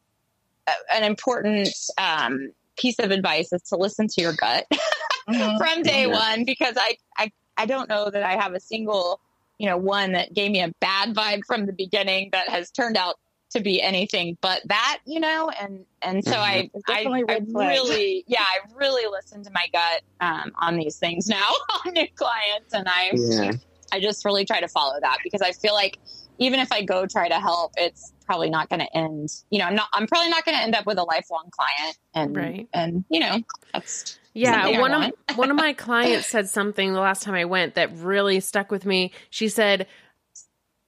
an 0.94 1.04
important 1.04 1.70
um, 1.98 2.52
piece 2.78 3.00
of 3.00 3.12
advice 3.12 3.54
is 3.54 3.62
to 3.64 3.78
listen 3.78 4.08
to 4.08 4.22
your 4.22 4.34
gut 4.34 4.66
from 5.58 5.84
day 5.84 6.08
Yeah. 6.08 6.18
one 6.20 6.44
because 6.44 6.76
I, 6.78 6.98
I 7.18 7.32
I 7.58 7.66
don't 7.66 7.88
know 7.88 8.10
that 8.10 8.24
I 8.24 8.34
have 8.36 8.54
a 8.54 8.60
single 8.60 9.22
you 9.60 9.70
know 9.70 9.78
one 9.78 10.12
that 10.12 10.34
gave 10.34 10.52
me 10.52 10.62
a 10.62 10.72
bad 10.82 11.16
vibe 11.16 11.42
from 11.48 11.66
the 11.68 11.72
beginning 11.74 12.30
that 12.34 12.50
has 12.50 12.70
turned 12.72 12.98
out 12.98 13.16
to 13.56 13.62
be 13.62 13.82
anything 13.82 14.38
but 14.42 14.62
that 14.66 15.00
you 15.06 15.20
know 15.20 15.50
and 15.60 15.86
and 16.02 16.24
so 16.24 16.36
I 16.36 16.70
It's 16.74 16.84
I, 16.88 17.04
definitely 17.04 17.24
I 17.24 17.34
red 17.34 17.48
really 17.54 18.24
yeah 18.28 18.42
I 18.44 18.60
really 18.76 19.10
listen 19.12 19.44
to 19.44 19.52
my 19.52 19.66
gut 19.74 20.02
um, 20.22 20.52
on 20.60 20.78
these 20.78 20.98
things 20.98 21.28
now 21.28 21.48
on 21.86 21.94
new 21.94 22.08
clients 22.16 22.74
and 22.74 22.88
I 22.88 23.12
Yeah. 23.14 23.52
I 23.94 24.00
just 24.00 24.26
really 24.26 24.46
try 24.46 24.60
to 24.60 24.68
follow 24.68 25.00
that 25.02 25.18
because 25.24 25.42
I 25.42 25.52
feel 25.54 25.74
like 25.74 25.98
even 26.38 26.60
if 26.60 26.72
I 26.72 26.84
go 26.84 27.06
try 27.06 27.30
to 27.30 27.40
help, 27.40 27.72
it's 27.78 28.12
probably 28.26 28.50
not 28.50 28.68
going 28.70 28.82
to 28.82 28.98
end. 28.98 29.30
You 29.52 29.60
know, 29.60 29.66
I'm 29.66 29.76
not. 29.76 29.88
I'm 29.94 30.08
probably 30.08 30.30
not 30.30 30.44
going 30.44 30.58
to 30.58 30.62
end 30.62 30.76
up 30.76 30.86
with 30.86 30.98
a 30.98 31.04
lifelong 31.04 31.50
client, 31.52 31.98
and 32.14 32.36
Right. 32.36 32.68
and 32.74 33.06
you 33.10 33.22
know, 33.22 33.40
that's 33.74 34.20
Yeah, 34.34 34.80
one 34.80 34.94
of 34.94 35.14
one 35.38 35.50
of 35.50 35.56
my 35.56 35.72
clients 35.78 36.28
said 36.28 36.50
something 36.50 36.94
the 36.94 37.00
last 37.00 37.24
time 37.24 37.36
I 37.36 37.46
went 37.46 37.76
that 37.76 37.96
really 37.96 38.40
stuck 38.42 38.70
with 38.70 38.86
me. 38.86 39.14
She 39.30 39.48
said, 39.48 39.88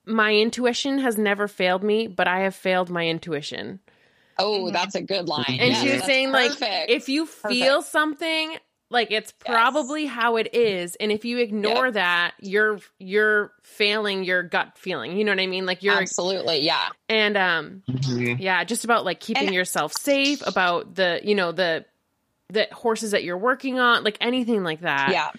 "My 0.07 0.33
intuition 0.33 0.99
has 0.99 1.17
never 1.17 1.47
failed 1.47 1.83
me, 1.83 2.07
but 2.07 2.27
I 2.27 2.39
have 2.41 2.55
failed 2.55 2.89
my 2.89 3.07
intuition." 3.07 3.79
oh, 4.39 4.65
Mhm. 4.65 4.73
that's 4.73 4.93
a 4.93 5.01
good 5.01 5.27
line. 5.27 5.57
And 5.59 5.71
Yes, 5.71 5.81
she 5.81 5.89
was 5.93 6.03
saying 6.03 6.31
perfect. 6.31 6.61
like 6.61 6.89
if 6.89 7.09
you 7.09 7.25
feel 7.25 7.81
something 7.81 8.55
like 8.91 9.09
it's 9.11 9.31
probably 9.31 10.05
how 10.05 10.35
it 10.37 10.53
is 10.53 10.95
and 10.95 11.11
if 11.11 11.25
you 11.25 11.39
ignore 11.39 11.89
that 11.91 12.35
you're 12.39 12.79
you're 12.99 13.51
failing 13.63 14.23
your 14.23 14.43
gut 14.43 14.77
feeling 14.77 15.17
you 15.17 15.25
know 15.25 15.31
what 15.33 15.39
i 15.41 15.47
mean 15.47 15.65
like 15.65 15.81
you're 15.83 15.95
absolutely, 15.99 16.61
yeah, 16.61 16.87
and 17.09 17.35
um 17.35 17.83
Mhm. 17.89 18.37
yeah 18.39 18.63
just 18.63 18.85
about 18.85 19.03
like 19.03 19.19
keeping 19.19 19.47
And- 19.47 19.53
yourself 19.55 19.91
safe 19.91 20.41
about 20.47 20.93
the 20.95 21.19
you 21.23 21.33
know 21.35 21.51
the 21.51 21.83
the 22.49 22.67
horses 22.71 23.11
that 23.11 23.23
you're 23.25 23.37
working 23.39 23.77
on 23.79 24.03
like 24.05 24.17
anything 24.21 24.63
like 24.63 24.81
that 24.81 25.09
yeah. 25.11 25.31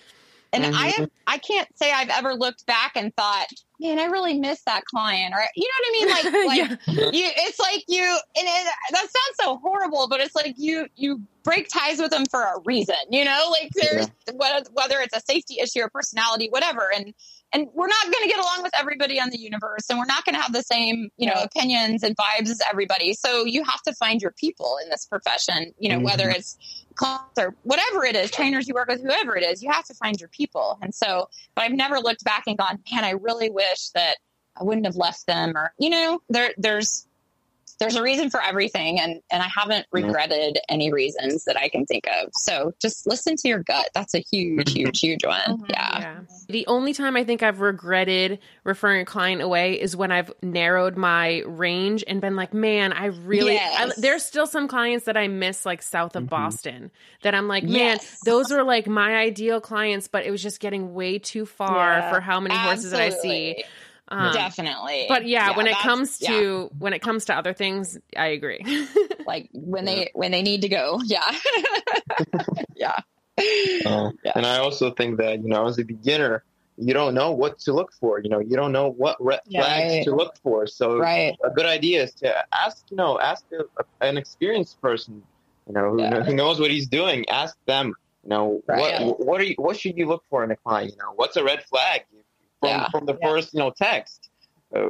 And 0.53 0.65
mm-hmm. 0.65 0.75
I 0.75 0.87
have, 0.89 1.11
I 1.27 1.39
can't 1.39 1.69
say 1.77 1.93
I've 1.93 2.09
ever 2.09 2.35
looked 2.35 2.65
back 2.67 2.93
and 2.95 3.15
thought, 3.15 3.49
man, 3.81 3.99
I 3.99 4.07
really 4.07 4.39
miss 4.39 4.63
that 4.63 4.85
client, 4.87 5.35
or 5.35 5.43
you 5.55 5.69
know 5.69 5.75
what 5.79 5.89
I 5.89 5.93
mean? 5.93 6.09
Like, 6.09 6.47
like 6.47 6.81
yeah. 6.87 7.11
you, 7.11 7.31
it's 7.37 7.61
like 7.61 7.85
you, 7.87 8.03
and 8.03 8.47
it, 8.47 8.73
that 8.93 9.01
sounds 9.01 9.37
so 9.41 9.59
horrible, 9.59 10.09
but 10.09 10.21
it's 10.21 10.35
like 10.35 10.55
you, 10.57 10.87
you 10.97 11.23
break 11.45 11.69
ties 11.69 11.99
with 11.99 12.11
them 12.11 12.25
for 12.27 12.43
a 12.43 12.61
reason, 12.65 12.97
you 13.11 13.25
know, 13.25 13.49
like 13.51 13.71
there's 13.75 14.09
yeah. 14.27 14.35
whether, 14.35 14.65
whether 14.73 15.01
it's 15.01 15.17
a 15.17 15.21
safety 15.21 15.61
issue 15.61 15.81
or 15.81 15.91
personality, 15.91 16.49
whatever. 16.51 16.91
And 16.95 17.15
and 17.53 17.67
we're 17.73 17.87
not 17.87 18.05
going 18.05 18.23
to 18.23 18.29
get 18.29 18.39
along 18.39 18.63
with 18.63 18.73
everybody 18.79 19.19
on 19.21 19.31
the 19.31 19.39
universe 19.39 19.89
and 19.89 19.99
we're 19.99 20.05
not 20.05 20.25
going 20.25 20.35
to 20.35 20.41
have 20.41 20.53
the 20.53 20.63
same 20.63 21.09
you 21.17 21.27
know 21.27 21.41
opinions 21.43 22.03
and 22.03 22.17
vibes 22.17 22.51
as 22.51 22.61
everybody 22.69 23.15
so 23.15 23.45
you 23.45 23.65
have 23.65 23.81
to 23.83 23.95
find 23.95 24.21
your 24.21 24.33
people 24.33 24.79
in 24.83 24.91
this 24.91 25.07
profession 25.07 25.73
you 25.79 25.89
know 25.89 25.97
mm-hmm. 25.97 26.05
whether 26.05 26.29
it's 26.29 26.59
clients 26.99 27.39
or 27.39 27.55
whatever 27.63 28.05
it 28.05 28.15
is 28.15 28.31
trainers 28.31 28.69
you 28.69 28.75
work 28.75 28.89
with 28.89 29.01
whoever 29.01 29.37
it 29.37 29.43
is 29.43 29.63
you 29.63 29.71
have 29.71 29.85
to 29.85 29.95
find 29.95 30.21
your 30.21 30.29
people 30.29 30.79
and 30.83 30.95
so 30.95 31.29
but 31.55 31.65
i've 31.65 31.73
never 31.73 31.99
looked 31.99 32.25
back 32.25 32.45
and 32.47 32.59
gone 32.59 32.79
man 32.93 33.05
i 33.05 33.11
really 33.11 33.49
wish 33.49 33.89
that 33.95 34.17
i 34.61 34.63
wouldn't 34.63 34.85
have 34.85 34.97
left 34.97 35.27
them 35.27 35.57
or 35.57 35.73
you 35.79 35.89
know 35.89 36.21
there 36.29 36.53
there's 36.59 37.07
there's 37.79 37.97
a 37.97 38.03
reason 38.03 38.29
for 38.31 38.43
everything 38.43 38.99
and 39.01 39.21
and 39.31 39.43
I 39.43 39.49
haven't 39.57 39.87
regretted 39.93 40.59
any 40.69 40.93
reasons 40.93 41.45
that 41.45 41.57
I 41.57 41.69
can 41.69 41.87
think 41.87 42.07
of. 42.09 42.31
So 42.33 42.75
just 42.81 43.07
listen 43.07 43.37
to 43.37 43.49
your 43.49 43.63
gut. 43.63 43.91
That's 43.95 44.15
a 44.15 44.19
huge, 44.19 44.73
huge, 44.73 45.01
huge 45.01 45.25
one. 45.25 45.41
Mm-hmm. 45.41 45.65
Yeah. 45.71 46.01
yeah. 46.01 46.18
The 46.49 46.67
only 46.67 46.95
time 46.95 47.15
I 47.17 47.25
think 47.25 47.43
I've 47.43 47.61
regretted 47.61 48.39
referring 48.65 49.03
a 49.03 49.05
client 49.05 49.43
away 49.43 49.79
is 49.79 49.95
when 49.95 50.11
I've 50.11 50.33
narrowed 50.43 50.97
my 50.97 51.43
range 51.47 52.05
and 52.07 52.23
been 52.23 52.37
like, 52.37 52.55
man, 52.55 52.95
I 52.95 53.07
really 53.07 53.55
yes. 53.55 53.93
I, 53.99 54.01
there's 54.01 54.23
still 54.23 54.47
some 54.47 54.67
clients 54.67 55.05
that 55.05 55.17
I 55.17 55.29
miss 55.29 55.67
like 55.67 55.83
south 55.83 56.17
of 56.17 56.23
mm-hmm. 56.23 56.31
Boston 56.31 56.91
that 57.23 57.35
I'm 57.35 57.49
like, 57.49 57.65
man, 57.65 57.99
yes. 57.99 58.21
those 58.25 58.51
are 58.51 58.63
like 58.63 58.87
my 58.87 59.17
ideal 59.17 59.61
clients, 59.61 60.09
but 60.09 60.25
it 60.25 60.31
was 60.31 60.43
just 60.43 60.59
getting 60.59 60.95
way 60.95 61.19
too 61.19 61.45
far 61.45 61.99
yeah. 61.99 62.11
for 62.11 62.21
how 62.21 62.41
many 62.41 62.55
horses 62.55 62.93
that 62.93 63.01
I 63.01 63.11
see. 63.11 63.65
Um, 64.11 64.33
Definitely. 64.33 65.05
But 65.07 65.27
yeah, 65.27 65.51
yeah 65.51 65.57
when 65.57 65.67
it 65.67 65.77
comes 65.77 66.19
to 66.21 66.33
yeah. 66.73 66.79
when 66.79 66.95
it 66.95 67.01
comes 67.01 67.27
to 67.27 67.37
other 67.37 67.53
things, 67.53 67.99
I 68.17 68.29
agree. 68.29 68.65
like 69.27 69.51
when 69.53 69.85
they 69.85 70.11
when 70.15 70.31
they 70.31 70.43
need 70.43 70.63
to 70.63 70.69
go. 70.69 71.01
Yeah. 71.05 71.31
yeah. 72.75 73.01
Yeah. 74.25 74.33
And 74.35 74.45
I 74.45 74.59
also 74.59 74.91
think 74.91 75.17
that, 75.19 75.43
you 75.43 75.49
know, 75.49 75.67
as 75.67 75.79
a 75.79 75.85
beginner, 75.85 76.45
you 76.77 76.93
don't 76.93 77.15
know 77.15 77.33
what 77.33 77.59
to 77.61 77.73
look 77.73 77.93
for. 77.93 78.21
You 78.21 78.29
know, 78.29 78.39
you 78.39 78.55
don't 78.55 78.73
know 78.73 78.91
what 78.91 79.17
red 79.19 79.41
flags 79.51 79.95
right. 79.95 80.05
to 80.05 80.15
look 80.15 80.37
for. 80.43 80.67
So 80.67 80.99
right. 80.99 81.37
a 81.43 81.51
good 81.51 81.65
idea 81.65 82.03
is 82.03 82.13
to 82.15 82.35
ask, 82.55 82.85
you 82.91 82.97
know, 82.97 83.19
ask 83.19 83.45
a, 83.53 83.85
an 84.05 84.19
experienced 84.19 84.81
person, 84.83 85.23
you 85.67 85.73
know, 85.73 85.93
who, 85.93 86.03
yeah. 86.03 86.23
who, 86.23 86.35
knows 86.43 86.61
what 86.61 86.71
he's 86.71 86.87
doing. 86.87 87.29
Ask 87.29 87.57
them, 87.67 87.95
you 88.25 88.31
know, 88.31 88.63
right. 88.67 89.05
what 89.05 89.27
what 89.27 89.41
are 89.41 89.45
you, 89.45 89.55
what 89.57 89.79
should 89.79 89.97
you 89.97 90.07
look 90.07 90.23
for 90.29 90.45
in 90.45 90.51
a 90.51 90.57
client? 90.57 90.93
You 90.93 90.99
know, 90.99 91.13
what's 91.17 91.37
a 91.37 91.45
red 91.45 91.65
flag? 91.65 92.03
from 92.61 92.69
yeah. 92.71 92.89
from 92.91 93.07
the 93.07 93.17
yeah. 93.21 93.29
first 93.29 93.55
you 93.55 93.61
know 93.61 93.71
text. 93.71 94.31
Uh, 94.75 94.89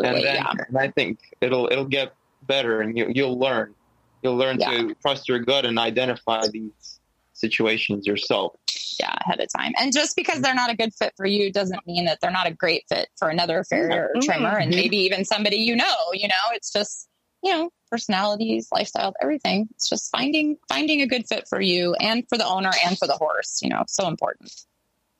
and 0.00 0.16
then 0.16 0.22
yeah. 0.22 0.52
and 0.68 0.76
I 0.76 0.90
think 0.90 1.20
it'll 1.40 1.68
it'll 1.70 1.84
get 1.84 2.12
better, 2.42 2.80
and 2.80 2.96
you 2.96 3.10
you'll 3.14 3.38
learn 3.38 3.74
you'll 4.22 4.36
learn 4.36 4.58
to 4.58 4.94
trust 5.00 5.28
your 5.28 5.38
gut 5.38 5.64
and 5.64 5.78
identify 5.78 6.46
these 6.48 6.95
situations 7.36 8.06
yourself. 8.06 8.54
Yeah, 8.98 9.14
ahead 9.20 9.40
of 9.40 9.48
time. 9.54 9.72
And 9.78 9.92
just 9.92 10.16
because 10.16 10.40
they're 10.40 10.54
not 10.54 10.70
a 10.70 10.76
good 10.76 10.94
fit 10.94 11.12
for 11.16 11.26
you 11.26 11.52
doesn't 11.52 11.86
mean 11.86 12.06
that 12.06 12.18
they're 12.20 12.30
not 12.30 12.46
a 12.46 12.52
great 12.52 12.84
fit 12.88 13.08
for 13.16 13.28
another 13.28 13.62
farrier 13.64 14.10
or 14.14 14.20
trimmer, 14.22 14.52
mm-hmm. 14.52 14.62
and 14.62 14.70
maybe 14.70 14.96
even 14.98 15.24
somebody 15.24 15.56
you 15.56 15.76
know. 15.76 15.96
You 16.12 16.28
know, 16.28 16.34
it's 16.52 16.72
just 16.72 17.08
you 17.42 17.52
know 17.52 17.70
personalities, 17.90 18.68
lifestyles, 18.72 19.12
everything. 19.20 19.68
It's 19.72 19.88
just 19.88 20.10
finding 20.10 20.56
finding 20.68 21.02
a 21.02 21.06
good 21.06 21.26
fit 21.28 21.46
for 21.48 21.60
you 21.60 21.94
and 21.94 22.24
for 22.28 22.38
the 22.38 22.46
owner 22.46 22.72
and 22.84 22.98
for 22.98 23.06
the 23.06 23.16
horse. 23.16 23.60
You 23.62 23.68
know, 23.68 23.84
so 23.86 24.08
important. 24.08 24.52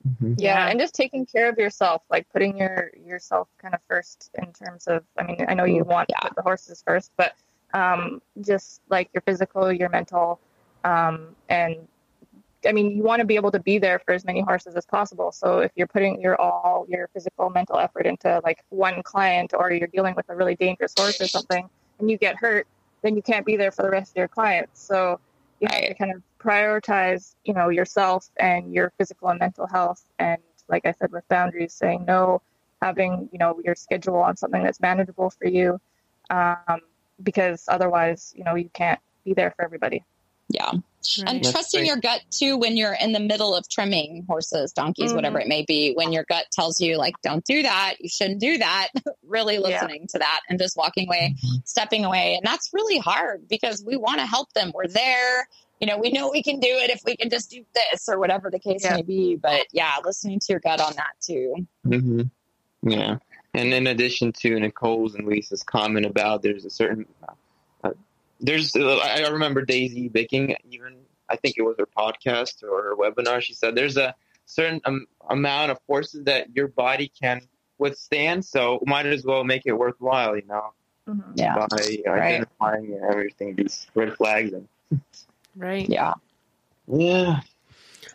Mm-hmm. 0.06 0.34
Yeah, 0.38 0.58
yeah, 0.58 0.70
and 0.70 0.80
just 0.80 0.94
taking 0.94 1.26
care 1.26 1.48
of 1.48 1.58
yourself, 1.58 2.02
like 2.10 2.28
putting 2.32 2.56
your 2.58 2.92
yourself 3.04 3.48
kind 3.60 3.74
of 3.74 3.80
first 3.88 4.30
in 4.34 4.52
terms 4.52 4.86
of. 4.86 5.04
I 5.18 5.24
mean, 5.24 5.44
I 5.48 5.54
know 5.54 5.64
you 5.64 5.84
want 5.84 6.08
yeah. 6.10 6.18
to 6.18 6.28
put 6.28 6.36
the 6.36 6.42
horses 6.42 6.82
first, 6.86 7.10
but 7.16 7.34
um, 7.74 8.22
just 8.40 8.80
like 8.88 9.10
your 9.12 9.22
physical, 9.22 9.72
your 9.72 9.88
mental, 9.88 10.40
um, 10.84 11.34
and 11.48 11.76
I 12.66 12.72
mean, 12.72 12.96
you 12.96 13.02
want 13.02 13.20
to 13.20 13.26
be 13.26 13.36
able 13.36 13.50
to 13.52 13.60
be 13.60 13.78
there 13.78 13.98
for 13.98 14.12
as 14.12 14.24
many 14.24 14.40
horses 14.40 14.74
as 14.74 14.86
possible. 14.86 15.32
So 15.32 15.60
if 15.60 15.72
you're 15.74 15.86
putting 15.86 16.20
your 16.20 16.40
all 16.40 16.86
your 16.88 17.08
physical, 17.12 17.50
mental 17.50 17.78
effort 17.78 18.06
into 18.06 18.40
like 18.44 18.64
one 18.70 19.02
client, 19.02 19.52
or 19.54 19.70
you're 19.72 19.88
dealing 19.88 20.14
with 20.14 20.28
a 20.28 20.36
really 20.36 20.56
dangerous 20.56 20.94
horse 20.98 21.20
or 21.20 21.26
something, 21.26 21.68
and 21.98 22.10
you 22.10 22.16
get 22.16 22.36
hurt, 22.36 22.66
then 23.02 23.16
you 23.16 23.22
can't 23.22 23.46
be 23.46 23.56
there 23.56 23.70
for 23.70 23.82
the 23.82 23.90
rest 23.90 24.12
of 24.12 24.16
your 24.16 24.28
clients. 24.28 24.82
So 24.82 25.20
you 25.60 25.68
have 25.70 25.88
to 25.88 25.94
kind 25.94 26.12
of 26.12 26.22
prioritize, 26.38 27.34
you 27.44 27.54
know, 27.54 27.68
yourself 27.68 28.30
and 28.38 28.72
your 28.72 28.92
physical 28.98 29.28
and 29.28 29.38
mental 29.38 29.66
health. 29.66 30.04
And 30.18 30.40
like 30.68 30.86
I 30.86 30.92
said, 30.92 31.12
with 31.12 31.26
boundaries, 31.28 31.72
saying 31.72 32.04
no, 32.06 32.42
having, 32.82 33.28
you 33.32 33.38
know, 33.38 33.60
your 33.64 33.74
schedule 33.74 34.16
on 34.16 34.36
something 34.36 34.62
that's 34.62 34.80
manageable 34.80 35.30
for 35.30 35.46
you. 35.46 35.80
Um, 36.30 36.80
because 37.22 37.64
otherwise, 37.68 38.34
you 38.36 38.44
know, 38.44 38.54
you 38.54 38.68
can't 38.72 39.00
be 39.24 39.32
there 39.32 39.52
for 39.56 39.64
everybody. 39.64 40.04
Yeah. 40.48 40.72
Right. 41.18 41.34
And 41.34 41.44
trusting 41.44 41.84
your 41.84 41.96
gut 41.96 42.22
too 42.30 42.56
when 42.56 42.76
you're 42.76 42.94
in 42.94 43.12
the 43.12 43.20
middle 43.20 43.54
of 43.54 43.68
trimming 43.68 44.24
horses, 44.28 44.72
donkeys, 44.72 45.06
mm-hmm. 45.06 45.16
whatever 45.16 45.40
it 45.40 45.48
may 45.48 45.64
be, 45.64 45.92
when 45.94 46.12
your 46.12 46.24
gut 46.24 46.46
tells 46.52 46.80
you, 46.80 46.96
like, 46.96 47.14
don't 47.22 47.44
do 47.44 47.62
that, 47.62 47.94
you 48.00 48.08
shouldn't 48.08 48.40
do 48.40 48.58
that, 48.58 48.88
really 49.26 49.58
listening 49.58 50.02
yeah. 50.02 50.06
to 50.12 50.18
that 50.18 50.40
and 50.48 50.58
just 50.58 50.76
walking 50.76 51.08
away, 51.08 51.34
mm-hmm. 51.36 51.56
stepping 51.64 52.04
away. 52.04 52.34
And 52.34 52.44
that's 52.44 52.72
really 52.72 52.98
hard 52.98 53.48
because 53.48 53.84
we 53.84 53.96
want 53.96 54.20
to 54.20 54.26
help 54.26 54.52
them. 54.52 54.72
We're 54.74 54.88
there. 54.88 55.48
You 55.80 55.86
know, 55.86 55.98
we 55.98 56.10
know 56.10 56.30
we 56.30 56.42
can 56.42 56.58
do 56.58 56.68
it 56.68 56.90
if 56.90 57.02
we 57.04 57.16
can 57.16 57.28
just 57.28 57.50
do 57.50 57.64
this 57.74 58.08
or 58.08 58.18
whatever 58.18 58.50
the 58.50 58.58
case 58.58 58.84
yeah. 58.84 58.96
may 58.96 59.02
be. 59.02 59.36
But 59.36 59.66
yeah, 59.72 59.96
listening 60.04 60.40
to 60.40 60.46
your 60.48 60.60
gut 60.60 60.80
on 60.80 60.94
that 60.96 61.14
too. 61.20 61.66
Mm-hmm. 61.86 62.90
Yeah. 62.90 63.18
And 63.52 63.72
in 63.72 63.86
addition 63.86 64.32
to 64.40 64.60
Nicole's 64.60 65.14
and 65.14 65.26
Lisa's 65.26 65.62
comment 65.62 66.06
about 66.06 66.42
there's 66.42 66.64
a 66.64 66.70
certain 66.70 67.06
there's 68.40 68.74
uh, 68.76 68.96
I 68.96 69.28
remember 69.28 69.64
Daisy 69.64 70.08
Bicking 70.08 70.56
even 70.70 70.96
I 71.28 71.36
think 71.36 71.56
it 71.58 71.62
was 71.62 71.76
her 71.78 71.86
podcast 71.86 72.62
or 72.62 72.82
her 72.82 72.96
webinar. 72.96 73.40
She 73.40 73.54
said 73.54 73.74
there's 73.74 73.96
a 73.96 74.14
certain 74.46 74.80
um, 74.84 75.06
amount 75.28 75.72
of 75.72 75.78
forces 75.86 76.24
that 76.24 76.54
your 76.54 76.68
body 76.68 77.10
can 77.20 77.42
withstand, 77.78 78.44
so 78.44 78.80
might 78.86 79.06
as 79.06 79.24
well 79.24 79.44
make 79.44 79.62
it 79.66 79.72
worthwhile, 79.72 80.36
you 80.36 80.46
know. 80.46 80.72
Mm-hmm. 81.08 81.32
Yeah, 81.36 81.54
by 81.54 82.12
identifying 82.12 83.00
right. 83.00 83.10
everything 83.10 83.54
these 83.54 83.86
red 83.94 84.16
flags 84.16 84.52
and 84.52 84.68
right. 85.56 85.88
Yeah, 85.88 86.14
yeah. 86.88 87.40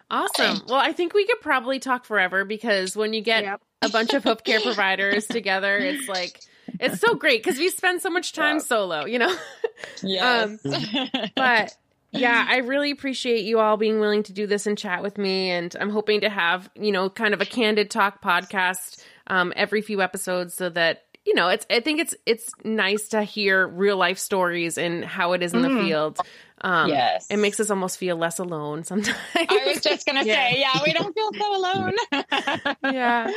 Awesome. 0.09 0.63
Well, 0.67 0.79
I 0.79 0.91
think 0.91 1.13
we 1.13 1.25
could 1.25 1.39
probably 1.39 1.79
talk 1.79 2.03
forever 2.03 2.43
because 2.43 2.97
when 2.97 3.13
you 3.13 3.21
get 3.21 3.45
yep. 3.45 3.61
a 3.81 3.87
bunch 3.87 4.13
of 4.13 4.25
hoof 4.25 4.43
care 4.43 4.59
providers 4.59 5.25
together, 5.25 5.77
it's 5.77 6.09
like 6.09 6.41
it's 6.79 6.99
so 6.99 7.15
great 7.15 7.43
because 7.43 7.59
we 7.59 7.69
spend 7.69 8.01
so 8.01 8.09
much 8.09 8.33
time 8.33 8.57
yeah. 8.57 8.61
solo, 8.61 9.05
you 9.05 9.19
know. 9.19 9.35
Yes. 10.03 10.63
Um, 10.65 11.09
but 11.35 11.75
yeah, 12.11 12.45
I 12.47 12.57
really 12.57 12.91
appreciate 12.91 13.45
you 13.45 13.59
all 13.59 13.77
being 13.77 13.99
willing 13.99 14.23
to 14.23 14.33
do 14.33 14.45
this 14.45 14.67
and 14.67 14.77
chat 14.77 15.01
with 15.01 15.17
me. 15.17 15.49
And 15.49 15.75
I'm 15.79 15.89
hoping 15.89 16.21
to 16.21 16.29
have, 16.29 16.69
you 16.75 16.91
know, 16.91 17.09
kind 17.09 17.33
of 17.33 17.41
a 17.41 17.45
candid 17.45 17.89
talk 17.89 18.21
podcast 18.21 19.03
um, 19.27 19.53
every 19.55 19.81
few 19.81 20.01
episodes 20.01 20.53
so 20.53 20.69
that, 20.69 21.03
you 21.25 21.35
know, 21.35 21.49
it's, 21.49 21.65
I 21.69 21.79
think 21.79 21.99
it's, 21.99 22.15
it's 22.25 22.49
nice 22.63 23.09
to 23.09 23.23
hear 23.23 23.67
real 23.67 23.97
life 23.97 24.17
stories 24.17 24.77
and 24.77 25.05
how 25.05 25.33
it 25.33 25.43
is 25.43 25.53
in 25.53 25.61
mm. 25.61 25.77
the 25.77 25.83
field. 25.83 26.19
Um, 26.63 26.89
yes. 26.89 27.27
It 27.29 27.37
makes 27.37 27.59
us 27.59 27.69
almost 27.69 27.97
feel 27.97 28.15
less 28.15 28.39
alone 28.39 28.83
sometimes. 28.83 29.17
I 29.35 29.63
was 29.65 29.81
just 29.81 30.05
going 30.05 30.23
to 30.23 30.27
yeah. 30.27 30.49
say, 30.49 30.59
yeah, 30.59 30.79
we 30.85 30.93
don't 30.93 31.13
feel 31.13 31.31
so 31.33 31.57
alone. 31.57 31.93
yeah. 32.93 33.31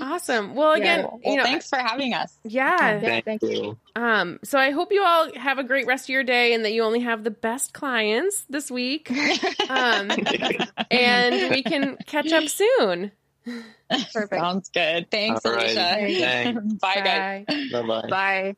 Awesome. 0.00 0.54
Well, 0.54 0.72
again, 0.72 1.00
yeah. 1.00 1.06
well, 1.06 1.20
you 1.24 1.36
know, 1.36 1.44
thanks 1.44 1.68
for 1.68 1.78
having 1.78 2.14
us. 2.14 2.38
Yeah. 2.44 3.00
yeah 3.00 3.20
thank 3.20 3.42
you. 3.42 3.78
Um, 3.94 4.38
so 4.42 4.58
I 4.58 4.70
hope 4.70 4.92
you 4.92 5.04
all 5.04 5.34
have 5.36 5.58
a 5.58 5.64
great 5.64 5.86
rest 5.86 6.06
of 6.06 6.08
your 6.10 6.24
day 6.24 6.54
and 6.54 6.64
that 6.64 6.72
you 6.72 6.82
only 6.82 7.00
have 7.00 7.22
the 7.24 7.30
best 7.30 7.72
clients 7.72 8.44
this 8.48 8.70
week. 8.70 9.10
Um, 9.68 10.10
and 10.90 11.50
we 11.50 11.62
can 11.62 11.96
catch 12.06 12.30
up 12.32 12.46
soon. 12.48 13.10
Perfect. 13.90 14.34
Sounds 14.34 14.70
good. 14.70 15.10
Thanks, 15.10 15.44
Alicia. 15.44 15.74
Thanks. 15.74 16.74
Bye, 16.80 17.44
Bye. 17.48 17.68
Bye-bye. 17.72 18.08
Bye. 18.08 18.56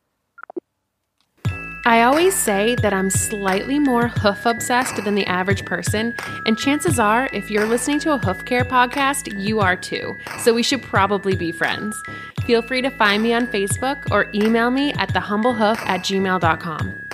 I 1.87 2.01
always 2.01 2.33
say 2.33 2.73
that 2.81 2.93
I'm 2.93 3.11
slightly 3.11 3.77
more 3.77 4.07
hoof 4.07 4.47
obsessed 4.47 5.03
than 5.03 5.13
the 5.13 5.25
average 5.27 5.65
person, 5.65 6.15
and 6.47 6.57
chances 6.57 6.97
are, 6.97 7.29
if 7.31 7.51
you're 7.51 7.67
listening 7.67 7.99
to 7.99 8.13
a 8.13 8.17
hoof 8.17 8.43
care 8.45 8.65
podcast, 8.65 9.39
you 9.39 9.59
are 9.59 9.75
too. 9.75 10.15
So 10.39 10.51
we 10.51 10.63
should 10.63 10.81
probably 10.81 11.35
be 11.35 11.51
friends. 11.51 11.95
Feel 12.47 12.63
free 12.63 12.81
to 12.81 12.89
find 12.89 13.21
me 13.21 13.33
on 13.33 13.45
Facebook 13.45 14.09
or 14.09 14.31
email 14.33 14.71
me 14.71 14.93
at 14.93 15.09
thehumblehoof 15.09 15.77
at 15.85 16.01
gmail.com. 16.01 17.04